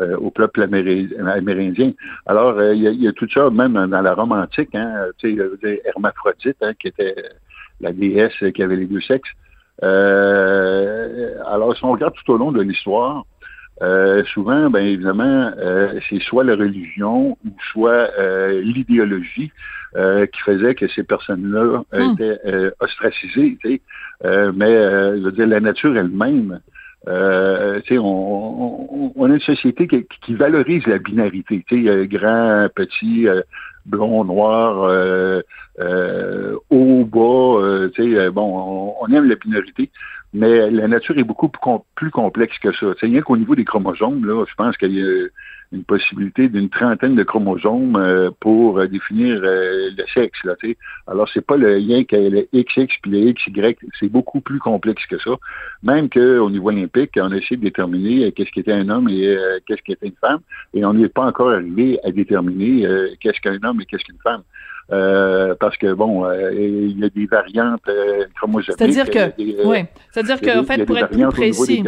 euh, 0.01 0.15
au 0.15 0.31
peuple 0.31 0.61
amérindien. 0.61 1.91
Alors, 2.25 2.57
euh, 2.57 2.73
il 2.73 2.83
y, 2.83 3.07
a, 3.07 3.11
tout 3.11 3.27
ça, 3.33 3.49
même 3.49 3.73
dans 3.73 4.01
la 4.01 4.13
Rome 4.13 4.31
antique, 4.31 4.73
hein, 4.73 5.07
tu 5.17 5.37
sais, 5.61 5.81
Hermaphrodite, 5.83 6.55
hein, 6.61 6.71
qui 6.79 6.87
était 6.87 7.15
la 7.81 7.91
déesse 7.91 8.41
qui 8.55 8.63
avait 8.63 8.77
les 8.77 8.85
deux 8.85 9.01
sexes. 9.01 9.29
Euh, 9.83 11.33
alors, 11.47 11.75
si 11.75 11.83
on 11.83 11.91
regarde 11.91 12.13
tout 12.13 12.31
au 12.31 12.37
long 12.37 12.53
de 12.53 12.61
l'histoire, 12.61 13.25
souvent, 14.33 14.69
ben 14.69 14.85
évidemment, 14.85 15.51
c'est 16.09 16.21
soit 16.21 16.45
la 16.45 16.55
religion 16.55 17.37
ou 17.45 17.49
soit 17.71 18.09
l'idéologie 18.51 19.51
qui 19.95 20.39
faisait 20.45 20.75
que 20.75 20.87
ces 20.87 21.03
personnes-là 21.03 21.83
hmm. 21.91 22.11
étaient 22.13 22.71
ostracisées. 22.79 23.57
Tu 23.61 23.69
sais. 23.69 23.81
mais 24.53 24.73
je 25.17 25.23
veux 25.23 25.31
dire, 25.31 25.47
la 25.47 25.59
nature 25.59 25.97
elle-même 25.97 26.61
euh, 27.07 27.79
on, 27.91 29.11
on, 29.15 29.31
a 29.31 29.33
une 29.33 29.39
société 29.39 29.87
qui, 29.87 30.05
qui 30.25 30.35
valorise 30.35 30.85
la 30.85 30.97
binarité, 30.97 31.63
euh, 31.71 32.05
grand, 32.05 32.67
petit, 32.75 33.27
euh, 33.27 33.41
blond, 33.85 34.25
noir, 34.25 34.83
euh, 34.83 35.41
euh 35.79 36.55
haut, 36.69 37.05
bas, 37.05 37.61
euh, 37.61 38.31
bon, 38.31 38.95
on, 39.01 39.07
aime 39.13 39.29
la 39.29 39.35
binarité, 39.35 39.89
mais 40.33 40.69
la 40.69 40.87
nature 40.87 41.17
est 41.17 41.23
beaucoup 41.23 41.49
plus, 41.95 42.11
complexe 42.11 42.59
que 42.59 42.73
ça. 42.73 42.87
Rien 43.01 43.21
qu'au 43.21 43.37
niveau 43.37 43.55
des 43.55 43.65
chromosomes, 43.65 44.25
là, 44.25 44.45
je 44.47 44.55
pense 44.55 44.77
qu'il 44.77 44.93
y 44.93 45.01
a 45.01 45.27
une 45.71 45.83
possibilité 45.83 46.49
d'une 46.49 46.69
trentaine 46.69 47.15
de 47.15 47.23
chromosomes 47.23 47.95
euh, 47.95 48.31
pour 48.39 48.79
euh, 48.79 48.87
définir 48.87 49.39
euh, 49.43 49.89
le 49.95 50.03
sexe. 50.13 50.39
Là, 50.43 50.55
Alors, 51.05 51.29
c'est 51.31 51.45
pas 51.45 51.57
le 51.57 51.77
lien 51.77 52.03
qu'il 52.03 52.23
y 52.23 52.25
a 52.25 52.29
le 52.29 52.47
XX 52.53 52.87
puis 53.01 53.11
le 53.11 53.33
XY, 53.33 53.75
c'est 53.99 54.09
beaucoup 54.09 54.41
plus 54.41 54.59
complexe 54.59 55.05
que 55.05 55.19
ça. 55.19 55.31
Même 55.83 56.09
qu'au 56.09 56.49
niveau 56.49 56.69
olympique, 56.69 57.11
on 57.17 57.31
a 57.31 57.37
essayé 57.37 57.57
de 57.57 57.61
déterminer 57.61 58.31
qu'est-ce 58.31 58.49
qui 58.51 58.61
était 58.61 58.73
un 58.73 58.89
homme 58.89 59.09
et 59.09 59.37
qu'est-ce 59.67 59.81
qui 59.83 59.91
était 59.91 60.07
une 60.07 60.15
femme, 60.19 60.39
et 60.73 60.83
on 60.83 60.93
n'est 60.93 61.07
pas 61.07 61.25
encore 61.25 61.51
arrivé 61.51 61.99
à 62.03 62.11
déterminer 62.11 62.87
qu'est-ce 63.19 63.39
qu'un 63.39 63.59
homme 63.63 63.81
et 63.81 63.85
qu'est-ce 63.85 64.03
qu'une 64.03 64.17
femme. 64.23 64.43
parce 65.59 65.77
que 65.77 65.93
bon, 65.93 66.29
il 66.51 66.99
y 66.99 67.03
a 67.03 67.09
des 67.09 67.25
variantes 67.25 67.89
chromosomiques. 68.35 68.77
C'est-à-dire 68.77 69.09
que, 69.09 69.65
oui, 69.65 69.85
c'est-à-dire 70.11 70.41
qu'en 70.41 70.63
fait, 70.63 70.85
pour 70.85 70.97
être 70.97 71.09
plus 71.09 71.27
précis, 71.27 71.83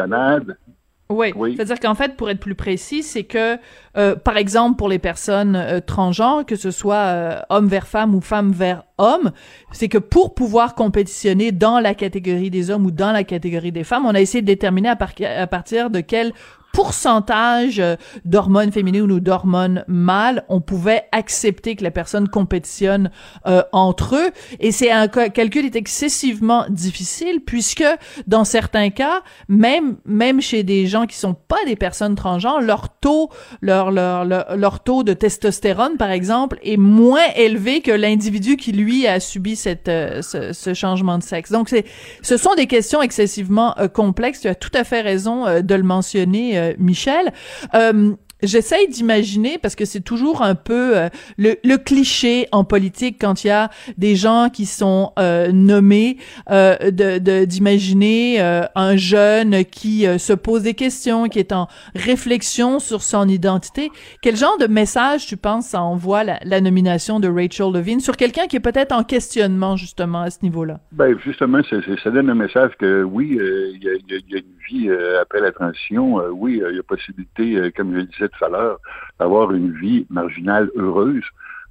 oui, 1.35 1.55
c'est-à-dire 1.55 1.79
qu'en 1.79 1.95
fait, 1.95 2.15
pour 2.15 2.29
être 2.29 2.39
plus 2.39 2.55
précis, 2.55 3.03
c'est 3.03 3.23
que, 3.23 3.57
euh, 3.97 4.15
par 4.15 4.37
exemple, 4.37 4.77
pour 4.77 4.89
les 4.89 4.99
personnes 4.99 5.55
euh, 5.55 5.79
transgenres, 5.79 6.45
que 6.45 6.55
ce 6.55 6.71
soit 6.71 6.95
euh, 6.95 7.39
homme 7.49 7.67
vers 7.67 7.87
femme 7.87 8.15
ou 8.15 8.21
femme 8.21 8.51
vers 8.51 8.83
homme, 8.97 9.31
c'est 9.71 9.89
que 9.89 9.97
pour 9.97 10.33
pouvoir 10.33 10.75
compétitionner 10.75 11.51
dans 11.51 11.79
la 11.79 11.93
catégorie 11.93 12.49
des 12.49 12.69
hommes 12.69 12.85
ou 12.85 12.91
dans 12.91 13.11
la 13.11 13.23
catégorie 13.23 13.71
des 13.71 13.83
femmes, 13.83 14.05
on 14.05 14.15
a 14.15 14.21
essayé 14.21 14.41
de 14.41 14.47
déterminer 14.47 14.89
à, 14.89 14.97
à 15.37 15.47
partir 15.47 15.89
de 15.89 15.99
quel 15.99 16.33
pourcentage 16.73 17.79
euh, 17.79 17.95
d'hormones 18.25 18.71
féminines 18.71 19.11
ou 19.11 19.19
d'hormones 19.19 19.83
mâles, 19.87 20.43
on 20.49 20.61
pouvait 20.61 21.03
accepter 21.11 21.75
que 21.75 21.83
la 21.83 21.91
personne 21.91 22.27
compétitionne 22.27 23.11
euh, 23.47 23.63
entre 23.71 24.15
eux. 24.15 24.29
Et 24.59 24.71
c'est 24.71 24.91
un 24.91 25.07
calcul 25.07 25.65
est 25.65 25.75
excessivement 25.75 26.65
difficile 26.69 27.41
puisque 27.45 27.83
dans 28.27 28.43
certains 28.43 28.89
cas, 28.89 29.21
même 29.47 29.97
même 30.05 30.41
chez 30.41 30.63
des 30.63 30.87
gens 30.87 31.05
qui 31.05 31.17
sont 31.17 31.33
pas 31.33 31.63
des 31.65 31.75
personnes 31.75 32.15
transgenres, 32.15 32.61
leur 32.61 32.89
taux 32.89 33.29
leur 33.61 33.91
leur 33.91 34.25
leur, 34.25 34.79
taux 34.83 35.03
de 35.03 35.13
testostérone 35.13 35.97
par 35.97 36.11
exemple 36.11 36.59
est 36.63 36.77
moins 36.77 37.27
élevé 37.35 37.81
que 37.81 37.91
l'individu 37.91 38.57
qui 38.57 38.71
lui 38.71 39.07
a 39.07 39.19
subi 39.19 39.55
cette 39.55 39.89
euh, 39.89 40.21
ce, 40.21 40.53
ce, 40.53 40.73
changement 40.73 41.17
de 41.17 41.23
sexe. 41.23 41.51
Donc 41.51 41.69
c'est 41.69 41.85
ce 42.21 42.37
sont 42.37 42.55
des 42.55 42.67
questions 42.67 43.01
excessivement 43.01 43.75
complexes. 43.93 44.41
Tu 44.41 44.47
as 44.47 44.55
tout 44.55 44.71
à 44.73 44.83
fait 44.83 45.01
raison 45.01 45.61
de 45.61 45.75
le 45.75 45.83
mentionner 45.83 46.60
euh, 46.61 46.73
Michel. 46.77 47.31
Euh, 47.73 48.15
J'essaye 48.43 48.87
d'imaginer 48.87 49.59
parce 49.61 49.75
que 49.75 49.85
c'est 49.85 50.01
toujours 50.01 50.41
un 50.41 50.55
peu 50.55 50.97
euh, 50.97 51.09
le, 51.37 51.77
cliché 51.77 52.47
en 52.51 52.63
politique 52.63 53.17
quand 53.21 53.43
il 53.43 53.47
y 53.47 53.51
a 53.51 53.69
des 53.99 54.15
gens 54.15 54.49
qui 54.51 54.65
sont 54.65 55.13
euh, 55.19 55.51
nommés 55.51 56.17
de 56.49 57.45
d'imaginer 57.45 58.39
un 58.75 58.95
jeune 58.95 59.63
qui 59.65 60.05
se 60.17 60.33
pose 60.33 60.63
des 60.63 60.73
questions, 60.73 61.27
qui 61.27 61.37
est 61.37 61.51
en 61.51 61.67
réflexion 61.95 62.79
sur 62.79 63.03
son 63.03 63.27
identité. 63.27 63.91
Quel 64.23 64.35
genre 64.35 64.57
de 64.57 64.65
message 64.65 65.27
tu 65.27 65.37
penses 65.37 65.75
envoie 65.75 66.23
la, 66.23 66.61
nomination 66.61 67.19
de 67.19 67.27
Rachel 67.27 67.71
Levine 67.71 67.99
sur 67.99 68.17
quelqu'un 68.17 68.47
qui 68.47 68.55
est 68.55 68.61
peut-être 68.61 68.91
en 68.91 69.03
questionnement 69.03 69.75
justement 69.75 70.21
à 70.21 70.29
ce 70.29 70.39
niveau-là? 70.41 70.79
Ben 70.91 71.15
justement, 71.23 71.59
ça, 71.69 72.09
donne 72.09 72.29
un 72.29 72.35
message 72.35 72.71
que 72.79 73.03
oui, 73.03 73.37
il 73.39 73.83
y 73.83 73.87
a, 73.87 73.93
y, 73.93 74.35
a, 74.35 74.37
une 74.37 74.43
vie 74.69 74.89
après 75.21 75.41
la 75.41 75.51
transition. 75.51 76.21
oui, 76.31 76.61
il 76.69 76.75
y 76.75 76.79
a 76.79 76.83
possibilité, 76.83 77.71
comme 77.75 77.91
je 77.93 77.97
le 77.97 78.03
disais 78.03 78.29
tout 78.29 78.45
à 78.45 78.49
l'heure, 78.49 78.79
d'avoir 79.19 79.51
une 79.51 79.71
vie 79.73 80.05
marginale 80.09 80.69
heureuse. 80.75 81.23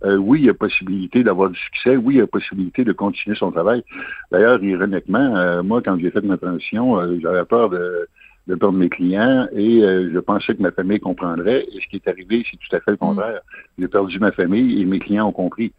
Euh, 0.04 0.16
oui, 0.16 0.40
il 0.40 0.46
y 0.46 0.50
a 0.50 0.54
possibilité 0.54 1.22
d'avoir 1.22 1.50
du 1.50 1.58
succès. 1.58 1.96
Oui, 1.96 2.14
il 2.14 2.18
y 2.18 2.22
a 2.22 2.26
possibilité 2.26 2.84
de 2.84 2.92
continuer 2.92 3.36
son 3.36 3.52
travail. 3.52 3.82
D'ailleurs, 4.30 4.62
ironiquement, 4.62 5.36
euh, 5.36 5.62
moi, 5.62 5.82
quand 5.82 5.98
j'ai 5.98 6.10
fait 6.10 6.22
ma 6.22 6.38
transition, 6.38 6.98
euh, 6.98 7.18
j'avais 7.20 7.44
peur 7.44 7.68
de, 7.68 8.08
de, 8.46 8.54
perdre 8.54 8.78
mes 8.78 8.88
clients 8.88 9.46
et 9.52 9.80
je 9.80 10.18
pensais 10.18 10.54
que 10.54 10.62
ma 10.62 10.70
famille 10.70 11.00
comprendrait. 11.00 11.66
Et 11.72 11.80
ce 11.80 11.88
qui 11.88 11.96
est 11.96 12.08
arrivé, 12.08 12.44
c'est 12.50 12.56
tout 12.56 12.74
à 12.74 12.80
fait 12.80 12.92
le 12.92 12.96
contraire. 12.96 13.40
J'ai 13.78 13.88
perdu 13.88 14.18
ma 14.18 14.32
famille 14.32 14.80
et 14.80 14.84
mes 14.86 15.00
clients 15.00 15.28
ont 15.28 15.32
compris. 15.32 15.72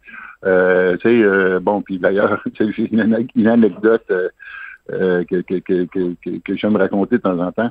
tu 0.44 0.48
sais, 1.02 1.60
bon, 1.60 1.82
puis 1.82 1.98
d'ailleurs, 1.98 2.40
j'ai 2.54 2.92
une, 2.92 3.26
une, 3.34 3.48
anecdote 3.48 4.10
que, 4.88 5.40
que, 5.40 5.58
que, 5.58 5.84
que, 5.84 6.38
que 6.38 6.56
j'aime 6.56 6.76
raconter 6.76 7.16
de 7.16 7.22
temps 7.22 7.38
en 7.38 7.52
temps. 7.52 7.70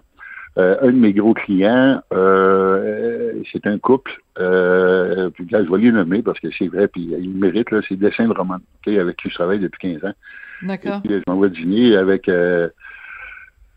Euh, 0.58 0.76
un 0.82 0.88
de 0.88 0.98
mes 0.98 1.14
gros 1.14 1.34
clients, 1.34 2.02
euh, 2.12 3.42
c'est 3.54 3.66
un 3.68 3.78
couple, 3.78 4.12
euh, 4.38 5.30
puis 5.30 5.48
là, 5.50 5.64
je 5.64 5.72
vais 5.72 5.78
lui 5.78 5.92
nommer 5.94 6.22
parce 6.22 6.42
que 6.42 6.50
c'est 6.52 6.68
vrai, 6.68 6.90
puis 6.90 7.14
il 7.18 7.38
mérite, 7.38 7.70
c'est 7.88 7.96
Dessin 7.96 8.28
de 8.28 8.34
Roman, 8.34 8.58
avec 8.86 9.16
qui 9.16 9.30
je 9.30 9.36
travaille 9.36 9.60
depuis 9.60 9.94
15 9.94 10.10
ans. 10.10 10.14
D'accord. 10.64 11.02
je 11.06 11.22
m'envoie 11.26 11.48
dîner 11.48 11.96
avec 11.96 12.30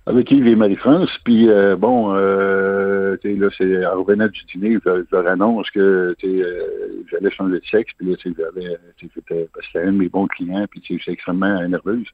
avec 0.07 0.31
Yves 0.33 0.49
et 0.49 0.57
Marie-France, 0.57 1.16
puis 1.25 1.49
bon, 1.79 2.12
euh, 2.16 3.16
là, 3.23 3.49
c'est 3.57 3.87
en 3.87 4.03
revenant 4.03 4.27
du 4.27 4.44
dîner, 4.53 4.77
je, 4.85 5.05
leur 5.12 5.29
annonce 5.29 5.70
que 5.70 6.16
j'allais 6.20 7.31
changer 7.31 7.61
de 7.61 7.67
sexe, 7.71 7.92
puis 7.96 8.11
là, 8.11 8.17
j'avais, 8.25 8.77
que 9.00 9.21
c'était 9.23 9.79
un 9.79 9.92
de 9.92 9.98
mes 9.98 10.08
bons 10.08 10.27
clients, 10.27 10.67
puis 10.69 10.83
c'est 10.88 11.13
extrêmement 11.13 11.69
nerveuse. 11.69 12.08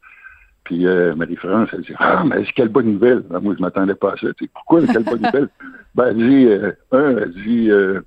Puis 0.64 0.86
euh, 0.86 1.14
Marie-France, 1.14 1.68
elle 1.72 1.82
dit 1.82 1.92
Ah, 1.98 2.22
mais 2.24 2.44
quelle 2.54 2.68
bonne 2.68 2.92
nouvelle. 2.92 3.20
Ben, 3.28 3.40
moi, 3.40 3.54
je 3.56 3.62
m'attendais 3.62 3.94
pas 3.94 4.12
à 4.12 4.16
ça. 4.16 4.28
pourquoi 4.54 4.80
quelle 4.86 5.04
bonne 5.04 5.22
nouvelle? 5.22 5.48
Ben, 5.94 6.06
elle 6.08 6.16
dit, 6.16 6.46
euh, 6.46 6.72
un, 6.92 7.16
elle 7.16 7.32
dit, 7.44 7.70
euh, 7.70 8.00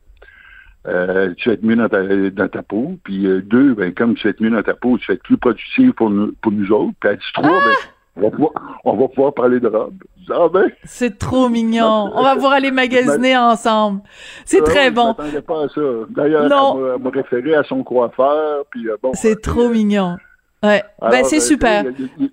euh, 0.87 1.33
tu 1.37 1.49
vas 1.49 1.53
être 1.55 1.63
mieux 1.63 1.75
dans 1.75 1.89
ta, 1.89 2.03
dans 2.03 2.47
ta 2.47 2.61
peau. 2.63 2.97
Puis 3.03 3.23
deux, 3.43 3.73
ben, 3.73 3.93
comme 3.93 4.15
tu 4.15 4.23
vas 4.25 4.31
être 4.31 4.41
mieux 4.41 4.49
dans 4.51 4.63
ta 4.63 4.73
peau, 4.73 4.97
tu 4.97 5.07
vas 5.07 5.15
être 5.15 5.23
plus 5.23 5.37
productif 5.37 5.91
pour 5.93 6.09
nous, 6.09 6.33
pour 6.41 6.51
nous 6.51 6.71
autres. 6.71 6.93
Puis 6.99 7.09
elle 7.09 7.17
dit 7.17 7.25
trois, 7.33 7.49
ben, 7.49 7.71
on 8.15 8.21
va, 8.21 8.29
pouvoir, 8.31 8.51
on 8.85 8.95
va 8.95 9.07
pouvoir 9.07 9.33
parler 9.33 9.59
de 9.59 9.67
robe. 9.67 9.95
Ah 10.29 10.47
ben, 10.53 10.71
C'est 10.83 11.17
trop 11.17 11.49
mignon. 11.49 12.11
On 12.13 12.23
va 12.23 12.35
pouvoir 12.35 12.53
aller 12.53 12.71
magasiner 12.71 13.35
ensemble. 13.35 14.01
C'est 14.45 14.61
ah 14.61 14.65
très 14.65 14.91
bon. 14.91 15.15
Je 15.17 15.23
m'attendais 15.23 15.41
pas 15.41 15.63
à 15.63 15.67
ça. 15.69 15.81
D'ailleurs, 16.09 16.43
elle 16.43 17.01
m'a- 17.03 17.09
référé 17.09 17.55
à 17.55 17.63
son 17.63 17.83
coiffeur. 17.83 18.65
Puis, 18.69 18.87
euh, 18.87 18.95
bon, 19.01 19.11
C'est 19.13 19.37
euh, 19.37 19.41
trop 19.41 19.69
mignon. 19.69 20.17
Ouais. 20.61 20.83
ben, 21.01 21.23
c'est 21.23 21.39
super. 21.39 21.83
Il 21.83 21.85
y 21.85 22.05
a, 22.05 22.07
il 22.19 22.23
y 22.23 22.27
a- 22.27 22.29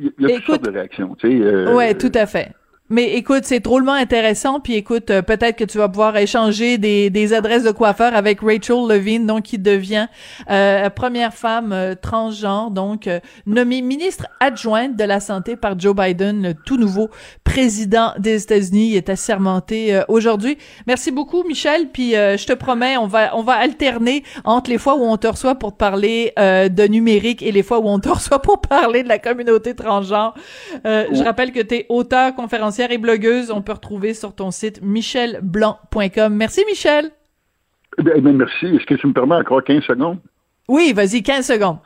il 0.00 0.12
y 0.28 0.32
a 0.32 0.36
toutes 0.36 0.46
sortes 0.46 0.64
de 0.64 0.70
réactions. 0.70 1.14
Tu 1.16 1.28
sais, 1.28 1.44
euh, 1.44 1.74
Ouais, 1.74 1.94
tout 1.94 2.12
à 2.14 2.26
fait. 2.26 2.52
Mais 2.90 3.14
écoute, 3.16 3.44
c'est 3.44 3.60
drôlement 3.60 3.92
intéressant. 3.92 4.60
Puis 4.60 4.74
écoute, 4.74 5.10
euh, 5.10 5.20
peut-être 5.22 5.56
que 5.56 5.64
tu 5.64 5.78
vas 5.78 5.88
pouvoir 5.88 6.16
échanger 6.16 6.78
des, 6.78 7.10
des 7.10 7.34
adresses 7.34 7.64
de 7.64 7.70
coiffeurs 7.70 8.14
avec 8.14 8.40
Rachel 8.40 8.86
Levine, 8.88 9.26
donc 9.26 9.42
qui 9.42 9.58
devient 9.58 10.06
euh, 10.50 10.88
première 10.90 11.34
femme 11.34 11.72
euh, 11.72 11.94
transgenre, 11.94 12.70
donc 12.70 13.06
euh, 13.06 13.20
nommée 13.46 13.82
ministre 13.82 14.26
adjointe 14.40 14.96
de 14.96 15.04
la 15.04 15.20
santé 15.20 15.56
par 15.56 15.78
Joe 15.78 15.94
Biden, 15.94 16.42
le 16.42 16.54
tout 16.54 16.76
nouveau 16.78 17.10
président 17.44 18.12
des 18.18 18.42
États-Unis. 18.42 18.90
Il 18.90 18.96
est 18.96 19.08
assermenté 19.08 19.94
euh, 19.94 20.02
aujourd'hui. 20.08 20.58
Merci 20.86 21.10
beaucoup, 21.10 21.44
Michel. 21.44 21.88
Puis 21.92 22.16
euh, 22.16 22.36
je 22.36 22.46
te 22.46 22.52
promets, 22.52 22.96
on 22.96 23.06
va 23.06 23.36
on 23.36 23.42
va 23.42 23.54
alterner 23.54 24.22
entre 24.44 24.70
les 24.70 24.78
fois 24.78 24.96
où 24.96 25.02
on 25.02 25.16
te 25.16 25.26
reçoit 25.26 25.56
pour 25.56 25.72
te 25.72 25.76
parler 25.78 26.32
euh, 26.38 26.68
de 26.68 26.84
numérique 26.84 27.42
et 27.42 27.52
les 27.52 27.62
fois 27.62 27.78
où 27.80 27.88
on 27.88 27.98
te 27.98 28.08
reçoit 28.18 28.40
pour 28.40 28.60
parler 28.60 29.02
de 29.02 29.08
la 29.08 29.18
communauté 29.18 29.74
transgenre. 29.74 30.34
Euh, 30.86 31.06
Je 31.12 31.22
rappelle 31.22 31.52
que 31.52 31.60
tu 31.60 31.74
es 31.76 31.86
auteur, 31.88 32.34
conférencière 32.78 32.90
et 32.92 32.98
blogueuse. 32.98 33.50
On 33.50 33.62
peut 33.62 33.72
retrouver 33.72 34.14
sur 34.14 34.34
ton 34.34 34.50
site 34.50 34.80
michelblanc.com. 34.82 36.34
Merci, 36.34 36.64
Michel. 36.66 37.10
eh 37.98 38.02
bien, 38.02 38.12
eh 38.16 38.20
bien, 38.20 38.32
merci. 38.32 38.66
Est-ce 38.66 38.86
que 38.86 38.94
tu 38.94 39.06
me 39.06 39.12
permets 39.12 39.36
encore 39.36 39.62
15 39.64 39.82
secondes? 39.82 40.18
Oui, 40.68 40.92
vas-y, 40.94 41.22
15 41.22 41.46
secondes. 41.46 41.78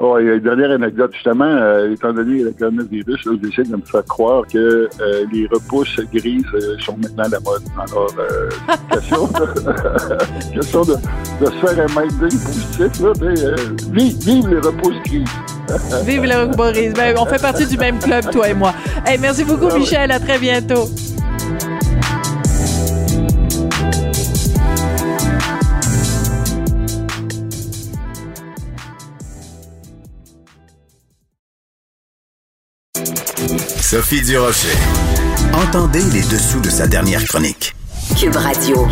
Oh, 0.00 0.16
il 0.20 0.26
y 0.26 0.30
a 0.30 0.34
une 0.34 0.40
dernière 0.40 0.70
anecdote, 0.70 1.12
justement, 1.12 1.44
euh, 1.44 1.90
étant 1.92 2.12
donné 2.12 2.44
le 2.44 2.52
coronavirus, 2.52 3.24
là, 3.26 3.32
j'essaie 3.42 3.68
de 3.68 3.74
me 3.76 3.82
faire 3.82 4.04
croire 4.04 4.44
que 4.46 4.88
euh, 5.00 5.24
les 5.32 5.46
repousses 5.48 5.98
grises 6.12 6.44
euh, 6.54 6.78
sont 6.78 6.96
maintenant 6.98 7.24
à 7.24 7.28
la 7.28 7.40
mode. 7.40 7.62
Alors, 7.76 8.14
euh, 8.18 8.48
question, 8.92 9.26
de, 9.26 10.54
question 10.54 10.82
de, 10.82 10.94
de 11.40 11.46
se 11.46 11.66
faire 11.66 11.84
un 11.84 12.00
minding 12.00 12.38
positif, 12.38 13.02
là, 13.02 13.12
mais, 13.20 13.44
euh, 13.44 13.56
vive, 13.92 14.16
vive 14.20 14.48
les 14.48 14.60
repousses 14.60 15.02
grises. 15.04 15.57
Vive 16.04 16.24
le 16.24 16.54
Boris. 16.54 16.92
Ben, 16.94 17.16
on 17.18 17.26
fait 17.26 17.40
partie 17.40 17.66
du 17.66 17.76
même 17.76 17.98
club, 17.98 18.30
toi 18.30 18.48
et 18.48 18.54
moi. 18.54 18.74
Hey, 19.06 19.18
merci 19.18 19.44
beaucoup, 19.44 19.66
ouais. 19.66 19.78
Michel. 19.78 20.10
À 20.10 20.20
très 20.20 20.38
bientôt. 20.38 20.88
Sophie 33.80 34.20
Durocher. 34.20 34.68
Entendez 35.54 36.02
les 36.12 36.20
dessous 36.20 36.60
de 36.60 36.68
sa 36.68 36.86
dernière 36.86 37.24
chronique. 37.24 37.74
Cube 38.20 38.36
Radio. 38.36 38.86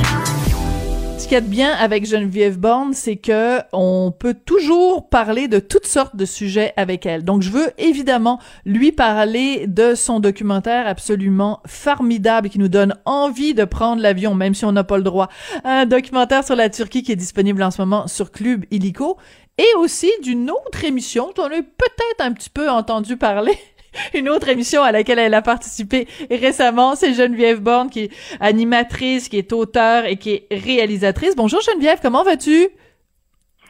Ce 1.27 1.29
qu'il 1.29 1.39
y 1.39 1.41
bien 1.41 1.73
avec 1.73 2.07
Geneviève 2.07 2.57
Borne, 2.57 2.95
c'est 2.95 3.17
que 3.17 3.59
on 3.73 4.13
peut 4.17 4.33
toujours 4.33 5.09
parler 5.09 5.49
de 5.49 5.59
toutes 5.59 5.89
sortes 5.89 6.15
de 6.15 6.25
sujets 6.25 6.73
avec 6.77 7.05
elle. 7.05 7.25
Donc, 7.25 7.43
je 7.43 7.51
veux 7.51 7.73
évidemment 7.79 8.39
lui 8.65 8.93
parler 8.93 9.67
de 9.67 9.97
son 9.97 10.21
documentaire 10.21 10.87
absolument 10.87 11.63
formidable 11.67 12.49
qui 12.49 12.61
nous 12.61 12.69
donne 12.69 12.95
envie 13.07 13.55
de 13.55 13.65
prendre 13.65 14.01
l'avion, 14.01 14.37
même 14.37 14.55
si 14.55 14.65
on 14.65 14.71
n'a 14.71 14.85
pas 14.85 14.99
le 14.99 15.03
droit. 15.03 15.29
Un 15.65 15.85
documentaire 15.85 16.45
sur 16.45 16.55
la 16.55 16.71
Turquie 16.71 17.03
qui 17.03 17.11
est 17.11 17.17
disponible 17.17 17.61
en 17.65 17.73
ce 17.73 17.83
moment 17.83 18.07
sur 18.07 18.31
Club 18.31 18.65
Illico 18.71 19.17
et 19.59 19.67
aussi 19.79 20.13
d'une 20.23 20.49
autre 20.49 20.85
émission 20.85 21.33
dont 21.35 21.43
on 21.43 21.47
a 21.47 21.61
peut-être 21.61 22.21
un 22.21 22.35
petit 22.35 22.51
peu 22.51 22.71
entendu 22.71 23.17
parler. 23.17 23.59
Une 24.15 24.29
autre 24.29 24.49
émission 24.49 24.83
à 24.83 24.93
laquelle 24.93 25.19
elle 25.19 25.35
a 25.35 25.43
participé 25.43 26.07
récemment, 26.31 26.95
c'est 26.95 27.15
Geneviève 27.15 27.61
Borne, 27.61 27.91
qui 27.91 28.05
est 28.05 28.11
animatrice, 28.41 29.29
qui 29.29 29.39
est 29.39 29.53
auteure 29.53 30.05
et 30.05 30.17
qui 30.17 30.31
est 30.35 30.47
réalisatrice. 30.51 31.37
Bonjour 31.37 31.61
Geneviève, 31.61 31.99
comment 32.03 32.23
vas-tu? 32.23 32.69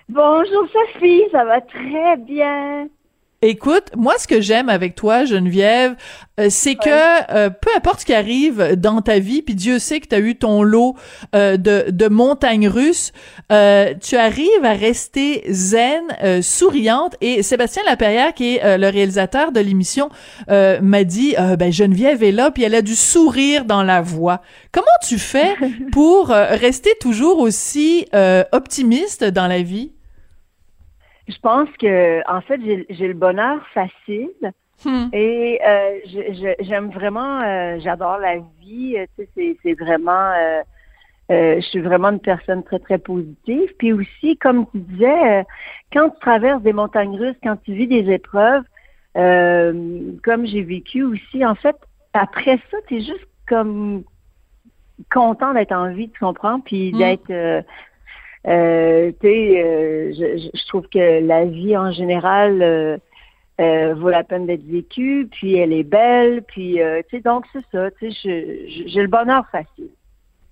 Bonjour 0.09 0.67
Sophie, 0.73 1.25
ça 1.33 1.45
va 1.45 1.61
très 1.61 2.17
bien. 2.19 2.89
Écoute, 3.43 3.91
moi, 3.95 4.15
ce 4.19 4.27
que 4.27 4.41
j'aime 4.41 4.71
avec 4.71 4.95
toi, 4.95 5.27
Geneviève, 5.27 5.95
euh, 6.41 6.47
c'est 6.49 6.75
que 6.75 7.35
euh, 7.35 7.51
peu 7.51 7.69
importe 7.77 8.01
ce 8.01 8.07
qui 8.07 8.15
arrive 8.15 8.77
dans 8.77 9.03
ta 9.03 9.19
vie, 9.19 9.43
puis 9.43 9.55
Dieu 9.55 9.79
sait 9.79 10.01
que 10.01 10.09
tu 10.09 10.15
as 10.15 10.21
eu 10.21 10.37
ton 10.37 10.63
lot 10.63 10.97
euh, 11.35 11.59
de, 11.59 11.85
de 11.91 12.09
montagnes 12.09 12.67
russes, 12.67 13.13
euh, 13.53 13.93
tu 14.01 14.17
arrives 14.17 14.65
à 14.65 14.73
rester 14.73 15.45
zen, 15.51 16.03
euh, 16.25 16.41
souriante. 16.41 17.15
Et 17.21 17.43
Sébastien 17.43 17.83
Laperrière, 17.85 18.33
qui 18.33 18.57
est 18.57 18.65
euh, 18.65 18.79
le 18.79 18.89
réalisateur 18.89 19.53
de 19.53 19.61
l'émission, 19.61 20.09
euh, 20.51 20.81
m'a 20.81 21.05
dit, 21.05 21.35
euh, 21.39 21.57
ben 21.57 21.71
Geneviève 21.71 22.23
est 22.23 22.33
là, 22.33 22.51
puis 22.51 22.63
elle 22.63 22.75
a 22.75 22.83
du 22.83 22.97
sourire 22.97 23.67
dans 23.67 23.83
la 23.83 24.01
voix. 24.01 24.41
Comment 24.73 24.87
tu 25.07 25.19
fais 25.19 25.55
pour 25.93 26.29
rester 26.29 26.93
toujours 27.01 27.39
aussi 27.41 28.07
euh, 28.15 28.45
optimiste 28.53 29.25
dans 29.25 29.47
la 29.47 29.61
vie? 29.61 29.93
Je 31.29 31.39
pense 31.41 31.69
que, 31.79 32.23
en 32.31 32.41
fait, 32.41 32.61
j'ai 32.91 33.09
le 33.09 33.15
bonheur 33.15 33.67
facile 33.69 34.53
Hmm. 34.85 35.09
et 35.15 35.59
euh, 35.67 35.99
j'aime 36.61 36.91
vraiment, 36.91 37.41
euh, 37.41 37.79
j'adore 37.81 38.19
la 38.19 38.37
vie. 38.61 38.97
euh, 38.99 39.07
Tu 39.19 39.27
sais, 39.35 39.57
c'est- 39.63 39.75
vraiment, 39.75 40.33
euh, 41.31 41.57
je 41.57 41.67
suis 41.67 41.81
vraiment 41.81 42.09
une 42.11 42.21
personne 42.21 42.63
très 42.63 42.79
très 42.79 42.99
positive. 42.99 43.73
Puis 43.79 43.93
aussi, 43.95 44.37
comme 44.37 44.67
tu 44.71 44.79
disais, 44.79 45.45
quand 45.93 46.11
tu 46.11 46.21
traverses 46.21 46.63
des 46.63 46.75
montagnes 46.75 47.17
russes, 47.17 47.37
quand 47.43 47.57
tu 47.65 47.73
vis 47.73 47.87
des 47.89 48.13
épreuves, 48.13 48.65
comme 49.15 50.47
j'ai 50.47 50.63
vécu 50.63 51.03
aussi, 51.03 51.45
en 51.45 51.55
fait, 51.55 51.77
après 52.13 52.59
ça, 52.71 52.77
tu 52.87 52.99
es 52.99 53.01
juste 53.01 53.27
comme 53.49 54.05
content 55.11 55.55
d'être 55.55 55.73
en 55.73 55.93
vie, 55.93 56.11
tu 56.11 56.19
comprends, 56.21 56.61
puis 56.61 56.93
Mm. 56.93 56.99
d'être 56.99 57.65
euh, 58.47 59.11
euh, 59.25 60.13
je, 60.13 60.67
trouve 60.69 60.87
que 60.89 61.27
la 61.27 61.45
vie 61.45 61.77
en 61.77 61.91
général 61.93 62.63
euh, 62.63 62.97
euh, 63.61 63.95
vaut 63.95 64.11
la 64.11 64.23
peine 64.23 64.47
d'être 64.47 64.65
vécue, 64.65 65.29
puis 65.31 65.57
elle 65.57 65.73
est 65.73 65.83
belle, 65.83 66.43
puis 66.47 66.79
tu 67.09 67.17
sais, 67.17 67.23
donc 67.23 67.45
c'est 67.53 67.65
ça, 67.73 67.91
tu 67.99 68.13
sais, 68.13 68.69
j'ai 68.87 69.01
le 69.01 69.09
bonheur 69.09 69.45
facile. 69.51 69.89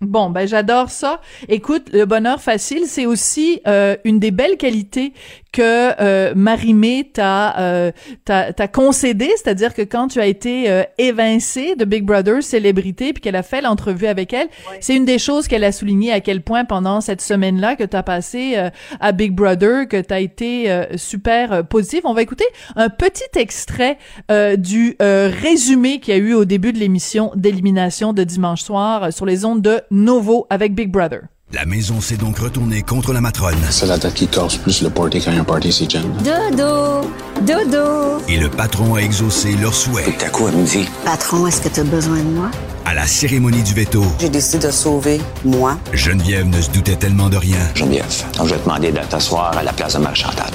Bon, 0.00 0.28
ben 0.28 0.46
j'adore 0.46 0.90
ça. 0.90 1.20
Écoute, 1.48 1.90
le 1.92 2.04
bonheur 2.04 2.40
facile, 2.40 2.86
c'est 2.86 3.06
aussi 3.06 3.62
une 4.04 4.18
des 4.18 4.30
belles 4.32 4.56
qualités 4.56 5.12
que 5.54 5.92
euh, 6.02 6.32
Marie-Mé 6.34 7.10
t'a 7.12 7.58
euh, 7.60 7.92
t'a 8.24 8.52
t'a 8.52 8.66
concédé, 8.66 9.30
c'est-à-dire 9.36 9.72
que 9.72 9.82
quand 9.82 10.08
tu 10.08 10.20
as 10.20 10.26
été 10.26 10.68
euh, 10.68 10.82
évincée 10.98 11.76
de 11.76 11.84
Big 11.84 12.04
Brother 12.04 12.42
célébrité 12.42 13.12
puis 13.12 13.20
qu'elle 13.22 13.36
a 13.36 13.44
fait 13.44 13.62
l'entrevue 13.62 14.06
avec 14.06 14.32
elle, 14.32 14.48
c'est 14.80 14.96
une 14.96 15.04
des 15.04 15.20
choses 15.20 15.46
qu'elle 15.46 15.62
a 15.62 15.70
souligné 15.70 16.12
à 16.12 16.20
quel 16.20 16.42
point 16.42 16.64
pendant 16.64 17.00
cette 17.00 17.20
semaine-là 17.20 17.76
que 17.76 17.84
tu 17.84 17.96
as 17.96 18.02
passé 18.02 18.54
euh, 18.56 18.70
à 18.98 19.12
Big 19.12 19.32
Brother 19.32 19.86
que 19.88 20.00
tu 20.00 20.12
as 20.12 20.18
été 20.18 20.70
euh, 20.70 20.96
super 20.96 21.52
euh, 21.52 21.62
positif. 21.62 22.00
On 22.02 22.14
va 22.14 22.22
écouter 22.22 22.46
un 22.74 22.88
petit 22.88 23.22
extrait 23.36 23.96
euh, 24.32 24.56
du 24.56 24.96
euh, 25.00 25.30
résumé 25.32 26.00
qu'il 26.00 26.14
y 26.14 26.16
a 26.16 26.20
eu 26.20 26.34
au 26.34 26.44
début 26.44 26.72
de 26.72 26.78
l'émission 26.78 27.30
d'élimination 27.36 28.12
de 28.12 28.24
dimanche 28.24 28.62
soir 28.62 29.12
sur 29.12 29.24
les 29.24 29.44
ondes 29.44 29.62
de 29.62 29.80
Novo 29.92 30.48
avec 30.50 30.74
Big 30.74 30.90
Brother. 30.90 31.33
La 31.54 31.64
maison 31.66 32.00
s'est 32.00 32.16
donc 32.16 32.40
retournée 32.40 32.82
contre 32.82 33.12
la 33.12 33.20
matrone 33.20 33.54
C'est 33.70 33.86
la 33.86 33.96
date 33.96 34.14
qui 34.14 34.26
casse 34.26 34.56
plus 34.56 34.82
le 34.82 34.90
party 34.90 35.20
quand 35.20 35.30
il 35.30 35.36
y 35.36 35.38
a 35.38 35.42
un 35.42 35.44
party, 35.44 35.72
c'est 35.72 35.88
Jen. 35.88 36.02
Dodo! 36.24 37.08
Dodo! 37.42 38.20
et 38.28 38.38
le 38.38 38.50
patron 38.50 38.96
a 38.96 38.98
exaucé 38.98 39.52
leur 39.52 39.72
souhait. 39.72 40.16
T'as 40.18 40.30
quoi, 40.30 40.50
elle 40.50 40.56
me 40.56 40.66
dit? 40.66 40.88
Patron, 41.04 41.46
est-ce 41.46 41.60
que 41.60 41.68
tu 41.68 41.78
as 41.78 41.84
besoin 41.84 42.16
de 42.16 42.22
moi? 42.24 42.50
À 42.84 42.92
la 42.94 43.06
cérémonie 43.06 43.62
du 43.62 43.72
veto, 43.72 44.04
J'ai 44.18 44.30
décidé 44.30 44.66
de 44.66 44.72
sauver 44.72 45.20
moi. 45.44 45.78
Geneviève 45.92 46.46
ne 46.48 46.60
se 46.60 46.70
doutait 46.70 46.96
tellement 46.96 47.28
de 47.28 47.36
rien. 47.36 47.58
Geneviève, 47.76 48.04
donc 48.36 48.48
je 48.48 48.54
vais 48.54 48.58
te 48.58 48.64
demander 48.64 48.90
de 48.90 48.98
t'asseoir 48.98 49.56
à 49.56 49.62
la 49.62 49.72
place 49.72 49.94
de. 49.94 50.00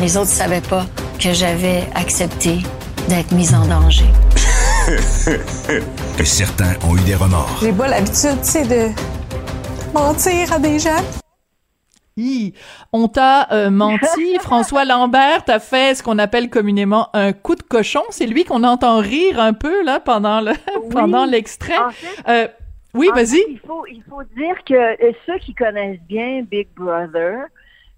Les 0.02 0.18
autres 0.18 0.30
savaient 0.30 0.60
pas 0.60 0.86
que 1.18 1.32
j'avais 1.32 1.88
accepté 1.95 2.60
d'être 3.08 3.32
mise 3.32 3.54
en 3.54 3.66
danger. 3.66 4.12
Et 6.20 6.26
certains 6.26 6.74
ont 6.84 6.97
eu 6.97 7.02
des 7.02 7.16
remords. 7.16 7.58
J'ai 7.62 7.72
pas 7.72 7.88
l'habitude, 7.88 8.38
tu 8.43 8.50
sais, 8.52 8.66
de 8.66 8.89
mentir 9.93 10.53
à 10.53 10.59
des 10.59 10.79
gens? 10.79 11.03
Hi, 12.17 12.53
on 12.91 13.07
t'a 13.07 13.47
euh, 13.51 13.69
menti. 13.69 14.37
François 14.41 14.83
Lambert 14.83 15.45
t'a 15.45 15.59
fait 15.59 15.95
ce 15.95 16.03
qu'on 16.03 16.17
appelle 16.17 16.49
communément 16.49 17.09
un 17.13 17.31
coup 17.31 17.55
de 17.55 17.63
cochon. 17.63 18.01
C'est 18.09 18.25
lui 18.25 18.43
qu'on 18.43 18.63
entend 18.63 18.99
rire 18.99 19.39
un 19.39 19.53
peu 19.53 19.83
là 19.83 19.99
pendant 19.99 20.41
le 20.41 20.51
pendant 20.91 21.25
l'extrait. 21.25 21.77
En 21.77 21.89
fait, 21.91 22.23
Euh, 22.27 22.47
oui, 22.93 23.09
vas-y. 23.13 23.39
Il 23.49 23.59
faut, 23.59 23.85
il 23.87 24.03
faut 24.09 24.23
dire 24.35 24.55
que 24.65 24.73
euh, 24.73 25.11
ceux 25.25 25.37
qui 25.37 25.53
connaissent 25.53 26.01
bien 26.09 26.41
Big 26.41 26.67
Brother, 26.75 27.45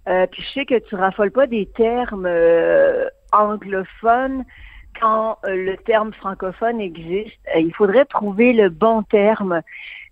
euh, 0.07 0.27
puis 0.27 0.43
je 0.43 0.59
sais 0.59 0.65
que 0.65 0.77
tu 0.87 0.95
raffoles 0.95 1.31
pas 1.31 1.47
des 1.47 1.65
termes 1.75 2.29
anglophones, 3.31 4.43
quand 5.01 5.37
euh, 5.45 5.55
le 5.55 5.77
terme 5.77 6.13
francophone 6.13 6.79
existe. 6.79 7.37
Euh, 7.55 7.59
il 7.59 7.73
faudrait 7.73 8.05
trouver 8.05 8.53
le 8.53 8.69
bon 8.69 9.03
terme. 9.03 9.61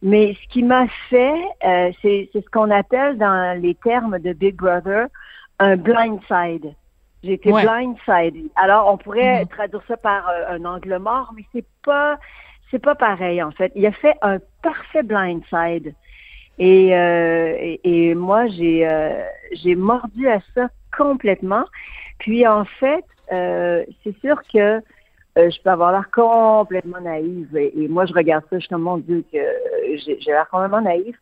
Mais 0.01 0.33
ce 0.33 0.47
qui 0.49 0.63
m'a 0.63 0.87
fait, 1.09 1.41
euh, 1.65 1.91
c'est 2.01 2.29
ce 2.33 2.49
qu'on 2.51 2.71
appelle 2.71 3.17
dans 3.17 3.59
les 3.61 3.75
termes 3.75 4.19
de 4.19 4.33
Big 4.33 4.55
Brother 4.55 5.07
un 5.59 5.75
blindside. 5.75 6.73
J'ai 7.23 7.33
été 7.33 7.51
Ouais. 7.51 7.63
blindsided. 7.63 8.49
Alors, 8.55 8.91
on 8.91 8.97
pourrait 8.97 9.41
Mhm. 9.41 9.47
traduire 9.49 9.83
ça 9.87 9.97
par 9.97 10.27
euh, 10.29 10.55
un 10.55 10.65
angle 10.65 10.97
mort, 10.99 11.31
mais 11.35 11.43
c'est 11.53 11.65
pas 11.85 12.17
c'est 12.71 12.79
pas 12.79 12.95
pareil 12.95 13.41
en 13.43 13.51
fait. 13.51 13.71
Il 13.75 13.85
a 13.85 13.91
fait 13.91 14.15
un 14.21 14.37
parfait 14.63 15.03
blindside. 15.03 15.93
Et, 16.59 16.95
euh, 16.95 17.55
et, 17.59 17.79
et 18.09 18.15
moi, 18.15 18.47
j'ai 18.47 18.87
j'ai 19.53 19.75
mordu 19.75 20.27
à 20.29 20.39
ça 20.53 20.69
complètement. 20.95 21.65
Puis 22.19 22.45
en 22.47 22.65
fait, 22.65 23.05
euh, 23.31 23.83
c'est 24.03 24.17
sûr 24.19 24.41
que 24.53 24.81
euh, 25.37 25.49
je 25.49 25.61
peux 25.61 25.69
avoir 25.69 25.91
l'air 25.91 26.09
complètement 26.11 27.01
naïve. 27.01 27.55
Et, 27.55 27.83
et 27.83 27.87
moi, 27.87 28.05
je 28.05 28.13
regarde 28.13 28.43
ça, 28.49 28.57
je 28.57 28.61
suis 28.61 28.69
comme, 28.69 28.81
mon 28.83 28.97
Dieu, 28.97 29.23
que 29.31 29.37
euh, 29.37 29.97
j'ai 29.97 30.17
l'air 30.27 30.47
complètement 30.49 30.81
naïve. 30.81 31.15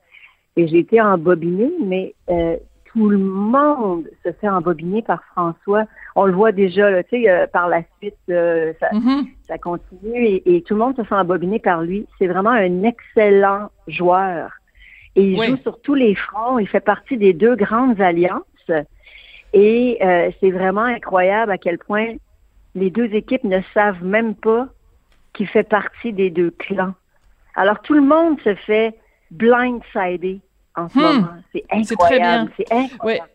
Et 0.56 0.68
j'ai 0.68 0.80
été 0.80 1.00
embobinée, 1.00 1.72
mais 1.84 2.16
euh, 2.30 2.58
tout 2.86 3.10
le 3.10 3.18
monde 3.20 4.10
se 4.26 4.32
fait 4.32 4.50
embobiner 4.50 5.04
par 5.04 5.24
François. 5.34 5.86
On 6.16 6.26
le 6.26 6.34
voit 6.34 6.52
déjà, 6.52 6.90
là, 6.90 7.04
tu 7.04 7.22
sais, 7.22 7.30
euh, 7.30 7.46
par 7.46 7.68
la 7.68 7.84
suite, 8.00 8.16
euh, 8.32 8.74
ça, 8.80 8.90
ça 9.48 9.58
continue 9.60 10.26
et, 10.26 10.56
et 10.56 10.62
tout 10.64 10.74
le 10.74 10.80
monde 10.80 10.96
se 10.96 11.04
fait 11.04 11.14
embobiner 11.14 11.60
par 11.60 11.84
lui. 11.84 12.08
C'est 12.18 12.26
vraiment 12.28 12.50
un 12.50 12.84
excellent 12.84 13.70
joueur. 13.88 14.52
Et 15.16 15.24
il 15.24 15.40
Oui. 15.40 15.48
joue 15.48 15.58
sur 15.58 15.80
tous 15.82 15.94
les 15.96 16.16
fronts. 16.16 16.58
Il 16.58 16.68
fait 16.68 16.80
partie 16.80 17.18
des 17.18 17.34
deux 17.34 17.56
grandes 17.56 18.02
alliances. 18.02 18.72
Et 19.54 19.98
euh, 20.02 20.30
c'est 20.40 20.52
vraiment 20.52 20.84
incroyable 20.84 21.52
à 21.52 21.58
quel 21.58 21.78
point 21.78 22.16
les 22.76 22.90
deux 22.90 23.14
équipes 23.14 23.44
ne 23.44 23.60
savent 23.74 24.04
même 24.04 24.36
qu'il 25.34 25.48
fait 25.48 25.64
partie 25.68 26.14
des 26.14 26.30
deux 26.30 26.52
clans. 26.52 26.94
Alors 27.56 27.82
tout 27.82 27.94
le 27.94 28.02
monde 28.02 28.40
se 28.44 28.54
fait 28.56 28.96
blindsider 29.32 30.40
en 30.76 30.90
ce 30.90 30.98
Hmm. 30.98 31.02
moment. 31.02 31.28
C'est 31.54 31.64
C'est 31.84 31.96
très 31.96 32.20
bien. 32.20 32.42
incroyable. 32.42 32.94
Incroyable. 32.94 33.30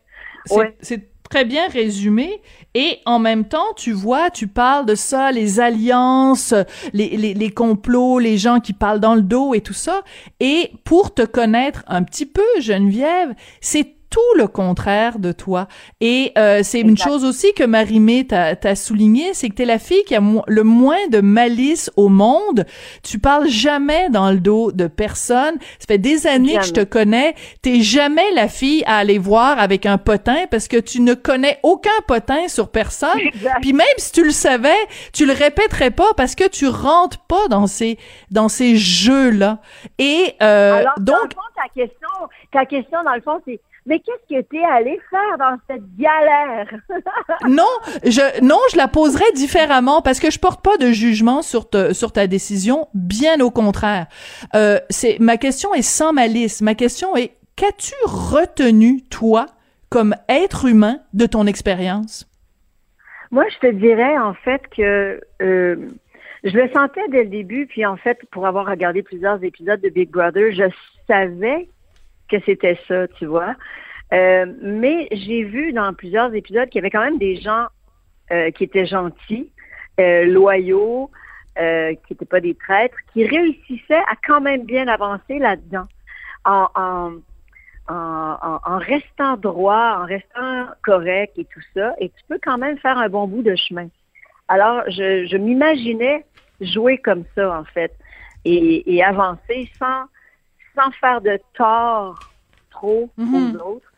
Très 1.31 1.45
bien 1.47 1.67
résumé. 1.69 2.43
Et 2.75 2.99
en 3.07 3.19
même 3.19 3.47
temps, 3.49 3.73
tu 3.75 3.93
vois, 3.93 4.29
tu 4.29 4.49
parles 4.49 4.85
de 4.85 4.95
ça, 4.95 5.33
les 5.33 5.61
alliances, 5.61 6.53
les, 6.93 7.17
les, 7.17 7.33
les 7.33 7.51
complots, 7.51 8.19
les 8.19 8.37
gens 8.37 8.61
qui 8.61 8.75
parlent 8.75 9.01
dans 9.01 9.15
le 9.15 9.23
dos 9.23 9.55
et 9.55 9.63
tout 9.63 9.73
ça. 9.73 10.03
Et 10.41 10.73
pour 10.85 11.15
te 11.15 11.23
connaître 11.23 11.85
un 11.87 12.03
petit 12.03 12.27
peu, 12.27 12.43
Geneviève, 12.61 13.33
c'est 13.63 13.95
tout 14.13 14.21
le 14.37 14.47
contraire 14.47 15.19
de 15.19 15.33
toi. 15.33 15.69
Et 16.03 16.33
euh, 16.37 16.61
c'est 16.63 16.81
une 16.81 16.99
chose 16.99 17.25
aussi 17.25 17.55
que 17.55 17.65
Marie-Mé 17.65 18.27
t'a 18.27 18.77
souligné, 18.77 19.33
c'est 19.33 19.49
que 19.49 19.55
t'es 19.55 19.65
la 19.65 19.79
fille 19.79 20.05
qui 20.05 20.15
a 20.15 20.21
mo- 20.21 20.45
le 20.47 20.65
moins 20.65 21.09
de 21.11 21.21
malice 21.23 21.91
au 21.97 22.11
monde. 22.11 22.67
Tu 23.03 23.19
parles 23.19 23.49
jamais 23.49 24.11
dans 24.11 24.31
le 24.31 24.39
dos 24.39 24.71
de 24.71 24.87
personne. 24.87 25.55
Ça 25.79 25.87
fait 25.89 25.97
des 25.99 26.27
années 26.27 26.59
que 26.59 26.65
je 26.67 26.73
te 26.73 26.85
connais. 26.85 27.35
T'es 27.63 27.81
jamais 27.81 28.31
la 28.35 28.49
fille 28.49 28.85
à 28.87 28.99
aller 28.99 29.17
voir 29.17 29.59
avec 29.59 29.87
un 29.87 29.97
potin 29.97 30.45
parce 30.51 30.69
que 30.69 30.77
tu 30.77 31.01
ne 31.01 31.15
connais 31.15 31.59
aucun 31.63 31.91
potin 32.07 32.49
sur 32.49 32.69
personne. 32.71 33.19
Exact. 33.19 33.61
Puis 33.63 33.73
même 33.73 33.87
si 33.97 34.13
tu 34.13 34.25
le 34.25 34.31
savais, 34.31 34.69
tu 35.15 35.25
le 35.25 35.33
répéterais 35.33 35.91
pas 35.91 36.13
parce 36.19 36.35
que 36.35 36.47
tu 36.49 36.69
rentres 36.69 37.19
pas 37.21 37.49
dans 37.49 37.67
ces 37.67 37.97
dans 38.31 38.51
ces 38.51 38.77
jeux-là. 38.77 39.61
Et 39.99 40.35
euh, 40.43 40.75
Alors, 40.81 40.93
dans 40.99 41.05
donc 41.15 41.31
le 41.31 41.35
fond, 41.35 41.51
ta 41.57 41.69
question, 41.81 42.09
ta 42.53 42.67
question, 42.67 42.99
dans 43.05 43.15
le 43.15 43.23
fond, 43.23 43.41
c'est 43.47 43.59
mais 43.87 43.99
qu'est-ce 44.01 44.35
que 44.37 44.41
t'es 44.43 44.63
allé 44.65 45.01
faire 45.11 45.39
dans 45.39 45.57
cette 45.69 45.83
galère? 45.97 46.69
non, 47.49 47.67
je 48.05 48.41
non, 48.43 48.59
je 48.73 48.77
la 48.77 48.89
poserai 48.89 49.25
différemment 49.35 50.03
parce 50.03 50.21
que 50.21 50.31
je 50.31 50.39
porte 50.39 50.63
pas 50.63 50.77
de 50.77 50.93
jugement 50.93 51.43
sur 51.43 51.69
te- 51.69 51.93
sur 51.93 52.13
ta 52.13 52.27
décision, 52.27 52.89
bien 52.95 53.41
au 53.41 53.51
contraire. 53.51 54.07
Euh, 54.55 54.79
c'est 54.91 55.19
ma 55.19 55.37
question 55.37 55.75
est 55.75 55.83
sans 55.83 56.13
malice. 56.13 56.63
Ma 56.63 56.75
question 56.75 57.17
est 57.17 57.33
qu'as-tu 57.57 57.95
retenu 58.05 59.03
toi 59.03 59.47
comme 59.91 60.15
être 60.29 60.67
humain 60.67 61.01
de 61.13 61.27
ton 61.27 61.47
expérience? 61.47 62.27
Moi, 63.31 63.45
je 63.49 63.67
te 63.67 63.73
dirais 63.73 64.17
en 64.19 64.35
fait 64.35 64.63
que 64.77 65.21
euh, 65.43 65.77
je 66.45 66.57
le 66.57 66.69
sentais 66.73 67.01
dès 67.11 67.25
le 67.25 67.31
début, 67.31 67.67
puis 67.67 67.85
en 67.87 67.97
fait, 67.97 68.19
pour 68.31 68.47
avoir 68.47 68.67
regardé 68.67 69.03
plusieurs 69.03 69.43
épisodes 69.43 69.81
de 69.81 69.89
Big 69.89 70.11
Brother, 70.11 70.53
je 70.53 70.65
savais 71.07 71.69
que 72.33 72.45
c'était 72.47 72.79
ça, 72.89 73.07
tu 73.09 73.27
vois. 73.27 73.55
Euh, 74.13 74.47
mais 74.61 75.09
j'ai 75.13 75.45
vu 75.45 75.73
dans 75.73 75.93
plusieurs 75.95 76.35
épisodes 76.35 76.69
qu'il 76.69 76.81
y 76.81 76.83
avait 76.83 76.91
quand 76.91 77.05
même 77.05 77.19
des 77.19 77.37
gens 77.37 77.67
euh, 78.31 78.51
qui 78.51 78.65
étaient 78.65 78.87
gentils, 78.87 79.51
euh, 80.01 80.25
loyaux, 80.25 81.11
qui 81.55 82.13
n'étaient 82.13 82.25
pas 82.25 82.41
des 82.41 82.55
traîtres, 82.55 82.97
qui 83.13 83.27
réussissaient 83.27 83.95
à 84.11 84.17
quand 84.27 84.41
même 84.41 84.65
bien 84.65 84.89
avancer 84.89 85.39
là-dedans. 85.39 85.87
En, 86.45 87.21
en, 87.89 88.79
restant 88.79 89.37
droit, 89.37 89.99
en 90.01 90.07
restant 90.07 90.67
correct 90.83 91.35
et 91.37 91.45
tout 91.45 91.61
ça, 91.75 91.95
et 91.99 92.09
tu 92.09 92.25
peux 92.27 92.39
quand 92.43 92.57
même 92.57 92.79
faire 92.79 92.97
un 92.97 93.09
bon 93.11 93.29
bout 93.29 93.43
de 93.43 93.55
chemin. 93.55 93.89
Alors, 94.49 94.83
je, 94.89 95.37
m'imaginais 95.37 96.25
jouer 96.61 96.97
comme 96.99 97.25
ça, 97.35 97.59
en 97.59 97.65
fait, 97.65 97.93
et 98.47 99.05
avancer 99.05 99.69
sans, 99.79 100.07
sans 100.75 100.91
faire 100.93 101.21
de 101.21 101.39
tort 101.55 102.19
trop 102.71 103.11
Mhm. 103.17 103.57
aux 103.57 103.59
autres. 103.75 103.93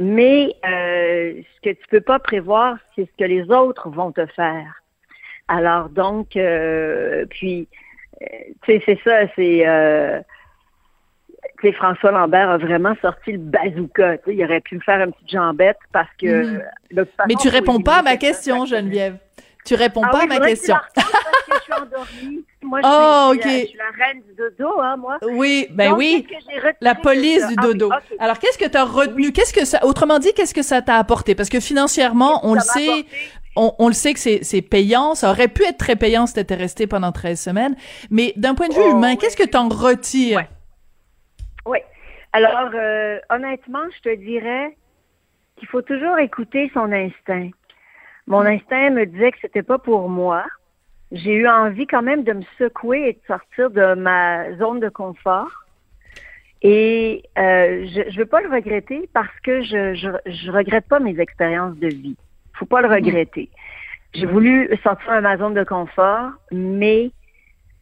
Mais 0.00 0.54
euh, 0.64 1.42
ce 1.56 1.60
que 1.68 1.74
tu 1.74 1.86
peux 1.90 2.00
pas 2.00 2.18
prévoir, 2.20 2.76
c'est 2.94 3.04
ce 3.06 3.16
que 3.18 3.24
les 3.28 3.50
autres 3.50 3.88
vont 3.90 4.12
te 4.12 4.24
faire. 4.26 4.82
Alors 5.48 5.88
donc, 5.88 6.36
euh, 6.36 7.26
puis, 7.30 7.68
euh, 8.22 8.26
tu 8.62 8.72
sais, 8.74 8.82
c'est 8.86 9.00
ça, 9.02 9.26
c'est... 9.34 9.66
Euh, 9.66 10.20
François 11.74 12.12
Lambert 12.12 12.50
a 12.50 12.58
vraiment 12.58 12.94
sorti 13.02 13.32
le 13.32 13.38
bazooka. 13.38 14.16
Il 14.28 14.44
aurait 14.44 14.60
pu 14.60 14.76
me 14.76 14.80
faire 14.80 15.00
une 15.02 15.12
petite 15.12 15.30
jambette 15.30 15.78
parce 15.92 16.10
que... 16.20 16.44
Mhm. 16.44 16.60
façon, 16.94 17.06
Mais 17.28 17.34
tu 17.34 17.48
réponds 17.48 17.80
pas 17.80 17.96
à 17.98 18.02
ma 18.02 18.16
question, 18.16 18.64
Geneviève. 18.66 19.16
Tu 19.64 19.74
réponds 19.74 20.02
Ah 20.04 20.10
pas 20.10 20.18
oui, 20.18 20.24
à 20.24 20.38
ma 20.38 20.46
question. 20.46 20.76
Suis 21.72 21.82
endormie. 21.82 22.44
Moi, 22.62 22.80
je, 22.82 22.86
Oh, 22.88 23.30
suis, 23.32 23.38
ok. 23.40 23.44
la, 23.44 23.58
je 23.60 23.66
suis 23.66 23.78
la 23.78 24.04
reine 24.04 24.22
du 24.22 24.34
dodo, 24.34 24.80
hein, 24.80 24.96
moi. 24.96 25.18
Oui, 25.22 25.66
ben 25.70 25.90
Donc, 25.90 25.98
oui. 25.98 26.26
La 26.80 26.94
police 26.94 27.46
du 27.48 27.54
Ah 27.58 27.62
oui, 27.66 27.72
dodo. 27.78 27.90
Alors, 28.18 28.38
qu'est-ce 28.38 28.58
que 28.58 28.68
tu 28.68 28.76
as 28.76 28.84
retenu? 28.84 29.32
Qu'est-ce 29.32 29.52
que 29.54 29.64
ça, 29.64 29.84
autrement 29.84 30.18
dit, 30.18 30.32
qu'est-ce 30.34 30.54
que 30.54 30.62
ça 30.62 30.82
t'a 30.82 30.96
apporté? 30.96 31.34
Parce 31.34 31.48
que 31.48 31.60
financièrement, 31.60 32.40
on 32.44 32.54
le 32.54 32.60
sait, 32.60 33.04
on, 33.56 33.74
on 33.78 33.88
le 33.88 33.94
sait 33.94 34.14
que 34.14 34.20
c'est, 34.20 34.62
payant. 34.62 35.14
Ça 35.14 35.30
aurait 35.30 35.48
pu 35.48 35.62
être 35.64 35.78
très 35.78 35.96
payant 35.96 36.26
si 36.26 36.34
t'étais 36.34 36.54
resté 36.56 36.86
pendant 36.86 37.12
13 37.12 37.40
semaines. 37.40 37.76
Mais 38.10 38.32
d'un 38.36 38.54
point 38.54 38.68
de 38.68 38.74
vue 38.74 38.80
Oh, 38.84 38.92
humain, 38.92 39.10
oui. 39.12 39.18
qu'est-ce 39.18 39.36
que 39.36 39.46
t'en 39.48 39.68
retires? 39.68 40.44
Oui. 41.66 41.78
Alors, 42.34 42.70
euh, 42.74 43.18
honnêtement, 43.30 43.84
je 43.96 44.10
te 44.10 44.14
dirais 44.16 44.76
qu'il 45.58 45.66
faut 45.68 45.80
toujours 45.82 46.18
écouter 46.18 46.70
son 46.74 46.92
instinct. 46.92 47.48
Mon 48.26 48.40
instinct 48.42 48.90
me 48.90 49.06
disait 49.06 49.32
que 49.32 49.38
c'était 49.40 49.62
pas 49.62 49.78
pour 49.78 50.08
moi. 50.10 50.44
J'ai 51.12 51.34
eu 51.34 51.48
envie 51.48 51.86
quand 51.86 52.02
même 52.02 52.24
de 52.24 52.32
me 52.32 52.42
secouer 52.58 53.08
et 53.08 53.12
de 53.14 53.20
sortir 53.26 53.70
de 53.70 53.94
ma 53.94 54.54
zone 54.56 54.80
de 54.80 54.88
confort. 54.88 55.64
Et 56.62 57.22
euh, 57.38 57.86
je 57.86 58.00
ne 58.10 58.18
veux 58.18 58.26
pas 58.26 58.40
le 58.40 58.50
regretter 58.50 59.08
parce 59.14 59.40
que 59.42 59.62
je, 59.62 59.94
je 59.94 60.08
je 60.26 60.50
regrette 60.50 60.86
pas 60.88 60.98
mes 60.98 61.18
expériences 61.20 61.76
de 61.76 61.88
vie. 61.88 62.16
Faut 62.54 62.66
pas 62.66 62.82
le 62.82 62.88
regretter. 62.88 63.48
J'ai 64.14 64.26
voulu 64.26 64.68
sortir 64.82 65.16
de 65.16 65.20
ma 65.20 65.36
zone 65.36 65.54
de 65.54 65.64
confort, 65.64 66.32
mais 66.50 67.12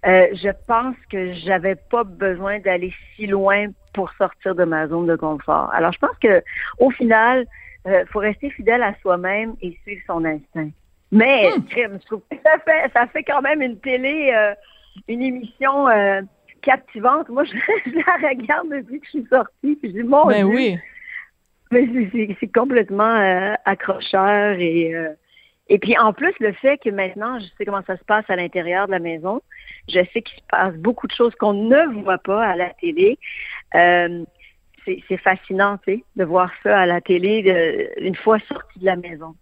euh, 0.06 0.26
je 0.34 0.50
pense 0.66 0.96
que 1.10 1.32
j'avais 1.34 1.76
pas 1.76 2.04
besoin 2.04 2.58
d'aller 2.58 2.92
si 3.14 3.26
loin 3.26 3.68
pour 3.94 4.12
sortir 4.18 4.54
de 4.54 4.64
ma 4.64 4.86
zone 4.88 5.06
de 5.06 5.16
confort. 5.16 5.70
Alors, 5.72 5.92
je 5.92 5.98
pense 5.98 6.16
que 6.20 6.42
au 6.78 6.90
final, 6.90 7.46
euh, 7.86 8.04
faut 8.12 8.18
rester 8.18 8.50
fidèle 8.50 8.82
à 8.82 8.94
soi-même 9.00 9.54
et 9.62 9.78
suivre 9.82 10.02
son 10.06 10.24
instinct. 10.24 10.70
Mais, 11.12 11.48
crime, 11.70 11.98
je 12.00 12.06
trouve 12.06 12.22
que 12.30 12.36
ça 12.44 12.58
fait, 12.64 12.90
ça 12.92 13.06
fait 13.06 13.22
quand 13.22 13.40
même 13.42 13.62
une 13.62 13.78
télé, 13.78 14.32
euh, 14.34 14.54
une 15.08 15.22
émission 15.22 15.88
euh, 15.88 16.20
captivante. 16.62 17.28
Moi, 17.28 17.44
je, 17.44 17.50
je 17.86 17.96
la 17.96 18.28
regarde 18.28 18.68
depuis 18.70 19.00
que 19.00 19.06
je 19.06 19.10
suis 19.20 19.26
sortie. 19.30 19.76
Puis 19.76 19.78
je 19.84 19.88
dis, 19.88 20.02
mon 20.02 20.26
Ben 20.26 20.46
Dieu, 20.48 20.56
oui. 20.56 20.78
mais 21.70 21.88
c'est- 22.40 22.52
complètement 22.52 23.04
euh, 23.16 23.54
accrocheur 23.64 24.52
et 24.58 24.92
et 25.68 25.78
puis 25.80 25.98
en 25.98 26.12
plus 26.12 26.32
le 26.38 26.52
fait 26.52 26.78
que 26.78 26.90
maintenant 26.90 27.40
je 27.40 27.46
sais 27.58 27.64
comment 27.64 27.82
ça 27.84 27.96
se 27.96 28.04
passe 28.04 28.24
à 28.28 28.36
l'intérieur 28.36 28.86
de 28.86 28.92
la 28.92 29.00
maison, 29.00 29.42
je 29.88 29.98
sais 30.12 30.22
qu'il 30.22 30.38
se 30.38 30.44
passe 30.48 30.74
beaucoup 30.76 31.08
de 31.08 31.12
choses 31.12 31.34
qu'on 31.34 31.54
ne 31.54 32.02
voit 32.04 32.18
pas 32.18 32.44
à 32.46 32.54
la 32.54 32.70
télé. 32.70 33.18
C'est 34.84 35.02
c'est 35.08 35.16
fascinant, 35.16 35.78
tu 35.78 35.94
sais, 35.96 36.04
de 36.14 36.24
voir 36.24 36.50
ça 36.62 36.78
à 36.80 36.86
la 36.86 37.00
télé 37.00 37.42
de- 37.42 38.00
une 38.00 38.14
fois 38.14 38.38
sorti 38.48 38.78
de 38.78 38.86
la 38.86 38.94
maison. 38.96 39.34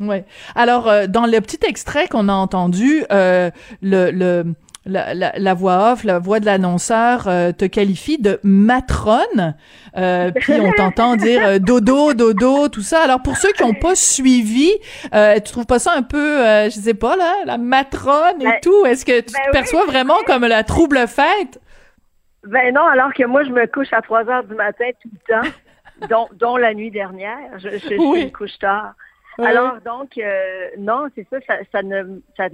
Ouais. 0.00 0.24
Alors, 0.54 0.88
euh, 0.88 1.06
dans 1.06 1.26
le 1.26 1.40
petit 1.40 1.60
extrait 1.66 2.08
qu'on 2.08 2.28
a 2.28 2.32
entendu, 2.32 3.04
euh, 3.12 3.50
le, 3.80 4.10
le 4.10 4.44
la, 4.86 5.14
la, 5.14 5.32
la, 5.38 5.54
voix 5.54 5.92
off, 5.92 6.04
la 6.04 6.18
voix 6.18 6.40
de 6.40 6.44
l'annonceur 6.44 7.26
euh, 7.26 7.52
te 7.52 7.64
qualifie 7.64 8.18
de 8.18 8.38
matrone. 8.42 9.54
Euh, 9.96 10.30
puis 10.32 10.52
on 10.60 10.72
t'entend 10.72 11.16
dire 11.16 11.40
euh, 11.46 11.58
dodo, 11.58 12.12
dodo, 12.12 12.68
tout 12.68 12.82
ça. 12.82 13.02
Alors 13.02 13.22
pour 13.22 13.36
ceux 13.38 13.50
qui 13.52 13.62
n'ont 13.62 13.72
pas 13.72 13.94
suivi, 13.94 14.70
tu 15.12 15.42
trouves 15.52 15.64
pas 15.64 15.78
ça 15.78 15.92
un 15.96 16.02
peu, 16.02 16.38
je 16.64 16.78
sais 16.82 16.92
pas 16.92 17.16
là, 17.16 17.32
la 17.46 17.56
matrone 17.56 18.40
et 18.40 18.44
Ben, 18.44 18.58
tout? 18.62 18.84
Est-ce 18.84 19.06
que 19.06 19.20
tu 19.20 19.32
ben 19.32 19.40
te 19.40 19.46
oui. 19.46 19.52
perçois 19.52 19.86
vraiment 19.86 20.18
comme 20.26 20.44
la 20.44 20.64
trouble 20.64 20.98
fête 21.08 21.58
Ben 22.46 22.74
non, 22.74 22.84
alors 22.84 23.14
que 23.14 23.24
moi, 23.24 23.42
je 23.44 23.50
me 23.50 23.66
couche 23.66 23.92
à 23.92 24.02
3 24.02 24.28
heures 24.28 24.44
du 24.44 24.54
matin 24.54 24.84
tout 25.02 25.08
le 25.12 25.34
temps, 25.42 25.48
dont, 26.10 26.28
dont 26.38 26.56
la 26.58 26.74
nuit 26.74 26.90
dernière. 26.90 27.58
Je, 27.58 27.70
je, 27.70 27.78
je 27.88 27.94
Oui. 28.00 28.26
me 28.26 28.30
couche 28.30 28.58
tard. 28.60 28.92
Ouais. 29.38 29.46
Alors, 29.46 29.80
donc, 29.84 30.16
euh, 30.18 30.68
non, 30.78 31.06
c'est 31.14 31.26
ça, 31.30 31.38
ça, 31.46 31.58
ça 31.72 31.82
ne... 31.82 32.20
Ça, 32.36 32.48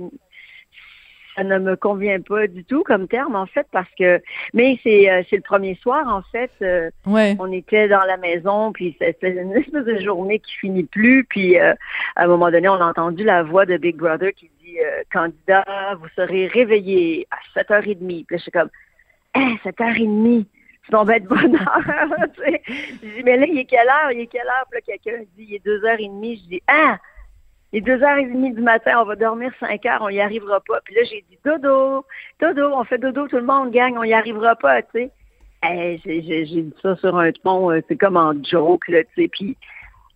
ça 1.37 1.45
ne 1.45 1.59
me 1.61 1.77
convient 1.77 2.21
pas 2.21 2.49
du 2.49 2.65
tout 2.65 2.83
comme 2.83 3.07
terme, 3.07 3.37
en 3.37 3.47
fait, 3.47 3.67
parce 3.71 3.89
que... 3.97 4.21
Mais 4.53 4.79
c'est 4.83 5.09
euh, 5.09 5.23
c'est 5.31 5.37
le 5.37 5.43
premier 5.43 5.77
soir, 5.77 6.07
en 6.09 6.23
fait. 6.33 6.51
euh, 6.61 6.91
Ouais. 7.07 7.37
on 7.39 7.53
était 7.53 7.87
dans 7.89 8.03
la 8.05 8.17
maison, 8.17 8.73
puis 8.73 8.97
c'était 9.01 9.41
une 9.41 9.53
espèce 9.53 9.85
de 9.85 10.01
journée 10.01 10.41
qui 10.41 10.53
finit 10.57 10.83
plus. 10.85 11.25
Puis 11.25 11.59
euh, 11.59 11.73
à 12.17 12.25
un 12.25 12.27
moment 12.27 12.51
donné, 12.51 12.69
on 12.69 12.75
a 12.75 12.85
entendu 12.85 13.23
la 13.23 13.45
voix 13.45 13.65
de 13.65 13.77
Big 13.77 13.97
Brother 13.97 14.33
qui 14.35 14.51
dit 14.63 14.81
euh, 14.81 15.03
Candidat, 15.13 15.65
vous 16.01 16.09
serez 16.17 16.49
réveillé 16.49 17.29
à 17.31 17.61
7h30. 17.63 17.97
Puis 17.97 18.27
là, 18.29 18.37
je 18.37 18.43
suis 18.43 18.51
comme 18.51 18.71
Hein, 19.35 19.55
7h30, 19.65 20.45
c'est 20.85 20.93
tombé 20.93 21.21
de 21.21 21.29
bonne 21.29 21.57
heure. 21.57 21.83
Je 22.37 23.07
dis 23.07 23.23
Mais 23.25 23.37
là, 23.37 23.47
il 23.47 23.59
est 23.59 23.65
quelle 23.65 23.89
heure? 23.89 24.13
Il 24.13 24.21
est 24.21 24.27
quelle 24.27 24.47
heure? 24.47 24.65
Puis 24.71 24.81
là, 24.81 24.97
quelqu'un 24.99 25.23
dit 25.37 25.47
Il 25.49 25.55
est 25.55 25.67
2h30. 25.67 26.43
Je 26.45 26.49
dis 26.49 26.63
Ah! 26.67 26.99
Il 27.73 27.79
est 27.79 27.97
2h30 27.97 28.55
du 28.55 28.63
matin, 28.63 28.99
on 29.01 29.05
va 29.05 29.15
dormir 29.15 29.53
5 29.61 29.87
heures, 29.87 30.03
on 30.03 30.09
y 30.09 30.21
arrivera 30.21 30.59
pas. 30.61 30.81
Puis 30.85 30.93
là, 30.95 31.03
j'ai 31.05 31.25
dit 31.31 31.39
Dodo, 31.45 32.05
Dodo, 32.41 32.73
on 32.75 32.83
fait 32.83 32.99
dodo, 32.99 33.29
tout 33.29 33.37
le 33.37 33.45
monde, 33.45 33.71
gang, 33.71 33.95
on 33.97 34.03
y 34.03 34.13
arrivera 34.13 34.57
pas, 34.57 34.83
tu 34.83 34.89
sais. 34.95 35.11
Eh, 35.65 36.01
j'ai 36.05 36.21
j'ai- 36.23 36.47
j'ai 36.47 36.63
dit 36.63 36.75
ça 36.83 36.97
sur 36.97 37.17
un 37.17 37.31
ton, 37.31 37.71
euh, 37.71 37.81
c'est 37.87 37.97
comme 37.97 38.17
en 38.17 38.33
joke, 38.43 38.89
là, 38.89 39.05
tu 39.05 39.23
sais, 39.23 39.29
puis 39.29 39.57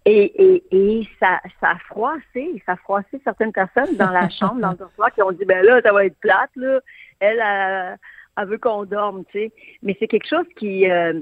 et, 0.07 0.25
et, 0.43 0.65
et 0.73 1.09
ça, 1.21 1.41
ça 1.61 1.71
a 1.71 1.79
froissé, 1.89 2.62
ça 2.67 2.73
a 2.73 2.77
froissé 2.77 3.21
certaines 3.23 3.53
personnes 3.53 3.97
dans 3.97 4.11
la 4.11 4.29
chambre, 4.41 4.61
dans 4.61 4.73
le 4.73 4.77
dortoir, 4.77 5.12
qui 5.15 5.23
ont 5.23 5.31
dit, 5.33 5.45
ben 5.45 5.65
là, 5.65 5.81
ça 5.83 5.93
va 5.93 6.05
être 6.07 6.19
plate, 6.19 6.51
là. 6.57 6.81
Elle, 7.21 7.41
elle, 7.41 7.97
elle 8.37 8.49
veut 8.49 8.59
qu'on 8.59 8.85
dorme, 8.85 9.24
tu 9.30 9.39
sais. 9.39 9.53
Mais 9.82 9.97
c'est 9.99 10.09
quelque 10.09 10.28
chose 10.28 10.47
qui, 10.57 10.91
euh, 10.91 11.20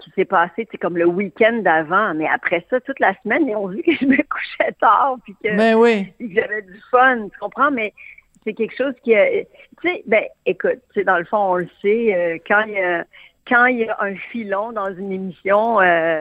qui 0.00 0.10
s'est 0.12 0.24
passé, 0.24 0.68
c'est 0.70 0.78
comme 0.78 0.96
le 0.96 1.06
week-end 1.06 1.58
d'avant. 1.62 2.14
Mais 2.14 2.28
après 2.28 2.64
ça, 2.70 2.80
toute 2.80 3.00
la 3.00 3.14
semaine, 3.22 3.48
ils 3.48 3.56
ont 3.56 3.66
vu 3.68 3.82
que 3.82 3.92
je 3.92 4.04
me 4.06 4.16
couchais 4.28 4.72
tard, 4.80 5.16
puis 5.24 5.34
que, 5.42 5.56
Ben 5.56 5.74
oui. 5.76 6.12
puis 6.18 6.28
que 6.32 6.40
j'avais 6.40 6.62
du 6.62 6.80
fun, 6.90 7.28
tu 7.28 7.38
comprends? 7.38 7.70
Mais 7.70 7.92
c'est 8.44 8.54
quelque 8.54 8.76
chose 8.76 8.94
qui, 9.02 9.14
a- 9.14 9.28
tu 9.42 9.46
sais, 9.88 10.02
ben, 10.06 10.24
écoute, 10.46 10.78
tu 10.92 11.00
sais, 11.00 11.04
dans 11.04 11.18
le 11.18 11.24
fond, 11.24 11.38
on 11.38 11.56
le 11.56 11.68
sait, 11.82 12.14
euh, 12.14 12.38
quand 12.46 12.62
il 12.66 12.72
y 12.74 12.78
a, 12.80 13.04
quand 13.48 13.66
il 13.66 13.78
y 13.78 13.88
a 13.88 13.96
un 14.00 14.14
filon 14.30 14.70
dans 14.72 14.94
une 14.94 15.10
émission, 15.12 15.80
euh, 15.80 16.20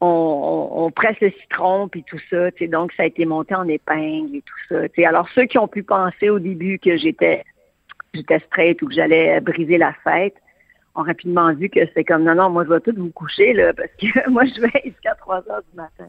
on, 0.00 0.06
on, 0.06 0.84
on 0.86 0.90
presse 0.90 1.18
le 1.20 1.30
citron 1.42 1.88
puis 1.88 2.04
tout 2.04 2.18
ça, 2.30 2.50
tu 2.52 2.58
sais, 2.64 2.68
donc 2.68 2.92
ça 2.92 3.02
a 3.02 3.06
été 3.06 3.26
monté 3.26 3.54
en 3.54 3.66
épingle 3.68 4.36
et 4.36 4.42
tout 4.42 4.54
ça. 4.68 4.88
tu 4.88 4.94
sais. 4.96 5.04
Alors 5.04 5.28
ceux 5.34 5.44
qui 5.44 5.58
ont 5.58 5.68
pu 5.68 5.82
penser 5.82 6.30
au 6.30 6.38
début 6.38 6.78
que 6.78 6.96
j'étais 6.96 7.42
j'étais 8.14 8.38
straight 8.46 8.80
ou 8.82 8.88
que 8.88 8.94
j'allais 8.94 9.40
briser 9.40 9.78
la 9.78 9.92
fête 10.04 10.34
ont 10.96 11.02
rapidement 11.02 11.52
vu 11.54 11.68
que 11.68 11.80
c'est 11.94 12.04
comme 12.04 12.24
non 12.24 12.34
non 12.34 12.50
moi 12.50 12.64
je 12.64 12.70
vais 12.70 12.80
tout 12.80 12.94
vous 12.96 13.10
coucher 13.10 13.52
là 13.52 13.72
parce 13.72 13.90
que 14.00 14.28
moi 14.30 14.44
je 14.44 14.60
vais 14.60 14.70
jusqu'à 14.84 15.14
3 15.14 15.36
heures 15.50 15.62
du 15.70 15.76
matin. 15.76 16.08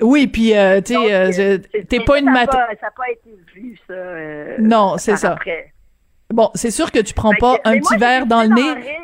Oui, 0.00 0.28
puis 0.28 0.56
euh, 0.56 0.80
tu 0.80 0.94
sais, 0.94 1.12
euh, 1.42 1.58
t'es 1.88 1.98
pas 2.00 2.20
une 2.20 2.26
ça 2.26 2.30
a 2.30 2.34
mat. 2.34 2.46
pas- 2.46 2.68
Ça 2.80 2.86
n'a 2.86 2.90
pas 2.92 3.10
été 3.10 3.30
vu 3.54 3.76
ça. 3.88 3.92
euh, 3.94 4.56
Non, 4.60 4.96
c'est 4.96 5.16
ça. 5.16 5.32
après. 5.32 5.72
Bon, 6.30 6.50
c'est 6.54 6.70
sûr 6.70 6.92
que 6.92 7.00
tu 7.00 7.14
prends 7.14 7.32
Fait 7.32 7.38
pas 7.40 7.56
que- 7.56 7.68
un 7.68 7.78
petit 7.78 7.94
moi, 7.94 7.96
verre 7.98 8.26
dans 8.26 8.42
le 8.42 8.48
nez. 8.48 8.96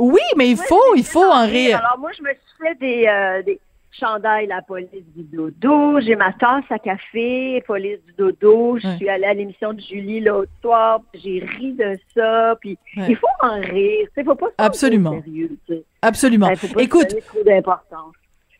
Oui, 0.00 0.20
mais 0.36 0.48
il 0.50 0.56
faut, 0.56 0.94
il 0.96 1.04
faut 1.04 1.22
en 1.22 1.46
rire. 1.46 1.78
Alors 1.78 1.98
moi, 2.00 2.10
je 2.18 2.22
me 2.22 2.30
suis 2.30 2.66
fait 2.66 2.74
des, 2.80 3.06
euh, 3.06 3.42
des 3.42 3.60
chandails 3.98 4.46
La 4.46 4.62
police 4.62 4.88
du 5.16 5.22
dodo. 5.24 6.00
J'ai 6.00 6.16
ma 6.16 6.32
tasse 6.32 6.64
à 6.70 6.78
café, 6.78 7.62
police 7.66 7.98
du 8.06 8.12
dodo. 8.18 8.78
Je 8.78 8.86
Ouais. 8.86 8.96
suis 8.96 9.08
allée 9.08 9.24
à 9.24 9.34
l'émission 9.34 9.72
de 9.72 9.80
Julie 9.80 10.20
l'autre 10.20 10.50
soir. 10.62 11.00
J'ai 11.14 11.40
ri 11.58 11.72
de 11.72 11.96
ça. 12.14 12.56
Puis 12.60 12.78
Ouais. 12.96 13.06
il 13.08 13.16
faut 13.16 13.26
en 13.40 13.60
rire. 13.60 14.08
Il 14.16 14.24
faut 14.24 14.34
pas 14.34 14.46
se 14.48 14.52
Absolument. 14.58 15.20
sérieux. 15.22 15.50
Absolument. 16.02 16.48
Il 16.50 16.56
faut 16.56 16.74
pas 16.74 16.82
Écoute, 16.82 17.14
trop 17.26 17.42
d'importance. 17.44 18.14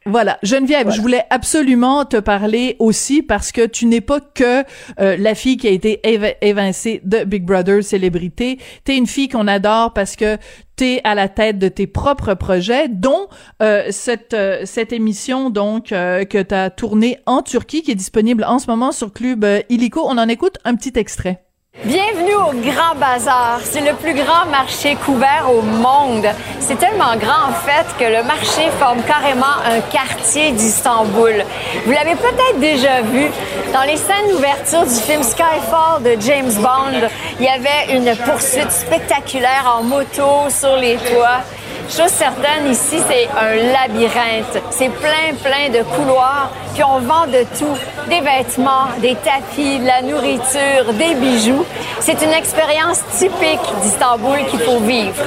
Voilà, 0.06 0.38
Geneviève, 0.42 0.82
Voilà. 0.82 0.96
je 0.96 1.00
voulais 1.00 1.24
absolument 1.30 2.04
te 2.04 2.18
parler 2.18 2.76
aussi 2.78 3.22
parce 3.22 3.52
que 3.52 3.64
tu 3.66 3.86
n'es 3.86 4.02
pas 4.02 4.20
que 4.20 4.62
euh, 5.00 5.16
la 5.16 5.34
fille 5.34 5.56
qui 5.56 5.66
a 5.66 5.70
été 5.70 6.00
évincée 6.42 7.00
de 7.04 7.24
Big 7.24 7.44
Brother 7.44 7.82
célébrité. 7.82 8.58
T'es 8.84 8.98
une 8.98 9.06
fille 9.06 9.28
qu'on 9.28 9.48
adore 9.48 9.94
parce 9.94 10.14
que 10.16 10.36
t'es 10.76 11.00
à 11.04 11.14
la 11.14 11.28
tête 11.28 11.58
de 11.58 11.68
tes 11.68 11.86
propres 11.86 12.34
projets, 12.34 12.88
dont 12.88 13.28
euh, 13.62 13.84
cette 13.90 14.34
euh, 14.34 14.62
cette 14.64 14.92
émission 14.92 15.48
donc 15.48 15.90
euh, 15.92 16.24
que 16.24 16.42
t'as 16.42 16.68
tournée 16.68 17.18
en 17.24 17.40
Turquie, 17.40 17.80
qui 17.82 17.92
est 17.92 17.94
disponible 17.94 18.44
en 18.44 18.58
ce 18.58 18.66
moment 18.70 18.92
sur 18.92 19.10
Club 19.10 19.44
euh, 19.44 19.60
Illico. 19.70 20.02
On 20.04 20.18
en 20.18 20.28
écoute 20.28 20.58
un 20.64 20.74
petit 20.74 20.92
extrait. 20.96 21.44
Bienvenue 21.82 22.34
au 22.36 22.52
Grand 22.52 22.94
Bazar. 22.94 23.58
C'est 23.64 23.80
le 23.80 23.94
plus 23.94 24.14
grand 24.14 24.46
marché 24.48 24.94
couvert 24.94 25.50
au 25.52 25.60
monde. 25.60 26.24
C'est 26.60 26.78
tellement 26.78 27.16
grand 27.16 27.50
en 27.50 27.52
fait 27.52 27.84
que 27.98 28.04
le 28.04 28.22
marché 28.22 28.70
forme 28.78 29.02
carrément 29.02 29.58
un 29.66 29.80
quartier 29.80 30.52
d'Istanbul. 30.52 31.44
Vous 31.84 31.90
l'avez 31.90 32.14
peut-être 32.14 32.60
déjà 32.60 33.02
vu 33.02 33.28
dans 33.72 33.82
les 33.82 33.96
scènes 33.96 34.30
d'ouverture 34.30 34.84
du 34.84 34.94
film 34.94 35.24
Skyfall 35.24 36.04
de 36.04 36.16
James 36.20 36.52
Bond. 36.62 37.08
Il 37.40 37.44
y 37.44 37.48
avait 37.48 37.96
une 37.96 38.16
poursuite 38.18 38.70
spectaculaire 38.70 39.74
en 39.76 39.82
moto 39.82 40.48
sur 40.50 40.76
les 40.76 40.94
toits. 40.94 41.42
Chose 41.88 42.08
certaine, 42.08 42.70
ici, 42.70 42.98
c'est 43.08 43.28
un 43.38 43.56
labyrinthe. 43.72 44.62
C'est 44.70 44.88
plein, 44.88 45.34
plein 45.42 45.68
de 45.68 45.82
couloirs, 45.82 46.50
puis 46.74 46.82
on 46.84 46.98
vend 46.98 47.26
de 47.26 47.44
tout. 47.56 47.76
Des 48.08 48.20
vêtements, 48.20 48.88
des 49.00 49.14
tapis, 49.16 49.78
de 49.78 49.86
la 49.86 50.02
nourriture, 50.02 50.92
des 50.92 51.14
bijoux. 51.14 51.64
C'est 52.00 52.20
une 52.22 52.32
expérience 52.32 53.00
typique 53.16 53.62
d'Istanbul 53.82 54.44
qu'il 54.50 54.60
faut 54.60 54.80
vivre. 54.80 55.24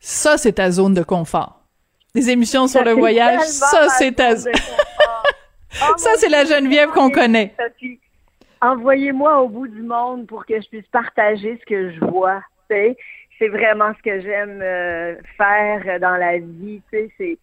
Ça, 0.00 0.36
c'est 0.36 0.54
ta 0.54 0.70
zone 0.70 0.94
de 0.94 1.02
confort. 1.02 1.60
Les 2.14 2.28
émissions 2.28 2.66
sur 2.66 2.80
Ça, 2.80 2.84
le 2.84 2.94
c'est 2.94 3.00
voyage, 3.00 3.40
ça, 3.42 3.88
c'est 3.88 4.12
ta 4.12 4.36
zone 4.36 4.52
de 4.52 4.58
confort. 4.58 5.22
Oh, 5.88 5.92
Ça, 5.96 6.10
c'est 6.16 6.28
la 6.28 6.44
Geneviève 6.44 6.90
qu'on 6.90 7.10
connaît. 7.10 7.54
Sophie, 7.58 7.98
Envoyez-moi 8.60 9.40
au 9.42 9.48
bout 9.48 9.68
du 9.68 9.82
monde 9.82 10.26
pour 10.26 10.44
que 10.46 10.60
je 10.60 10.68
puisse 10.68 10.86
partager 10.92 11.58
ce 11.60 11.66
que 11.66 11.92
je 11.92 12.00
vois. 12.00 12.42
tu 12.68 12.76
sais. 12.76 12.96
C'est 13.38 13.48
vraiment 13.48 13.92
ce 13.96 14.02
que 14.02 14.20
j'aime 14.20 14.60
euh, 14.62 15.16
faire 15.36 15.98
dans 16.00 16.16
la 16.16 16.38
vie. 16.38 16.80
tu 16.92 16.98
sais. 16.98 17.10
C'est, 17.18 17.38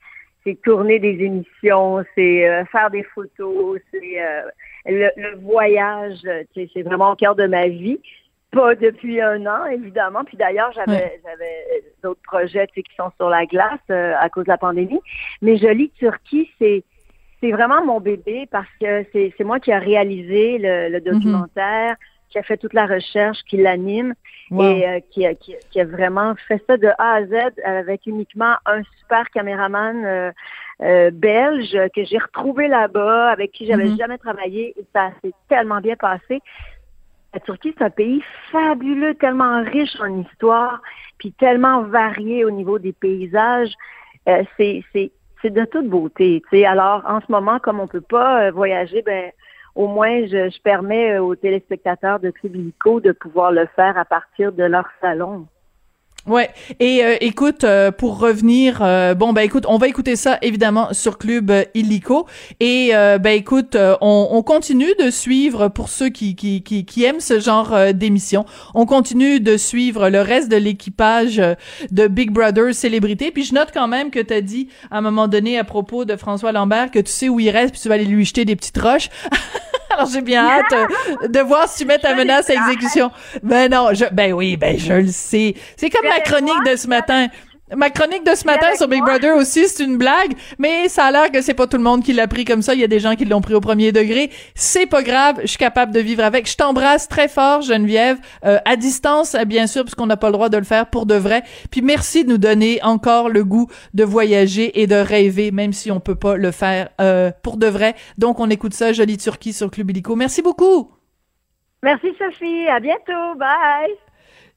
c'est 0.50 0.62
tourner 0.62 1.00
des 1.00 1.24
émissions, 1.24 2.04
c'est 2.16 2.50
euh, 2.50 2.66
faire 2.66 2.90
des 2.90 3.04
photos, 3.04 3.80
c'est 3.92 4.22
euh, 4.22 4.42
le, 4.86 5.10
le 5.16 5.38
voyage. 5.40 6.18
sais, 6.54 6.70
C'est 6.74 6.82
vraiment 6.82 7.12
au 7.12 7.16
cœur 7.16 7.36
de 7.36 7.46
ma 7.46 7.68
vie. 7.68 8.00
Pas 8.52 8.74
depuis 8.74 9.22
un 9.22 9.46
an, 9.46 9.66
évidemment. 9.68 10.24
Puis 10.24 10.36
d'ailleurs, 10.36 10.72
j'avais, 10.74 11.20
d'autres 12.02 12.22
projets 12.24 12.66
qui 12.74 12.84
sont 12.98 13.12
sur 13.18 13.30
la 13.30 13.46
glace 13.46 13.80
euh, 13.92 14.14
à 14.20 14.30
cause 14.30 14.46
de 14.46 14.50
la 14.50 14.58
pandémie. 14.58 15.00
Mais 15.42 15.58
Jolie 15.58 15.92
Turquie, 15.92 16.50
c'est 16.58 16.84
c'est 17.42 17.52
vraiment 17.52 17.86
mon 17.86 18.02
bébé 18.02 18.50
parce 18.52 18.68
que 18.82 19.06
c'est 19.14 19.44
moi 19.46 19.62
qui 19.62 19.72
a 19.72 19.80
réalisé 19.80 20.58
le, 20.58 20.90
le 20.90 21.00
documentaire, 21.00 21.96
qui 22.30 22.38
a 22.38 22.44
fait 22.44 22.58
toute 22.58 22.74
la 22.74 22.86
recherche, 22.86 23.38
qui 23.48 23.56
l'anime 23.56 24.14
Wow. 24.52 24.64
et 24.64 24.88
euh, 24.88 25.00
qui, 25.12 25.26
a, 25.26 25.36
qui, 25.36 25.56
qui 25.70 25.80
a 25.80 25.86
vraiment 25.86 26.34
fait 26.48 26.62
ça 26.68 26.78
de 26.78 26.88
A 26.98 27.14
à 27.16 27.26
Z 27.26 27.34
avec 27.64 28.06
uniquement 28.08 28.56
un 28.66 28.82
super 29.00 29.30
caméraman 29.30 30.04
euh, 30.06 30.32
euh, 30.82 31.12
belge 31.12 31.78
que 31.96 32.04
j'ai 32.04 32.18
retrouvé 32.18 32.68
là-bas, 32.68 33.30
avec 33.30 33.52
qui 33.52 33.68
j'avais 33.68 33.90
Mhm. 33.90 33.98
jamais 33.98 34.18
travaillé 34.18 34.74
et 34.80 34.86
ça 34.94 35.12
s'est 35.24 35.34
tellement 35.50 35.82
bien 35.82 35.96
passé. 35.96 36.42
La 37.34 37.40
Turquie, 37.42 37.76
c'est 37.78 37.84
un 37.84 37.90
pays 37.92 38.24
fabuleux, 38.52 39.14
tellement 39.16 39.64
riche 39.64 39.96
en 40.02 40.22
histoire, 40.22 40.82
puis 41.20 41.32
tellement 41.34 41.84
varié 41.84 42.44
au 42.44 42.50
niveau 42.50 42.80
des 42.80 42.94
paysages. 42.94 43.74
Euh, 44.28 44.44
c'est, 44.58 44.84
c'est, 44.94 45.12
c'est 45.42 45.54
de 45.54 45.64
toute 45.66 45.88
beauté. 45.88 46.42
tu 46.50 46.58
sais. 46.58 46.66
Alors, 46.66 47.04
en 47.08 47.22
ce 47.22 47.32
moment, 47.32 47.60
comme 47.60 47.80
on 47.80 47.88
peut 47.88 48.02
pas 48.02 48.46
euh, 48.46 48.52
voyager, 48.52 49.04
ben 49.04 49.32
au 49.76 49.88
moins, 49.88 50.26
je, 50.26 50.50
je 50.50 50.62
permets 50.62 51.14
euh, 51.14 51.24
aux 51.24 51.36
téléspectateurs 51.36 52.20
de 52.20 52.32
Club 52.32 52.56
de 53.02 53.12
pouvoir 53.12 53.52
le 53.52 53.68
faire 53.76 53.98
à 53.98 54.06
partir 54.06 54.52
de 54.52 54.64
leur 54.64 54.88
salon. 55.02 55.48
Ouais. 56.28 56.50
Et 56.80 57.04
euh, 57.04 57.16
écoute, 57.22 57.64
euh, 57.64 57.92
pour 57.92 58.20
revenir, 58.20 58.80
euh, 58.82 59.16
bon 59.16 59.34
ben 59.34 59.42
écoute, 59.42 59.66
on 59.68 59.78
va 59.78 59.88
écouter 59.88 60.16
ça 60.16 60.38
évidemment 60.42 60.94
sur 60.94 61.18
Club 61.18 61.52
Illico. 61.74 62.28
Et 62.60 62.92
ben 62.92 63.32
écoute, 63.32 63.76
on, 64.02 64.28
on, 64.32 64.44
continue 64.44 64.94
de 65.00 65.10
suivre 65.10 65.70
pour 65.70 65.90
ceux 65.90 66.10
qui 66.10 66.36
qui 66.36 66.62
qui, 66.62 66.86
qui 66.86 67.04
aiment 67.04 67.20
ce 67.20 67.40
genre 67.40 67.94
d'émission. 67.94 68.46
On 68.74 68.86
continue 68.86 69.40
de 69.40 69.58
suivre 69.58 70.10
le 70.10 70.22
reste 70.22 70.50
de 70.50 70.58
l'équipage 70.58 71.42
de 71.92 72.08
Big 72.08 72.32
Brother 72.32 72.74
célébrité. 72.74 73.32
Puis 73.32 73.44
je 73.46 73.54
note 73.54 73.70
quand 73.74 73.88
même 73.88 74.12
que 74.12 74.20
tu 74.20 74.34
as 74.34 74.42
dit 74.42 74.70
à 74.92 74.98
un 74.98 75.02
moment 75.02 75.28
donné 75.28 75.58
à 75.58 75.64
propos 75.64 76.06
de 76.06 76.16
François 76.16 76.52
Lambert 76.52 76.92
que 76.92 77.00
tu 77.00 77.12
sais 77.12 77.30
où 77.30 77.40
il 77.40 77.50
reste, 77.50 77.72
puis 77.72 77.82
tu 77.82 77.88
vas 77.88 77.96
aller 77.96 78.06
lui 78.06 78.26
jeter 78.26 78.46
des 78.46 78.56
petites 78.56 78.78
roches. 78.78 79.10
Alors 79.92 80.08
j'ai 80.12 80.22
bien 80.22 80.46
hâte 80.46 80.74
euh, 80.74 81.28
de 81.28 81.40
voir 81.40 81.68
si 81.68 81.80
tu 81.80 81.86
mets 81.86 81.98
ta 81.98 82.14
menace 82.14 82.50
à 82.50 82.54
exécution. 82.54 83.12
Ben 83.44 83.72
non, 83.72 83.90
je, 83.94 84.06
ben 84.12 84.34
oui, 84.34 84.56
ben 84.56 84.78
je 84.78 84.94
le 84.94 85.08
sais. 85.08 85.56
C'est 85.76 85.90
comme 85.90 86.06
ma 86.10 86.20
chronique 86.22 86.64
de 86.66 86.76
ce 86.76 86.88
matin. 86.88 87.28
Ma 87.76 87.92
chronique 87.92 88.26
de 88.26 88.34
ce 88.34 88.46
matin 88.46 88.74
sur 88.76 88.88
Big 88.88 89.02
Brother 89.04 89.36
aussi, 89.36 89.68
c'est 89.68 89.84
une 89.84 89.98
blague, 89.98 90.34
mais 90.58 90.90
ça 90.90 91.06
a 91.06 91.12
l'air 91.12 91.32
que 91.32 91.40
c'est 91.42 91.54
pas 91.54 91.68
tout 91.68 91.78
le 91.78 91.84
monde 91.84 92.04
qui 92.04 92.14
l'a 92.14 92.28
pris 92.28 92.44
comme 92.44 92.64
ça. 92.64 92.74
Il 92.74 92.80
y 92.80 92.84
a 92.84 92.88
des 92.88 93.00
gens 93.00 93.16
qui 93.16 93.26
l'ont 93.26 93.42
pris 93.42 93.54
au 93.54 93.62
premier 93.62 93.92
degré. 93.92 94.32
C'est 94.56 94.88
pas 94.88 95.04
grave, 95.04 95.38
je 95.42 95.48
suis 95.48 95.58
capable 95.60 95.92
de 95.92 96.00
vivre 96.00 96.24
avec. 96.24 96.50
Je 96.50 96.58
t'embrasse 96.58 97.08
très 97.08 97.28
fort, 97.28 97.62
Geneviève, 97.62 98.18
euh, 98.44 98.58
à 98.66 98.76
distance, 98.76 99.36
bien 99.46 99.68
sûr, 99.68 99.84
parce 99.84 99.94
qu'on 99.94 100.08
n'a 100.08 100.18
pas 100.18 100.28
le 100.28 100.34
droit 100.34 100.50
de 100.50 100.58
le 100.58 100.64
faire 100.64 100.90
pour 100.90 101.06
de 101.06 101.14
vrai. 101.14 101.44
Puis 101.70 101.84
merci 101.84 102.24
de 102.24 102.30
nous 102.30 102.38
donner 102.40 102.80
encore 102.82 103.30
le 103.30 103.44
goût 103.46 103.68
de 103.94 104.04
voyager 104.04 104.82
et 104.82 104.88
de 104.88 104.96
rêver, 104.96 105.52
même 105.52 105.74
si 105.74 105.92
on 105.92 106.00
peut 106.00 106.16
pas 106.16 106.38
le 106.38 106.50
faire 106.50 106.90
euh, 107.00 107.32
pour 107.44 107.58
de 107.58 107.68
vrai. 107.68 107.94
Donc 108.18 108.40
on 108.40 108.50
écoute 108.50 108.74
ça, 108.74 108.94
Jolie 108.94 109.18
Turquie 109.18 109.54
sur 109.54 109.70
Club 109.70 109.92
Illico. 109.92 110.16
Merci 110.16 110.42
beaucoup. 110.42 110.92
Merci 111.84 112.08
Sophie, 112.18 112.68
à 112.68 112.80
bientôt, 112.80 113.36
bye. 113.38 114.09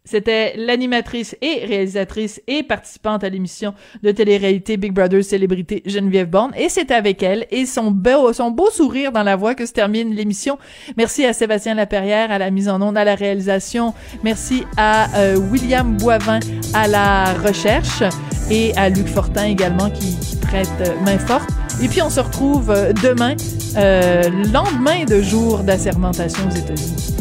C'était 0.05 0.55
l'animatrice 0.57 1.37
et 1.43 1.65
réalisatrice 1.65 2.43
et 2.49 2.65
participante 2.65 3.23
à 3.23 3.29
l'émission 3.29 3.73
de 4.03 4.11
télé-réalité 4.11 4.77
Big 4.77 4.93
Brother 4.93 5.23
Célébrité 5.23 5.83
Geneviève 5.87 6.29
Borne. 6.29 6.53
Et 6.57 6.69
c'est 6.69 6.91
avec 6.91 7.23
elle 7.23 7.47
et 7.53 7.67
son 7.67 7.93
beau, 7.93 8.33
son 8.33 8.51
beau 8.51 8.69
sourire 8.71 9.13
dans 9.13 9.23
la 9.23 9.37
voix 9.37 9.55
que 9.55 9.65
se 9.65 9.73
termine 9.73 10.13
l'émission. 10.13 10.59
Merci 10.97 11.25
à 11.25 11.33
Sébastien 11.33 11.75
Laperrière 11.75 12.33
à 12.33 12.39
la 12.39 12.51
mise 12.51 12.69
en 12.69 12.83
onde, 12.83 12.97
à 12.97 13.05
la 13.05 13.15
réalisation. 13.15 13.95
Merci 14.25 14.65
à 14.77 15.17
euh, 15.19 15.37
William 15.37 15.97
Boivin 15.97 16.41
à 16.75 16.89
la 16.89 17.35
recherche 17.35 18.03
et 18.51 18.73
à 18.77 18.89
Luc 18.89 19.07
Fortin 19.07 19.45
également 19.45 19.89
qui, 19.89 20.17
prête 20.43 20.69
euh, 20.81 21.01
main 21.05 21.19
forte. 21.19 21.49
Et 21.81 21.87
puis 21.87 22.03
on 22.03 22.11
se 22.11 22.21
retrouve 22.21 22.71
euh, 22.71 22.93
demain, 22.93 23.37
lendemain 24.53 25.05
de 25.05 25.23
jour 25.23 25.61
d'assermentation 25.61 26.49
aux 26.49 26.55
États-Unis. 26.57 27.17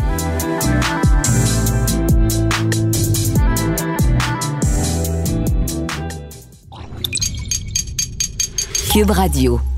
Cube 8.91 9.11
Radio. 9.11 9.70